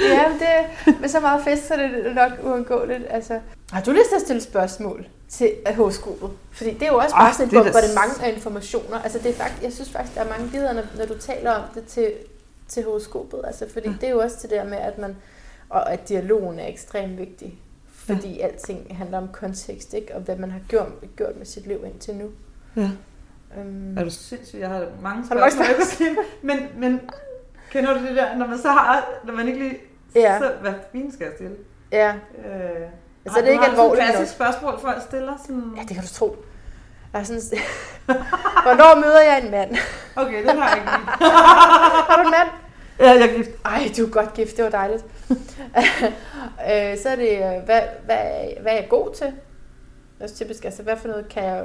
ja, 0.00 0.24
det, 0.38 1.00
med 1.00 1.08
så 1.08 1.20
meget 1.20 1.44
fisk, 1.44 1.66
så 1.66 1.74
er 1.74 1.78
det 1.78 2.14
nok 2.14 2.32
uundgåeligt. 2.42 3.04
Altså, 3.10 3.38
har 3.72 3.80
du 3.80 3.90
lyst 3.90 4.08
til 4.08 4.16
at 4.16 4.22
stille 4.22 4.42
spørgsmål? 4.42 5.06
til 5.28 5.52
horoskopet. 5.76 6.30
Fordi 6.50 6.74
det 6.74 6.82
er 6.82 6.86
jo 6.86 6.98
også 6.98 7.14
bare 7.14 7.34
sådan 7.34 7.66
et 7.66 7.94
mange 7.94 8.24
af 8.24 8.32
informationer. 8.34 8.98
Altså 8.98 9.18
det 9.18 9.30
er 9.30 9.34
faktisk, 9.34 9.62
jeg 9.62 9.72
synes 9.72 9.90
faktisk, 9.90 10.14
der 10.14 10.24
er 10.24 10.28
mange 10.28 10.50
billeder, 10.50 10.72
når, 10.72 10.82
når 10.98 11.06
du 11.06 11.18
taler 11.18 11.50
om 11.50 11.62
det 11.74 11.84
til, 11.84 12.12
til 12.68 12.84
horoskopet. 12.84 13.40
Altså 13.44 13.66
fordi 13.72 13.88
ja. 13.88 13.94
det 14.00 14.04
er 14.04 14.10
jo 14.10 14.18
også 14.18 14.38
til 14.38 14.50
det 14.50 14.58
der 14.58 14.64
med, 14.64 14.78
at 14.78 14.98
man, 14.98 15.16
og 15.68 15.92
at 15.92 16.08
dialogen 16.08 16.58
er 16.58 16.66
ekstremt 16.66 17.18
vigtig. 17.18 17.54
Fordi 17.92 18.36
ja. 18.36 18.46
alting 18.46 18.96
handler 18.96 19.18
om 19.18 19.28
kontekst, 19.32 19.94
ikke? 19.94 20.14
Og 20.14 20.20
hvad 20.20 20.36
man 20.36 20.50
har 20.50 20.60
gjort, 20.68 20.88
gjort 21.16 21.36
med 21.36 21.46
sit 21.46 21.66
liv 21.66 21.78
indtil 21.84 22.14
nu. 22.14 22.30
Ja. 22.76 22.90
Um, 23.60 23.98
er 23.98 24.04
du 24.04 24.10
sindssygt? 24.10 24.60
Jeg 24.60 24.68
har 24.68 24.86
mange 25.02 25.26
spørgsmål. 25.26 25.66
Har 25.66 26.24
men, 26.42 26.58
men 26.76 27.00
kender 27.70 27.94
du 27.94 28.06
det 28.06 28.16
der, 28.16 28.36
når 28.36 28.46
man 28.46 28.58
så 28.58 28.68
har, 28.68 29.08
når 29.24 29.32
man 29.34 29.48
ikke 29.48 29.58
lige, 29.58 29.76
ja. 30.14 30.38
så 30.38 30.52
hvad 30.60 30.72
fint 30.92 31.14
skal 31.14 31.24
jeg 31.24 31.32
stille? 31.36 31.56
Ja. 31.92 32.14
Øh, 32.44 32.88
Altså, 33.26 33.40
det 33.40 33.48
er 33.48 33.52
ikke 33.52 33.64
alvorligt 33.64 34.06
nok. 34.06 34.14
klassisk 34.14 34.34
spørgsmål, 34.34 34.80
folk 34.80 35.02
stiller? 35.02 35.32
Sådan... 35.46 35.72
Ja, 35.76 35.80
det 35.82 35.88
kan 35.90 36.02
du 36.02 36.08
tro. 36.08 36.36
Jeg 37.12 37.20
er 37.20 37.24
sådan, 37.24 37.40
Hvornår 38.66 39.00
møder 39.00 39.20
jeg 39.22 39.44
en 39.44 39.50
mand? 39.50 39.76
Okay, 40.16 40.42
det 40.46 40.58
har 40.58 40.68
jeg 40.68 40.76
ikke 40.76 40.88
Har 42.08 42.16
du 42.16 42.22
en 42.22 42.30
mand? 42.30 42.48
Ja, 42.98 43.10
jeg 43.10 43.28
er 43.30 43.36
gift. 43.36 43.50
Ej, 43.64 43.90
du 43.96 44.06
er 44.06 44.10
godt 44.10 44.34
gift, 44.34 44.56
det 44.56 44.64
var 44.64 44.70
dejligt. 44.70 45.04
Øh, 46.70 46.98
så 46.98 47.08
er 47.08 47.16
det, 47.16 47.32
øh, 47.32 47.64
hvad, 47.64 47.80
hvad, 48.04 48.16
hvad 48.60 48.72
er 48.72 48.76
jeg 48.76 48.86
god 48.90 49.14
til? 49.14 49.26
Det 50.18 50.30
er 50.30 50.34
typisk, 50.34 50.64
altså 50.64 50.82
hvad 50.82 50.96
for 50.96 51.08
noget 51.08 51.28
kan 51.28 51.44
jeg 51.44 51.64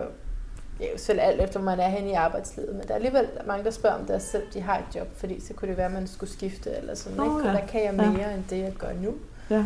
det 0.82 0.88
er 0.88 0.92
jo 0.92 0.98
selv 0.98 1.20
alt 1.22 1.42
efter, 1.42 1.62
man 1.62 1.80
er 1.80 1.88
hen 1.88 2.08
i 2.08 2.14
arbejdslivet, 2.14 2.76
men 2.76 2.82
der 2.82 2.90
er 2.90 2.96
alligevel 2.96 3.28
mange, 3.48 3.64
der 3.64 3.72
spørger 3.72 3.96
om 3.96 4.06
deres 4.06 4.24
selv, 4.24 4.44
de 4.54 4.62
har 4.62 4.78
et 4.78 4.96
job, 4.96 5.08
fordi 5.18 5.40
så 5.40 5.54
kunne 5.54 5.70
det 5.70 5.78
være, 5.78 5.86
at 5.86 5.92
man 5.92 6.08
skulle 6.08 6.30
skifte 6.30 6.72
eller 6.78 6.96
sådan, 6.96 7.20
oh, 7.20 7.26
ikke? 7.26 7.48
Ja. 7.48 7.52
hvad 7.52 7.68
kan 7.70 7.84
jeg 7.84 7.94
mere 7.94 8.30
ja. 8.30 8.36
end 8.36 8.44
det, 8.50 8.58
jeg 8.58 8.74
gør 8.74 8.94
nu? 9.02 9.14
Ja. 9.50 9.66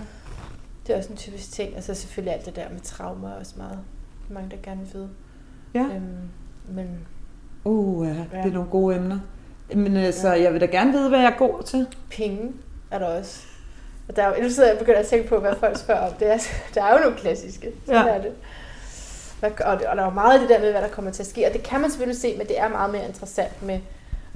Det 0.87 0.93
er 0.93 0.97
også 0.97 1.09
en 1.09 1.17
typisk 1.17 1.51
ting. 1.51 1.75
Altså 1.75 1.93
selvfølgelig 1.93 2.33
alt 2.33 2.45
det 2.45 2.55
der 2.55 2.69
med 2.71 2.79
traumer 2.79 3.29
er 3.29 3.33
også 3.39 3.53
meget 3.57 3.79
mange, 4.29 4.49
der 4.49 4.57
gerne 4.63 4.81
vil 4.81 4.93
vide. 4.93 5.09
Ja. 5.73 5.79
Øhm, 5.95 6.29
men... 6.69 7.07
Uh, 7.63 8.07
ja, 8.07 8.13
det 8.43 8.49
er 8.49 8.53
nogle 8.53 8.69
gode 8.69 8.95
emner. 8.95 9.19
Men 9.75 9.97
altså, 9.97 10.27
ja. 10.27 10.41
jeg 10.41 10.53
vil 10.53 10.61
da 10.61 10.65
gerne 10.65 10.91
vide, 10.91 11.09
hvad 11.09 11.19
jeg 11.19 11.31
er 11.31 11.37
god 11.37 11.63
til. 11.63 11.87
Penge 12.09 12.51
er 12.91 12.99
der 12.99 13.05
også. 13.05 13.45
Og 14.07 14.15
der 14.15 14.23
er 14.23 14.35
jo, 14.35 14.43
nu 14.43 14.49
sidder 14.49 14.69
jeg 14.69 14.77
begyndt 14.77 14.97
at 14.97 15.07
tænke 15.07 15.29
på, 15.29 15.39
hvad 15.39 15.55
folk 15.59 15.77
spørger 15.77 16.01
om. 16.01 16.13
Det 16.13 16.33
er, 16.33 16.37
der 16.75 16.83
er 16.83 16.93
jo 16.93 16.99
nogle 16.99 17.17
klassiske. 17.17 17.71
Sådan 17.85 18.05
ja. 18.05 18.13
er 18.13 18.21
det. 18.21 18.31
Og, 19.45 19.71
og 19.73 19.79
der 19.79 20.01
er 20.01 20.05
jo 20.05 20.09
meget 20.09 20.33
af 20.33 20.39
det 20.39 20.49
der 20.49 20.59
med, 20.59 20.71
hvad 20.71 20.81
der 20.81 20.87
kommer 20.87 21.11
til 21.11 21.23
at 21.23 21.27
ske. 21.27 21.47
Og 21.47 21.53
det 21.53 21.63
kan 21.63 21.81
man 21.81 21.89
selvfølgelig 21.89 22.21
se, 22.21 22.35
men 22.37 22.47
det 22.47 22.59
er 22.59 22.67
meget 22.69 22.91
mere 22.91 23.07
interessant 23.07 23.63
med 23.63 23.79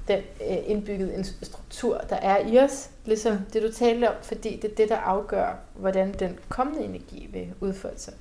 den 0.08 0.18
øh, 0.50 0.58
indbyggede 0.66 1.26
struktur, 1.42 2.02
der 2.10 2.16
er 2.16 2.38
i 2.48 2.60
os, 2.60 2.90
ligesom 3.06 3.38
det 3.54 3.62
du 3.64 3.72
talte 3.72 4.08
om, 4.10 4.14
fordi 4.22 4.60
det 4.62 4.72
er 4.72 4.76
det, 4.76 4.90
der 4.90 4.98
afgør, 4.98 5.56
hvordan 5.76 6.16
den 6.20 6.40
kommende 6.50 6.82
energi 6.84 7.30
vil 7.34 7.48
udfolde 7.62 8.00
sig. 8.00 8.14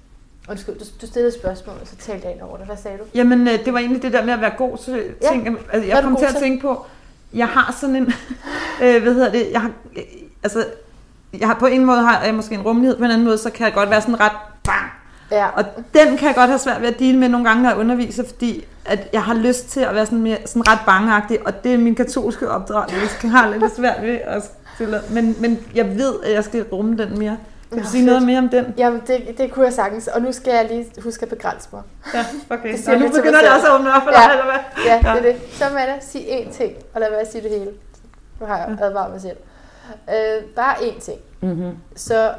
Undskyld, 0.51 0.75
du, 0.75 0.85
du 1.01 1.07
stillede 1.07 1.29
et 1.29 1.41
spørgsmål, 1.41 1.77
og 1.81 1.87
så 1.87 1.97
talte 1.97 2.27
jeg 2.27 2.35
ind 2.35 2.43
over 2.43 2.57
det. 2.57 2.67
Hvad 2.67 2.77
sagde 2.77 2.99
du? 2.99 3.03
Jamen, 3.15 3.49
øh, 3.49 3.65
det 3.65 3.73
var 3.73 3.79
egentlig 3.79 4.03
det 4.03 4.13
der 4.13 4.25
med 4.25 4.33
at 4.35 4.41
være 4.41 4.53
god 4.59 4.79
til 4.79 5.15
Ja. 5.23 5.29
ting. 5.31 5.49
Altså, 5.49 5.65
Hvad 5.71 5.81
jeg 5.81 6.03
kom 6.03 6.17
til 6.17 6.25
at 6.25 6.31
til? 6.31 6.41
tænke 6.41 6.61
på, 6.63 6.85
jeg 7.35 7.49
har 7.49 7.77
sådan 7.81 7.97
en, 7.97 8.03
øh, 8.83 9.03
hvad 9.03 9.15
hedder 9.15 9.31
det, 9.33 9.51
jeg 9.53 9.61
har, 9.61 9.73
øh, 9.97 10.03
altså, 10.43 10.67
jeg 11.39 11.49
har 11.49 11.57
på 11.59 11.67
en 11.67 11.85
måde 11.85 11.99
har 12.01 12.25
jeg 12.25 12.35
måske 12.35 12.55
en 12.55 12.63
rummelighed, 12.63 12.99
på 12.99 13.05
en 13.05 13.11
anden 13.11 13.25
måde, 13.25 13.39
så 13.39 13.51
kan 13.51 13.65
jeg 13.67 13.75
godt 13.75 13.91
være 13.91 14.01
sådan 14.01 14.21
ret. 14.21 14.33
Ja, 15.31 15.47
Og 15.49 15.65
den 15.95 16.17
kan 16.17 16.27
jeg 16.29 16.35
godt 16.35 16.49
have 16.49 16.59
svært 16.59 16.81
ved 16.81 16.89
at 16.89 16.99
dele 16.99 17.19
med 17.19 17.29
nogle 17.29 17.49
gange, 17.49 17.63
når 17.63 17.71
jeg 17.71 17.79
underviser, 17.79 18.25
fordi 18.29 18.65
at 18.85 19.09
jeg 19.13 19.23
har 19.23 19.35
lyst 19.35 19.69
til 19.69 19.81
at 19.81 19.95
være 19.95 20.07
sådan, 20.07 20.21
mere, 20.23 20.39
sådan 20.47 20.69
ret 20.69 20.79
bangeagtig, 20.87 21.47
og 21.47 21.65
det 21.65 21.75
er 21.75 21.79
min 21.79 21.95
katolske 21.95 22.51
opdragelse, 22.51 23.17
jeg 23.23 23.31
har 23.31 23.51
lidt 23.51 23.77
svært 23.77 24.03
ved 24.03 24.19
at 24.25 24.43
stille. 24.75 25.01
Men, 25.11 25.37
men 25.41 25.59
jeg 25.75 25.97
ved, 25.99 26.15
at 26.25 26.33
jeg 26.33 26.45
skal 26.45 26.63
rumme 26.73 26.97
den 26.97 27.19
mere. 27.19 27.37
Kan 27.71 27.79
du 27.79 27.85
Nå, 27.85 27.91
sige 27.91 28.05
noget 28.07 28.21
fedt. 28.21 28.27
mere 28.27 28.39
om 28.39 28.49
den? 28.49 28.75
Jamen, 28.79 29.03
det, 29.07 29.39
det 29.39 29.53
kunne 29.53 29.65
jeg 29.65 29.73
sagtens. 29.73 30.07
Og 30.09 30.23
nu 30.23 30.33
skal 30.33 30.53
jeg 30.55 30.67
lige 30.71 30.87
huske 31.05 31.23
at 31.23 31.29
begrænse 31.29 31.69
mig. 31.73 31.83
Ja, 32.15 32.25
okay. 32.51 32.73
Det 32.79 32.89
Og 32.89 33.01
nu 33.01 33.09
begynder 33.09 33.41
det 33.41 33.51
også 33.51 33.67
at 33.67 33.75
åbne 33.79 33.95
op 33.95 34.03
for 34.03 34.11
Ja. 34.11 34.17
dig, 34.27 34.31
eller 34.33 34.45
hvad? 34.45 34.85
Ja, 34.87 34.95
Ja. 35.11 35.19
det 35.21 35.29
er 35.29 35.33
det. 35.33 35.43
Så 35.53 35.65
Manna, 35.65 35.93
sig 36.01 36.21
én 36.21 36.53
ting, 36.53 36.73
og 36.95 37.01
lad 37.01 37.11
være 37.11 37.21
at 37.21 37.33
sige 37.33 37.43
det 37.43 37.51
hele. 37.51 37.71
Nu 38.41 38.47
har 38.47 38.57
jeg 38.57 38.77
advaret 38.81 39.13
mig 39.13 39.21
selv. 39.21 39.37
Øh, 40.09 40.45
bare 40.57 40.75
én 40.75 41.01
ting. 41.01 41.19
Mm-hmm. 41.41 41.71
Så 41.97 42.31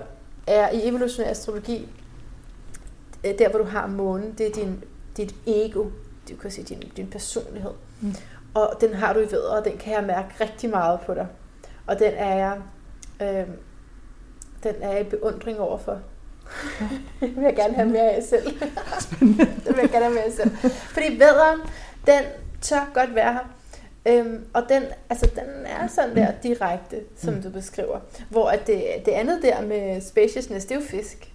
er 0.47 0.69
i 0.69 0.87
evolutionær 0.87 1.29
astrologi, 1.29 1.89
der 3.23 3.49
hvor 3.49 3.59
du 3.59 3.65
har 3.65 3.87
månen, 3.87 4.35
det 4.37 4.47
er 4.47 4.51
din, 4.51 4.83
dit 5.17 5.35
ego, 5.47 5.85
du 6.29 6.35
kan 6.41 6.51
sige 6.51 6.65
din, 6.65 6.91
din 6.97 7.07
personlighed. 7.07 7.71
Mm. 8.01 8.15
Og 8.53 8.73
den 8.81 8.93
har 8.93 9.13
du 9.13 9.19
i 9.19 9.31
vædder, 9.31 9.57
og 9.57 9.65
den 9.65 9.77
kan 9.77 9.93
jeg 9.93 10.03
mærke 10.03 10.27
rigtig 10.41 10.69
meget 10.69 10.99
på 11.05 11.13
dig. 11.13 11.27
Og 11.87 11.99
den 11.99 12.11
er 12.15 12.35
jeg, 12.35 12.57
øh, 13.21 13.47
den 14.63 14.73
er 14.81 14.91
jeg 14.91 15.01
i 15.01 15.03
beundring 15.03 15.59
overfor. 15.59 15.99
det 17.21 17.35
vil 17.35 17.43
jeg 17.43 17.55
gerne 17.55 17.73
have 17.73 17.89
mere 17.89 18.09
af 18.11 18.23
selv. 18.23 18.45
det 19.65 19.67
vil 19.67 19.77
jeg 19.81 19.89
gerne 19.91 20.05
have 20.05 20.13
mere 20.13 20.23
af 20.23 20.31
selv. 20.31 20.51
Fordi 20.71 21.19
vædderen, 21.19 21.59
den 22.07 22.23
tør 22.61 22.91
godt 22.93 23.15
være 23.15 23.33
her. 23.33 23.55
Øhm, 24.05 24.45
og 24.53 24.63
den, 24.69 24.83
altså, 25.09 25.29
den 25.35 25.65
er 25.65 25.87
sådan 25.87 26.15
der 26.15 26.31
direkte, 26.43 26.99
som 27.17 27.33
Mm. 27.33 27.41
du 27.43 27.49
beskriver. 27.49 27.99
Hvor 28.29 28.49
at 28.49 28.67
det, 28.67 28.83
det 29.05 29.11
andet 29.11 29.39
der 29.41 29.61
med 29.61 30.01
spaciousness, 30.01 30.65
det 30.65 30.75
er 30.75 30.79
jo 30.79 30.85
fisk. 30.85 31.31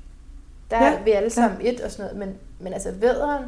Der 0.70 0.84
Ja, 0.84 0.92
er 0.94 1.02
vi 1.02 1.10
alle 1.10 1.30
sammen 1.30 1.58
et 1.60 1.80
og 1.80 1.90
sådan 1.90 2.04
noget. 2.04 2.18
Men, 2.18 2.36
men 2.60 2.72
altså 2.72 2.88
vædderen, 3.00 3.44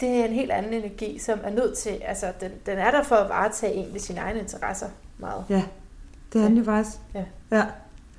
det 0.00 0.08
er 0.20 0.24
en 0.24 0.32
helt 0.32 0.50
anden 0.50 0.72
energi, 0.72 1.18
som 1.18 1.38
er 1.44 1.50
nødt 1.50 1.78
til, 1.78 2.00
altså 2.06 2.26
den, 2.40 2.50
den 2.66 2.78
er 2.78 2.90
der 2.90 3.02
for 3.02 3.16
at 3.16 3.28
varetage 3.28 3.72
egentlig 3.72 4.00
sine 4.00 4.20
egne 4.20 4.40
interesser 4.40 4.86
meget. 5.18 5.44
Ja, 5.48 5.62
det 6.32 6.40
er 6.42 6.44
den 6.44 6.56
jo 6.56 6.64
faktisk. 6.64 6.96
Ja. 7.14 7.24
ja. 7.50 7.62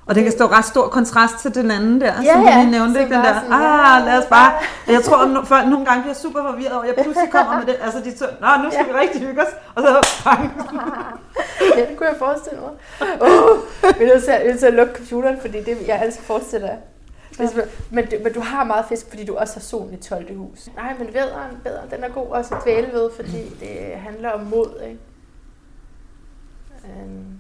Og 0.06 0.16
den 0.16 0.24
kan 0.24 0.32
stå 0.32 0.46
ret 0.46 0.66
stor 0.66 0.88
kontrast 0.88 1.40
til 1.40 1.56
den 1.56 1.72
anden 1.72 2.02
der, 2.02 2.08
Ja, 2.24 2.34
som 2.34 2.44
ja, 2.44 2.56
vi 2.58 2.62
lige 2.62 2.72
nævnte. 2.72 3.00
Ikke? 3.02 3.16
Den 3.16 3.24
der, 3.24 3.34
sådan, 3.34 3.52
ah, 3.54 4.06
ja, 4.06 4.06
lad 4.12 4.18
os 4.24 4.26
bare... 4.30 4.52
Jeg 4.88 5.02
tror, 5.04 5.18
at 5.42 5.48
folk 5.48 5.68
nogle 5.68 5.86
gange 5.86 6.02
bliver 6.04 6.16
super 6.16 6.42
forvirret 6.52 6.72
over, 6.74 6.82
at 6.82 6.88
jeg 6.88 7.04
pludselig 7.04 7.32
kommer 7.32 7.58
med 7.60 7.66
det. 7.66 7.76
Altså, 7.84 8.00
de 8.00 8.18
så, 8.18 8.26
nå, 8.42 8.48
nu 8.64 8.72
skal 8.72 8.86
Ja. 8.88 8.92
vi 8.94 9.00
rigtig 9.00 9.22
hygge 9.28 9.42
os. 9.42 9.48
Og 9.76 9.84
så 9.84 10.22
bang. 10.24 10.42
ja, 11.78 11.82
det 11.90 11.98
kunne 11.98 12.08
jeg 12.10 12.16
forestille 12.20 12.60
mig. 12.62 12.72
Uh, 13.22 14.00
vi 14.00 14.04
er 14.06 14.14
nødt 14.14 14.24
til 14.24 14.32
at, 14.32 14.46
nødt 14.46 14.60
til 14.60 14.66
at 14.66 14.74
lukke 14.74 14.94
computeren, 14.96 15.38
fordi 15.42 15.58
det 15.64 15.78
jeg 15.88 16.02
altid 16.02 16.22
forestiller 16.22 16.70
simpelthen- 17.36 17.86
Men, 17.96 18.06
du- 18.10 18.20
men 18.24 18.34
du 18.34 18.40
har 18.40 18.64
meget 18.64 18.86
fisk, 18.90 19.10
fordi 19.10 19.26
du 19.26 19.36
også 19.36 19.54
har 19.54 19.62
solen 19.62 19.94
i 19.94 19.98
12. 19.98 20.38
hus. 20.38 20.70
Nej, 20.76 20.98
men 20.98 21.14
vædderen, 21.14 21.58
vædderen 21.64 21.92
den 21.92 22.04
er 22.04 22.10
god 22.10 22.28
også 22.28 22.56
at 22.56 22.62
dvæle 22.64 22.88
ved, 22.94 23.12
fordi 23.16 23.50
det 23.60 23.96
handler 23.96 24.30
om 24.30 24.46
mod, 24.46 24.82
ikke? 24.88 25.00
Um, 26.84 27.40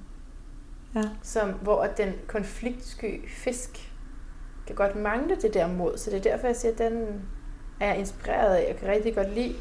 Ja. 0.95 1.01
som, 1.23 1.49
hvor 1.49 1.81
at 1.81 1.97
den 1.97 2.13
konfliktsky 2.27 3.29
fisk 3.29 3.91
kan 4.67 4.75
godt 4.75 4.95
mangle 4.95 5.35
det 5.41 5.53
der 5.53 5.67
mod. 5.67 5.97
Så 5.97 6.09
det 6.11 6.17
er 6.17 6.31
derfor, 6.31 6.47
jeg 6.47 6.55
siger, 6.55 6.71
at 6.71 6.77
den 6.77 7.21
er 7.79 7.87
jeg 7.87 7.97
inspireret 7.97 8.55
af. 8.55 8.67
Jeg 8.67 8.75
kan 8.77 8.87
rigtig 8.89 9.15
godt 9.15 9.33
lide, 9.35 9.55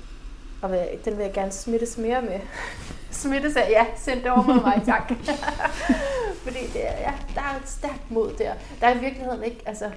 og 0.63 0.71
vil- 0.73 0.99
den 1.05 1.17
vil 1.17 1.25
jeg 1.25 1.33
gerne 1.33 1.53
smittes 1.53 1.99
mere 1.99 2.23
med. 2.23 2.41
smittes 3.11 3.57
af, 3.57 3.71
ja, 3.71 3.87
send 3.97 4.23
det 4.23 4.31
over 4.31 4.43
med 4.47 4.55
mig, 4.55 4.83
tak. 4.87 5.13
Fordi 6.45 6.59
det 6.73 6.89
er, 6.89 6.99
ja, 7.01 7.13
der 7.35 7.41
er 7.41 7.61
et 7.63 7.69
stærkt 7.69 8.11
mod 8.11 8.33
der. 8.39 8.53
Der 8.81 8.87
er 8.87 8.95
i 8.95 8.99
virkeligheden 8.99 9.43
ikke, 9.45 9.63
altså, 9.67 9.91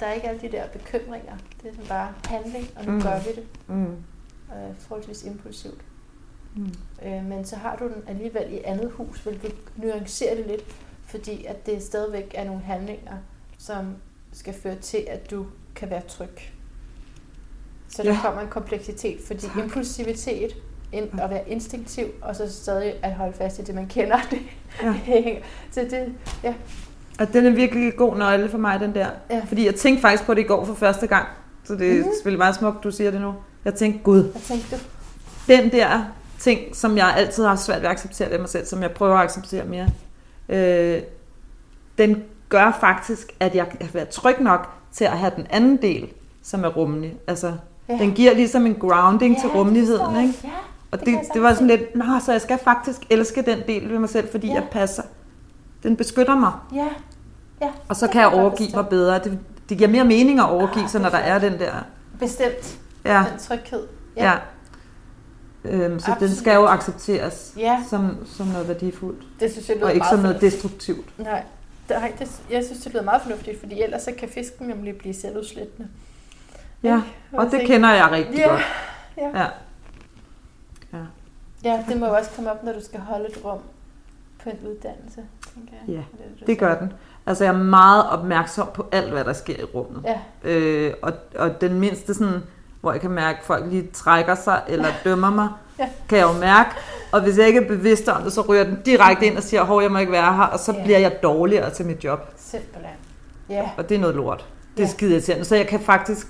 der 0.00 0.06
er 0.06 0.12
ikke 0.12 0.28
alle 0.28 0.40
de 0.40 0.52
der 0.52 0.66
bekymringer. 0.68 1.32
Det 1.62 1.68
er 1.70 1.72
sådan 1.72 1.86
bare 1.88 2.12
handling, 2.24 2.66
og 2.76 2.84
nu 2.84 2.92
Mm. 2.92 3.02
gør 3.02 3.18
vi 3.20 3.30
det. 3.40 3.46
Mm. 3.68 3.84
Øh, 3.86 4.76
forholdsvis 4.78 5.24
impulsivt. 5.24 5.80
Mm. 6.56 6.72
Øh, 7.04 7.24
men 7.24 7.44
så 7.44 7.56
har 7.56 7.76
du 7.76 7.84
den 7.84 8.02
alligevel 8.08 8.52
i 8.52 8.58
andet 8.64 8.90
hus, 8.90 9.18
hvilket 9.20 9.54
nuancerer 9.76 10.34
det 10.34 10.46
lidt, 10.46 10.64
fordi 11.06 11.44
at 11.44 11.66
det 11.66 11.82
stadigvæk 11.82 12.30
er 12.34 12.44
nogle 12.44 12.60
handlinger, 12.62 13.16
som 13.58 13.96
skal 14.32 14.54
føre 14.54 14.76
til, 14.76 15.06
at 15.10 15.30
du 15.30 15.46
kan 15.74 15.90
være 15.90 16.02
tryg. 16.08 16.30
Så 17.88 18.02
der 18.02 18.12
Ja. 18.12 18.18
kommer 18.22 18.40
en 18.40 18.48
kompleksitet, 18.48 19.20
fordi 19.26 19.40
Tak. 19.40 19.56
impulsivitet, 19.56 20.56
in, 20.92 21.20
at 21.20 21.30
være 21.30 21.48
instinktiv, 21.48 22.06
og 22.22 22.36
så 22.36 22.52
stadig 22.52 22.94
at 23.04 23.14
holde 23.14 23.32
fast 23.32 23.58
i 23.58 23.62
det, 23.62 23.74
man 23.74 23.86
kender. 23.88 24.18
Det, 24.30 24.38
Ja. 25.08 25.40
så 25.70 25.80
det, 25.80 26.14
ja, 26.44 26.54
Og 27.18 27.32
den 27.32 27.46
er 27.46 27.50
virkelig 27.50 27.96
god 27.96 28.16
nøgle 28.16 28.48
for 28.48 28.58
mig, 28.58 28.80
den 28.80 28.94
der. 28.94 29.06
Ja. 29.30 29.40
Fordi 29.48 29.66
jeg 29.66 29.74
tænkte 29.74 30.00
faktisk 30.02 30.24
på 30.26 30.34
det 30.34 30.40
i 30.40 30.44
går 30.44 30.64
for 30.64 30.74
første 30.74 31.06
gang. 31.06 31.26
Så 31.64 31.74
det 31.74 31.92
er 31.92 31.94
Mhm. 31.94 32.12
selvfølgelig 32.14 32.38
meget 32.38 32.54
smukt, 32.54 32.84
du 32.84 32.90
siger 32.90 33.10
det 33.10 33.20
nu. 33.20 33.34
Jeg 33.64 33.74
tænkte, 33.74 34.02
gud, 34.02 34.22
hvad 34.22 34.40
tænkte 34.42 34.76
du? 34.76 34.80
den 35.48 35.72
der 35.72 36.04
ting, 36.38 36.60
som 36.76 36.96
jeg 36.96 37.14
altid 37.16 37.44
har 37.44 37.56
svært 37.56 37.78
ved 37.82 37.86
at 37.86 37.92
acceptere 37.92 38.30
ved 38.30 38.38
mig 38.38 38.48
selv, 38.48 38.66
som 38.66 38.82
jeg 38.82 38.90
prøver 38.90 39.14
at 39.16 39.24
acceptere 39.24 39.64
mere, 39.64 39.86
øh, 40.48 41.02
den 41.98 42.22
gør 42.48 42.76
faktisk, 42.80 43.32
at 43.40 43.54
jeg 43.54 43.66
kan 43.80 43.88
være 43.92 44.04
tryg 44.04 44.40
nok 44.40 44.68
til 44.92 45.04
at 45.04 45.18
have 45.18 45.32
den 45.36 45.46
anden 45.50 45.76
del, 45.76 46.08
som 46.42 46.64
er 46.64 46.68
rummelig. 46.68 47.16
Altså, 47.26 47.52
Ja. 47.88 47.94
den 47.94 48.12
giver 48.12 48.34
ligesom 48.34 48.66
en 48.66 48.74
grounding 48.74 49.34
ja, 49.34 49.40
til 49.40 49.48
det 49.48 49.56
rummeligheden, 49.56 50.16
ikke? 50.22 50.34
Ja, 50.44 50.48
Og 50.90 50.98
det 51.00 51.06
det, 51.06 51.18
det 51.34 51.42
var 51.42 51.52
sådan 51.54 51.66
lidt, 51.66 51.96
nå, 51.96 52.04
så 52.24 52.32
jeg 52.32 52.40
skal 52.40 52.58
faktisk 52.64 53.00
elske 53.10 53.42
den 53.42 53.58
del 53.66 53.90
ved 53.90 53.98
mig 53.98 54.08
selv, 54.08 54.28
fordi 54.30 54.46
ja. 54.46 54.54
jeg 54.54 54.62
passer. 54.72 55.02
Den 55.82 55.96
beskytter 55.96 56.36
mig, 56.36 56.52
ja, 56.74 56.88
ja. 57.60 57.70
og 57.88 57.96
så 57.96 58.08
kan 58.08 58.20
jeg 58.20 58.28
overgive 58.28 58.70
mig 58.74 58.88
bedre. 58.88 59.18
Det, 59.18 59.38
det 59.68 59.78
giver 59.78 59.90
mere 59.90 60.04
mening 60.04 60.38
at 60.40 60.48
overgive 60.48 60.84
Ah, 60.84 60.90
sig, 60.90 61.00
når 61.00 61.08
er 61.08 61.10
der 61.10 61.18
er 61.18 61.38
den 61.38 61.58
der... 61.58 61.72
Bestemt. 62.20 62.78
Ja, 63.04 63.24
Den 63.30 63.38
tryghed. 63.38 63.86
ja. 64.16 64.32
Øhm, 65.64 65.98
så 66.00 66.06
den 66.06 66.12
Absolut. 66.12 66.36
skal 66.36 66.54
jo 66.54 66.66
accepteres 66.66 67.52
Ja, 67.56 67.82
som, 67.90 68.16
som 68.26 68.46
noget 68.46 68.68
værdifuldt, 68.68 69.24
det 69.40 69.52
synes 69.52 69.68
jeg 69.68 69.76
lyder 69.76 69.86
og 69.86 69.94
ikke 69.94 70.06
som 70.10 70.18
noget 70.18 70.36
fornuftigt. 70.36 70.62
destruktivt. 70.62 71.18
Nej, 71.18 71.42
nej 71.90 72.12
det, 72.18 72.40
jeg 72.50 72.64
synes, 72.64 72.80
det 72.82 72.92
lyder 72.92 73.04
meget 73.04 73.22
fornuftigt, 73.22 73.60
fordi 73.60 73.82
ellers 73.82 74.02
så 74.02 74.12
kan 74.18 74.28
fisken 74.28 74.66
nemlig 74.66 74.96
blive 74.98 75.14
selvudslættende. 75.14 75.88
Ja, 76.82 77.02
og 77.32 77.50
det 77.50 77.60
kender 77.66 77.90
jeg 77.92 78.10
rigtig 78.10 78.36
Ja, 78.36 78.48
godt. 78.48 78.60
ja. 79.16 79.38
Ja. 80.92 80.98
Ja, 81.64 81.84
det 81.88 82.00
må 82.00 82.06
jo 82.06 82.14
også 82.14 82.30
komme 82.36 82.50
op, 82.52 82.64
når 82.64 82.72
du 82.72 82.80
skal 82.84 83.00
holde 83.00 83.28
et 83.28 83.44
rum 83.44 83.58
en 84.50 84.68
uddannelse, 84.68 85.20
tænker 85.54 85.72
jeg. 85.88 85.94
Ja, 85.94 86.00
du 86.40 86.44
Det 86.46 86.58
gør 86.58 86.74
den. 86.78 86.92
Altså 87.26 87.44
jeg 87.44 87.54
er 87.54 87.58
meget 87.58 88.10
opmærksom 88.10 88.68
på 88.74 88.86
alt, 88.92 89.10
hvad 89.12 89.24
der 89.24 89.32
sker 89.32 89.54
i 89.60 89.64
rummet. 89.64 90.04
Ja, 90.04 90.50
Øh, 90.50 90.92
og, 91.02 91.12
og 91.38 91.60
den 91.60 91.80
mindste 91.80 92.14
sådan, 92.14 92.42
hvor 92.80 92.92
jeg 92.92 93.00
kan 93.00 93.10
mærke, 93.10 93.38
at 93.38 93.44
folk 93.44 93.64
lige 93.70 93.88
trækker 93.92 94.34
sig 94.34 94.62
eller 94.68 94.88
dømmer 95.04 95.30
mig, 95.30 95.48
Ja. 95.78 95.88
kan 96.08 96.18
jeg 96.18 96.26
jo 96.34 96.40
mærke. 96.40 96.70
Og 97.12 97.20
hvis 97.22 97.38
jeg 97.38 97.46
ikke 97.46 97.60
er 97.60 97.68
bevidst 97.68 98.08
om 98.08 98.22
det, 98.22 98.32
så 98.32 98.40
ryger 98.40 98.64
den 98.64 98.78
direkte 98.84 99.26
ind 99.26 99.36
og 99.36 99.42
siger, 99.42 99.62
hov, 99.64 99.82
jeg 99.82 99.90
må 99.92 99.98
ikke 99.98 100.12
være 100.12 100.36
her, 100.36 100.42
og 100.42 100.58
så 100.58 100.72
Ja. 100.72 100.82
bliver 100.84 100.98
jeg 100.98 101.22
dårligere 101.22 101.70
til 101.70 101.86
mit 101.86 102.04
job. 102.04 102.32
simpelthen. 102.36 102.94
Ja, 103.50 103.70
Og 103.76 103.88
det 103.88 103.94
er 103.94 103.98
noget 103.98 104.16
lort. 104.16 104.46
Det 104.76 104.82
er 104.82 104.86
Ja. 104.86 104.92
skide 104.92 105.12
irriterende. 105.12 105.44
Så 105.44 105.56
jeg 105.56 105.66
kan 105.66 105.80
faktisk, 105.80 106.26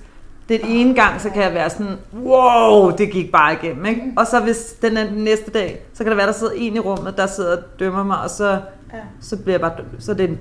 den 0.48 0.60
ene 0.64 0.94
gang, 0.94 1.20
så 1.20 1.30
kan 1.30 1.42
jeg 1.42 1.54
være 1.54 1.70
sådan, 1.70 1.96
wow, 2.24 2.90
det 2.90 3.10
gik 3.12 3.32
bare 3.32 3.52
igennem. 3.52 3.86
Ikke? 3.86 4.00
Mm. 4.04 4.12
Og 4.16 4.26
så 4.26 4.40
hvis 4.40 4.74
den 4.82 4.96
er 4.96 5.04
den 5.04 5.24
næste 5.24 5.50
dag, 5.50 5.82
så 5.94 6.04
kan 6.04 6.10
det 6.10 6.16
være, 6.16 6.26
der 6.26 6.32
sidder 6.32 6.52
en 6.56 6.76
i 6.76 6.78
rummet, 6.78 7.16
der 7.16 7.26
sidder 7.26 7.56
og 7.56 7.62
dømmer 7.78 8.04
mig, 8.04 8.18
og 8.20 8.30
så, 8.30 8.48
ja, 8.92 8.98
så 9.20 9.36
bliver 9.36 9.52
jeg 9.52 9.60
bare, 9.60 9.72
så 9.98 10.12
er 10.12 10.16
det 10.16 10.28
en 10.30 10.38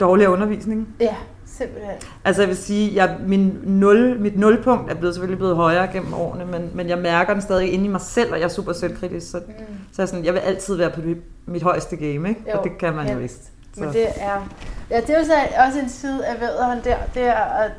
dårlig 0.00 0.28
undervisning. 0.28 0.88
ja 1.00 1.14
simpelthen. 1.46 1.94
Altså 2.24 2.42
jeg 2.42 2.48
vil 2.48 2.56
sige, 2.56 2.94
jeg, 2.94 3.16
min 3.26 3.58
nul, 3.62 4.16
mit 4.20 4.38
nulpunkt 4.38 4.90
er 4.90 4.94
blevet 4.94 5.14
selvfølgelig 5.14 5.38
blevet 5.38 5.56
højere 5.56 5.86
gennem 5.92 6.14
årene, 6.14 6.44
men, 6.46 6.70
men 6.74 6.88
jeg 6.88 6.98
mærker 6.98 7.32
den 7.32 7.42
stadig 7.42 7.72
inde 7.72 7.84
i 7.84 7.88
mig 7.88 8.00
selv, 8.00 8.32
og 8.32 8.38
jeg 8.38 8.44
er 8.44 8.48
super 8.48 8.72
selvkritisk. 8.72 9.30
Så, 9.30 9.38
Mm. 9.46 9.52
så 9.92 10.02
jeg, 10.02 10.08
sådan, 10.08 10.24
jeg 10.24 10.32
vil 10.34 10.40
altid 10.40 10.76
være 10.76 10.90
på 10.90 11.00
mit, 11.04 11.16
mit 11.46 11.62
højeste 11.62 11.96
game, 11.96 12.28
ikke? 12.28 12.44
Jo, 12.52 12.58
og 12.58 12.64
det 12.64 12.78
kan 12.78 12.94
man 12.94 13.10
jo 13.12 13.18
vist. 13.18 13.50
Men 13.76 13.92
Så. 13.92 13.98
det 13.98 14.06
er, 14.16 14.48
ja, 14.90 15.00
det 15.00 15.10
er 15.10 15.18
jo 15.18 15.24
så 15.24 15.32
også 15.66 15.78
en 15.80 15.88
side 15.88 16.26
af 16.26 16.40
vædderen 16.40 16.78
der, 16.84 16.96
det 17.14 17.22
er, 17.22 17.34
at 17.34 17.70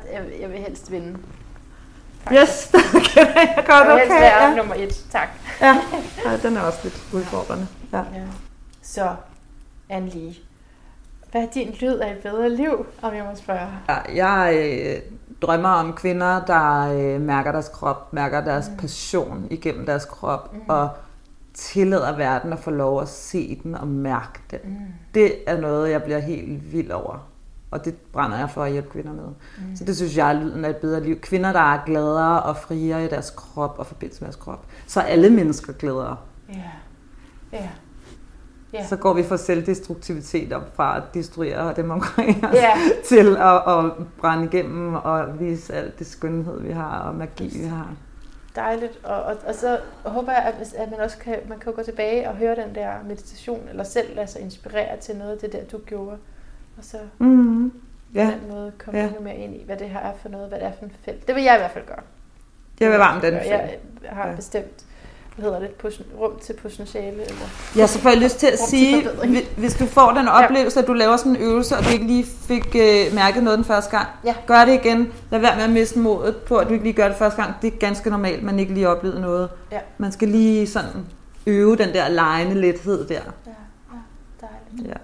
jeg 0.42 0.50
vil 0.50 0.58
helst 0.58 0.92
vinde. 0.92 1.16
Yes, 2.32 2.68
det 2.72 3.02
kender 3.02 3.40
jeg 3.40 3.64
godt, 3.66 3.86
helst 3.98 4.10
okay. 4.12 4.20
være 4.20 4.48
Ja. 4.50 4.56
nummer 4.56 4.74
et, 4.74 5.04
tak. 5.10 5.28
Ja. 5.60 5.80
ja, 6.24 6.36
den 6.42 6.56
er 6.56 6.60
også 6.60 6.78
lidt 6.82 7.02
udfordrende. 7.12 7.66
Ja. 7.92 7.98
Ja. 7.98 8.22
Så, 8.82 9.08
Anne-Lie, 9.92 10.34
hvad 11.30 11.42
er 11.42 11.46
din 11.54 11.74
lyd 11.80 11.94
af 11.98 12.12
et 12.12 12.18
bedre 12.18 12.50
liv, 12.50 12.86
om 13.02 13.14
jeg 13.14 13.24
må 13.24 13.30
spørge? 13.36 13.68
Ja, 13.88 14.24
Jeg 14.24 14.56
øh, 14.56 15.02
drømmer 15.42 15.68
om 15.68 15.92
kvinder, 15.92 16.44
der 16.44 16.92
øh, 16.92 17.20
mærker 17.20 17.52
deres 17.52 17.68
krop, 17.68 18.12
mærker 18.12 18.40
deres 18.44 18.68
Mm. 18.68 18.76
passion 18.76 19.46
igennem 19.50 19.86
deres 19.86 20.04
krop, 20.04 20.52
Mm. 20.54 20.60
og 20.68 20.88
tillader 21.54 22.16
verden 22.16 22.52
at 22.52 22.58
få 22.58 22.70
lov 22.70 23.02
at 23.02 23.08
se 23.08 23.60
den 23.62 23.74
og 23.74 23.86
mærke 23.88 24.40
den. 24.50 24.58
Mm. 24.64 24.76
Det 25.14 25.34
er 25.46 25.60
noget, 25.60 25.90
jeg 25.90 26.02
bliver 26.02 26.18
helt 26.18 26.72
vild 26.72 26.90
over. 26.90 27.28
Og 27.70 27.84
det 27.84 27.94
brænder 28.12 28.38
jeg 28.38 28.50
for 28.50 28.62
at 28.64 28.72
hjælpe 28.72 28.88
kvinder 28.90 29.12
med. 29.12 29.24
Mm. 29.24 29.76
Så 29.76 29.84
det 29.84 29.96
synes 29.96 30.16
jeg 30.16 30.28
er 30.28 30.32
lyden 30.40 30.64
af 30.64 30.70
et 30.70 30.76
bedre 30.76 31.02
liv. 31.02 31.20
Kvinder, 31.20 31.52
der 31.52 31.60
er 31.74 31.84
gladere 31.86 32.42
og 32.42 32.56
friere 32.56 33.04
i 33.04 33.08
deres 33.08 33.30
krop 33.30 33.78
og 33.78 33.86
forbindelse 33.86 34.20
med 34.20 34.26
deres 34.26 34.36
krop. 34.36 34.64
Så 34.86 35.00
er 35.00 35.04
alle 35.04 35.30
mennesker 35.30 35.72
gladere. 35.72 36.16
Ja. 36.48 36.62
Ja. 37.52 37.68
Ja. 38.72 38.86
Så 38.86 38.96
går 38.96 39.12
vi 39.12 39.22
fra 39.22 39.36
selvdestruktivitet 39.36 40.52
op 40.52 40.76
fra 40.76 40.96
at 40.96 41.02
destruere 41.14 41.74
dem 41.76 41.90
omkring 41.90 42.44
os, 42.46 42.54
Ja. 42.54 42.70
til 43.08 43.36
at, 43.36 43.62
at 43.68 43.92
brænde 44.20 44.44
igennem 44.44 44.94
og 44.94 45.40
vise 45.40 45.74
alt 45.74 45.98
det 45.98 46.06
skønhed, 46.06 46.60
vi 46.60 46.72
har 46.72 46.98
og 46.98 47.14
magi, 47.14 47.58
vi 47.58 47.64
har. 47.64 47.94
Dejligt. 48.56 49.00
Og, 49.04 49.22
og, 49.22 49.36
og 49.46 49.54
så 49.54 49.78
håber 50.04 50.32
jeg, 50.32 50.42
at, 50.42 50.74
at 50.74 50.90
man 50.90 51.00
også 51.00 51.18
kan, 51.18 51.36
man 51.48 51.58
kan 51.58 51.72
gå 51.72 51.82
tilbage 51.82 52.28
og 52.28 52.36
høre 52.36 52.56
den 52.56 52.74
der 52.74 52.90
meditation, 53.08 53.68
eller 53.70 53.84
selv 53.84 54.16
lade 54.16 54.26
sig 54.26 54.40
inspirere 54.40 54.96
til 55.00 55.16
noget 55.16 55.32
af 55.32 55.38
det 55.38 55.52
der, 55.52 55.64
du 55.72 55.78
gjorde. 55.86 56.16
Og 56.78 56.84
så 56.84 56.96
Mm. 57.18 57.70
på 57.70 57.76
Ja, 58.14 58.20
den 58.24 58.50
måde 58.50 58.72
komme 58.84 59.00
Ja. 59.00 59.06
endnu 59.06 59.22
mere 59.22 59.36
ind 59.36 59.54
i, 59.54 59.62
hvad 59.66 59.76
det 59.76 59.88
her 59.88 59.98
er 60.00 60.12
for 60.22 60.28
noget, 60.28 60.48
hvad 60.48 60.58
det 60.58 60.66
er 60.66 60.72
for 60.78 60.84
en 60.84 60.92
felt. 61.04 61.26
Det 61.26 61.34
vil 61.34 61.44
jeg 61.44 61.54
i 61.54 61.58
hvert 61.58 61.70
fald 61.70 61.86
gøre. 61.86 62.00
jeg 62.80 62.90
vil 62.90 62.98
varmt 62.98 63.22
den 63.22 63.34
Jeg 63.34 63.70
har 64.12 64.28
Ja. 64.28 64.34
bestemt, 64.34 64.84
hvad 65.36 65.44
hedder 65.44 65.58
det, 65.60 65.68
poten- 65.70 66.16
rum 66.18 66.32
til 66.42 66.52
potentiale. 66.62 67.22
Eller... 67.22 67.46
Jeg 67.76 67.88
så 67.88 67.98
får 67.98 68.10
jeg 68.10 68.18
lyst 68.18 68.38
til 68.38 68.46
at 68.46 68.58
sige, 68.58 69.08
hvis 69.56 69.74
du 69.74 69.86
får 69.86 70.10
den 70.12 70.28
oplevelse, 70.28 70.80
at 70.80 70.86
du 70.86 70.92
laver 70.92 71.16
sådan 71.16 71.36
en 71.36 71.42
øvelse, 71.42 71.76
og 71.76 71.84
du 71.84 71.88
ikke 71.88 72.06
lige 72.06 72.24
fik 72.24 72.66
øh, 72.76 73.14
mærket 73.14 73.42
noget 73.42 73.56
den 73.58 73.64
første 73.64 73.90
gang, 73.96 74.08
Ja. 74.24 74.34
gør 74.46 74.64
det 74.64 74.74
igen. 74.84 75.12
Lad 75.30 75.40
være 75.40 75.56
med 75.56 75.64
at 75.64 75.70
miste 75.70 75.98
modet 75.98 76.36
på, 76.36 76.56
at 76.56 76.66
du 76.68 76.72
ikke 76.72 76.84
lige 76.84 76.94
gør 76.96 77.08
det 77.08 77.16
første 77.16 77.42
gang. 77.42 77.54
Det 77.62 77.74
er 77.74 77.78
ganske 77.78 78.10
normalt, 78.10 78.42
man 78.42 78.58
ikke 78.58 78.74
lige 78.74 78.88
oplevede 78.88 79.20
noget. 79.20 79.48
Ja. 79.72 79.78
Man 79.98 80.12
skal 80.12 80.28
lige 80.28 80.66
sådan 80.66 81.06
øve 81.46 81.76
den 81.76 81.88
der 81.94 82.08
lejende 82.08 82.54
lethed 82.60 83.08
der. 83.08 83.14
Ja, 83.14 83.20
ja, 83.46 83.98
dejligt. 84.40 84.88
Ja. 84.88 84.94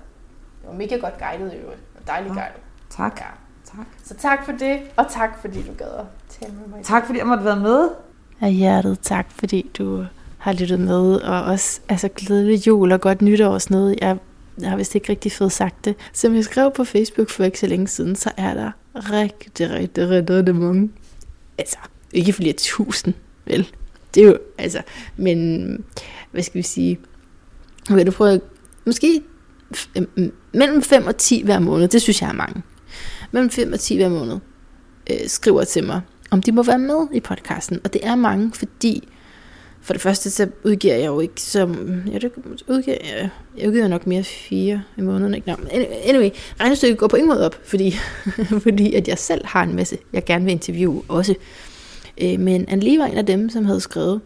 Det 0.63 0.69
var 0.71 0.75
mega 0.75 0.97
godt 0.97 1.15
guidet 1.19 1.53
i 1.53 1.57
øvrigt. 1.57 1.81
Og 2.01 2.07
Dejligt 2.07 2.35
Ja. 2.35 2.41
guidet. 2.41 2.61
Tak. 2.91 3.21
Ja. 3.21 3.27
tak. 3.77 3.87
Så 4.05 4.15
tak 4.15 4.45
for 4.45 4.53
det, 4.53 4.79
og 4.97 5.07
tak 5.11 5.41
fordi 5.41 5.63
du 5.63 5.73
gad 5.79 5.87
at 5.87 6.05
tale 6.41 6.53
med 6.53 6.69
mig. 6.69 6.85
Tak 6.85 7.07
fordi 7.07 7.19
jeg 7.19 7.27
måtte 7.27 7.45
være 7.45 7.61
med. 7.61 7.89
Af 8.41 8.53
hjertet 8.53 8.99
tak, 9.01 9.27
fordi 9.31 9.71
du 9.79 10.05
har 10.39 10.53
lyttet 10.53 10.81
med, 10.81 11.15
og 11.15 11.43
også 11.43 11.81
altså, 11.89 12.09
glædelig 12.17 12.67
jul 12.67 12.93
og 12.93 13.01
godt 13.01 13.23
nytår 13.23 13.49
og 13.49 13.63
sådan 13.63 13.77
noget. 13.77 13.99
Jeg, 14.01 14.17
jeg 14.59 14.71
har 14.71 14.77
vist 14.77 14.95
ikke 14.95 15.09
rigtig 15.09 15.33
fået 15.33 15.53
sagt 15.53 15.85
det. 15.85 15.97
Som 16.13 16.35
jeg 16.35 16.45
skrev 16.45 16.71
på 16.71 16.85
Facebook 16.85 17.31
for 17.31 17.45
ikke 17.45 17.59
så 17.61 17.67
længe 17.67 17.89
siden, 17.89 18.17
så 18.17 18.31
er 18.37 18.55
der 18.55 18.71
rigtig, 18.95 19.71
rigtig, 19.71 20.09
rigtig, 20.09 20.37
rigtig 20.37 20.55
mange. 20.55 20.91
Altså, 21.59 21.79
ikke 22.13 22.33
flere 22.33 22.53
tusind, 22.53 23.15
vel? 23.45 23.69
Det 24.15 24.23
er 24.23 24.27
jo, 24.27 24.39
altså, 24.59 24.83
men 25.17 25.79
hvad 26.31 26.43
skal 26.43 26.59
vi 26.59 26.63
sige? 26.63 26.99
Okay, 27.91 28.07
du 28.07 28.11
prøver 28.11 28.39
måske 28.87 29.23
mellem 30.53 30.83
5 30.83 31.07
og 31.07 31.17
10 31.17 31.43
hver 31.45 31.59
måned, 31.59 31.89
det 31.89 32.03
synes 32.03 32.23
jeg 32.23 32.29
er 32.29 32.35
mange. 32.35 32.63
Mellem 33.33 33.51
5 33.51 33.73
og 33.73 33.81
10 33.81 33.97
hver 33.97 34.09
måned 34.09 34.39
øh, 35.11 35.17
skriver 35.27 35.65
til 35.65 35.85
mig, 35.85 36.01
om 36.31 36.43
de 36.43 36.53
må 36.53 36.63
være 36.63 36.79
med 36.79 37.07
i 37.13 37.21
podcasten. 37.21 37.81
Og 37.85 37.93
det 37.93 38.07
er 38.07 38.15
mange, 38.15 38.53
fordi 38.55 39.09
for 39.83 39.93
det 39.93 40.03
første, 40.03 40.31
så 40.31 40.49
udgiver 40.65 40.95
jeg 40.95 41.07
jo 41.07 41.21
ikke 41.21 41.41
som... 41.41 42.01
Ja, 42.13 42.19
det 42.19 42.33
udgiver, 42.69 42.97
jeg, 43.05 43.31
jeg 43.59 43.69
udgiver 43.69 43.89
nok 43.89 44.07
mere 44.07 44.25
fire 44.25 44.83
i 44.99 45.01
måneden. 45.01 45.35
Ikke? 45.35 45.51
Nå, 45.51 45.57
anyway, 46.05 46.31
regnestykket 46.61 46.99
går 46.99 47.07
på 47.09 47.17
ingen 47.17 47.29
måde 47.29 47.47
op, 47.47 47.61
fordi, 47.65 47.97
fordi 48.67 48.95
at 48.95 49.09
jeg 49.09 49.19
selv 49.19 49.47
har 49.47 49.63
en 49.63 49.77
masse, 49.77 49.99
jeg 50.13 50.25
gerne 50.25 50.45
vil 50.45 50.53
interviewe 50.53 51.03
også. 51.09 51.35
Øh, 52.23 52.41
men 52.41 52.65
Anne 52.69 52.99
var 52.99 53.07
en 53.07 53.19
af 53.19 53.27
dem, 53.27 53.51
som 53.51 53.65
havde 53.65 53.81
skrevet, 53.81 54.21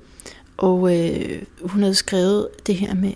og 0.57 0.97
øh, 0.97 1.42
hun 1.62 1.82
havde 1.82 1.94
skrevet 1.94 2.49
det 2.66 2.74
her 2.74 2.94
med 2.94 3.12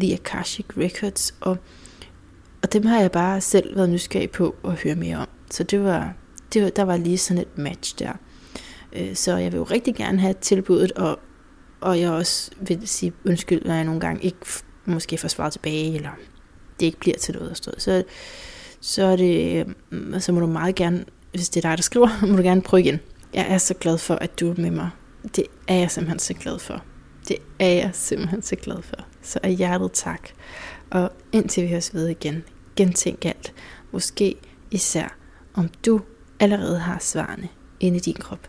The 0.00 0.12
Akashic 0.12 0.66
Records, 0.76 1.34
og, 1.40 1.58
og 2.62 2.72
dem 2.72 2.86
har 2.86 3.00
jeg 3.00 3.12
bare 3.12 3.40
selv 3.40 3.76
været 3.76 3.90
nysgerrig 3.90 4.30
på 4.30 4.54
at 4.64 4.72
høre 4.72 4.94
mere 4.94 5.16
om. 5.16 5.28
Så 5.50 5.62
det 5.64 5.84
var, 5.84 6.14
det 6.54 6.62
var, 6.62 6.70
der 6.70 6.82
var 6.82 6.96
lige 6.96 7.18
sådan 7.18 7.42
et 7.42 7.58
match 7.58 7.98
der. 7.98 8.12
Øh, 8.92 9.14
så 9.14 9.36
jeg 9.36 9.52
vil 9.52 9.58
jo 9.58 9.64
rigtig 9.64 9.94
gerne 9.94 10.20
have 10.20 10.34
tilbuddet, 10.40 10.92
og, 10.92 11.18
og 11.80 12.00
jeg 12.00 12.10
også 12.10 12.50
vil 12.60 12.88
sige 12.88 13.12
undskyld, 13.26 13.64
når 13.64 13.74
jeg 13.74 13.84
nogle 13.84 14.00
gange 14.00 14.24
ikke 14.24 14.38
måske 14.84 15.18
får 15.18 15.28
svaret 15.28 15.52
tilbage, 15.52 15.94
eller 15.94 16.10
det 16.80 16.86
ikke 16.86 16.98
bliver 16.98 17.18
til 17.18 17.34
noget 17.34 17.50
at 17.50 17.56
stå. 17.56 17.70
Så, 17.78 18.04
så, 18.80 19.04
er 19.04 19.16
det, 19.16 19.66
øh, 19.90 20.20
så 20.20 20.32
må 20.32 20.40
du 20.40 20.46
meget 20.46 20.74
gerne, 20.74 21.04
hvis 21.30 21.48
det 21.48 21.64
er 21.64 21.68
dig, 21.68 21.78
der 21.78 21.82
skriver, 21.82 22.08
må 22.26 22.36
du 22.36 22.42
gerne 22.42 22.62
prøve 22.62 22.80
igen. 22.80 23.00
Jeg 23.34 23.46
er 23.48 23.58
så 23.58 23.74
glad 23.74 23.98
for, 23.98 24.14
at 24.14 24.40
du 24.40 24.50
er 24.50 24.54
med 24.56 24.70
mig. 24.70 24.90
Det 25.36 25.44
er 25.68 25.74
jeg 25.74 25.90
simpelthen 25.90 26.18
så 26.18 26.34
glad 26.34 26.58
for. 26.58 26.82
Det 27.28 27.36
er 27.58 27.68
jeg 27.68 27.90
simpelthen 27.92 28.42
så 28.42 28.56
glad 28.56 28.82
for. 28.82 28.96
Så 29.22 29.38
af 29.42 29.54
hjertet 29.54 29.92
tak. 29.92 30.28
Og 30.90 31.12
indtil 31.32 31.62
vi 31.62 31.68
høres 31.68 31.94
ved 31.94 32.08
igen, 32.08 32.44
gentænk 32.76 33.24
alt. 33.24 33.54
Måske 33.92 34.34
især, 34.70 35.16
om 35.54 35.68
du 35.86 36.00
allerede 36.40 36.78
har 36.78 36.98
svarene 36.98 37.48
inde 37.80 37.96
i 37.96 38.00
din 38.00 38.14
krop. 38.14 38.48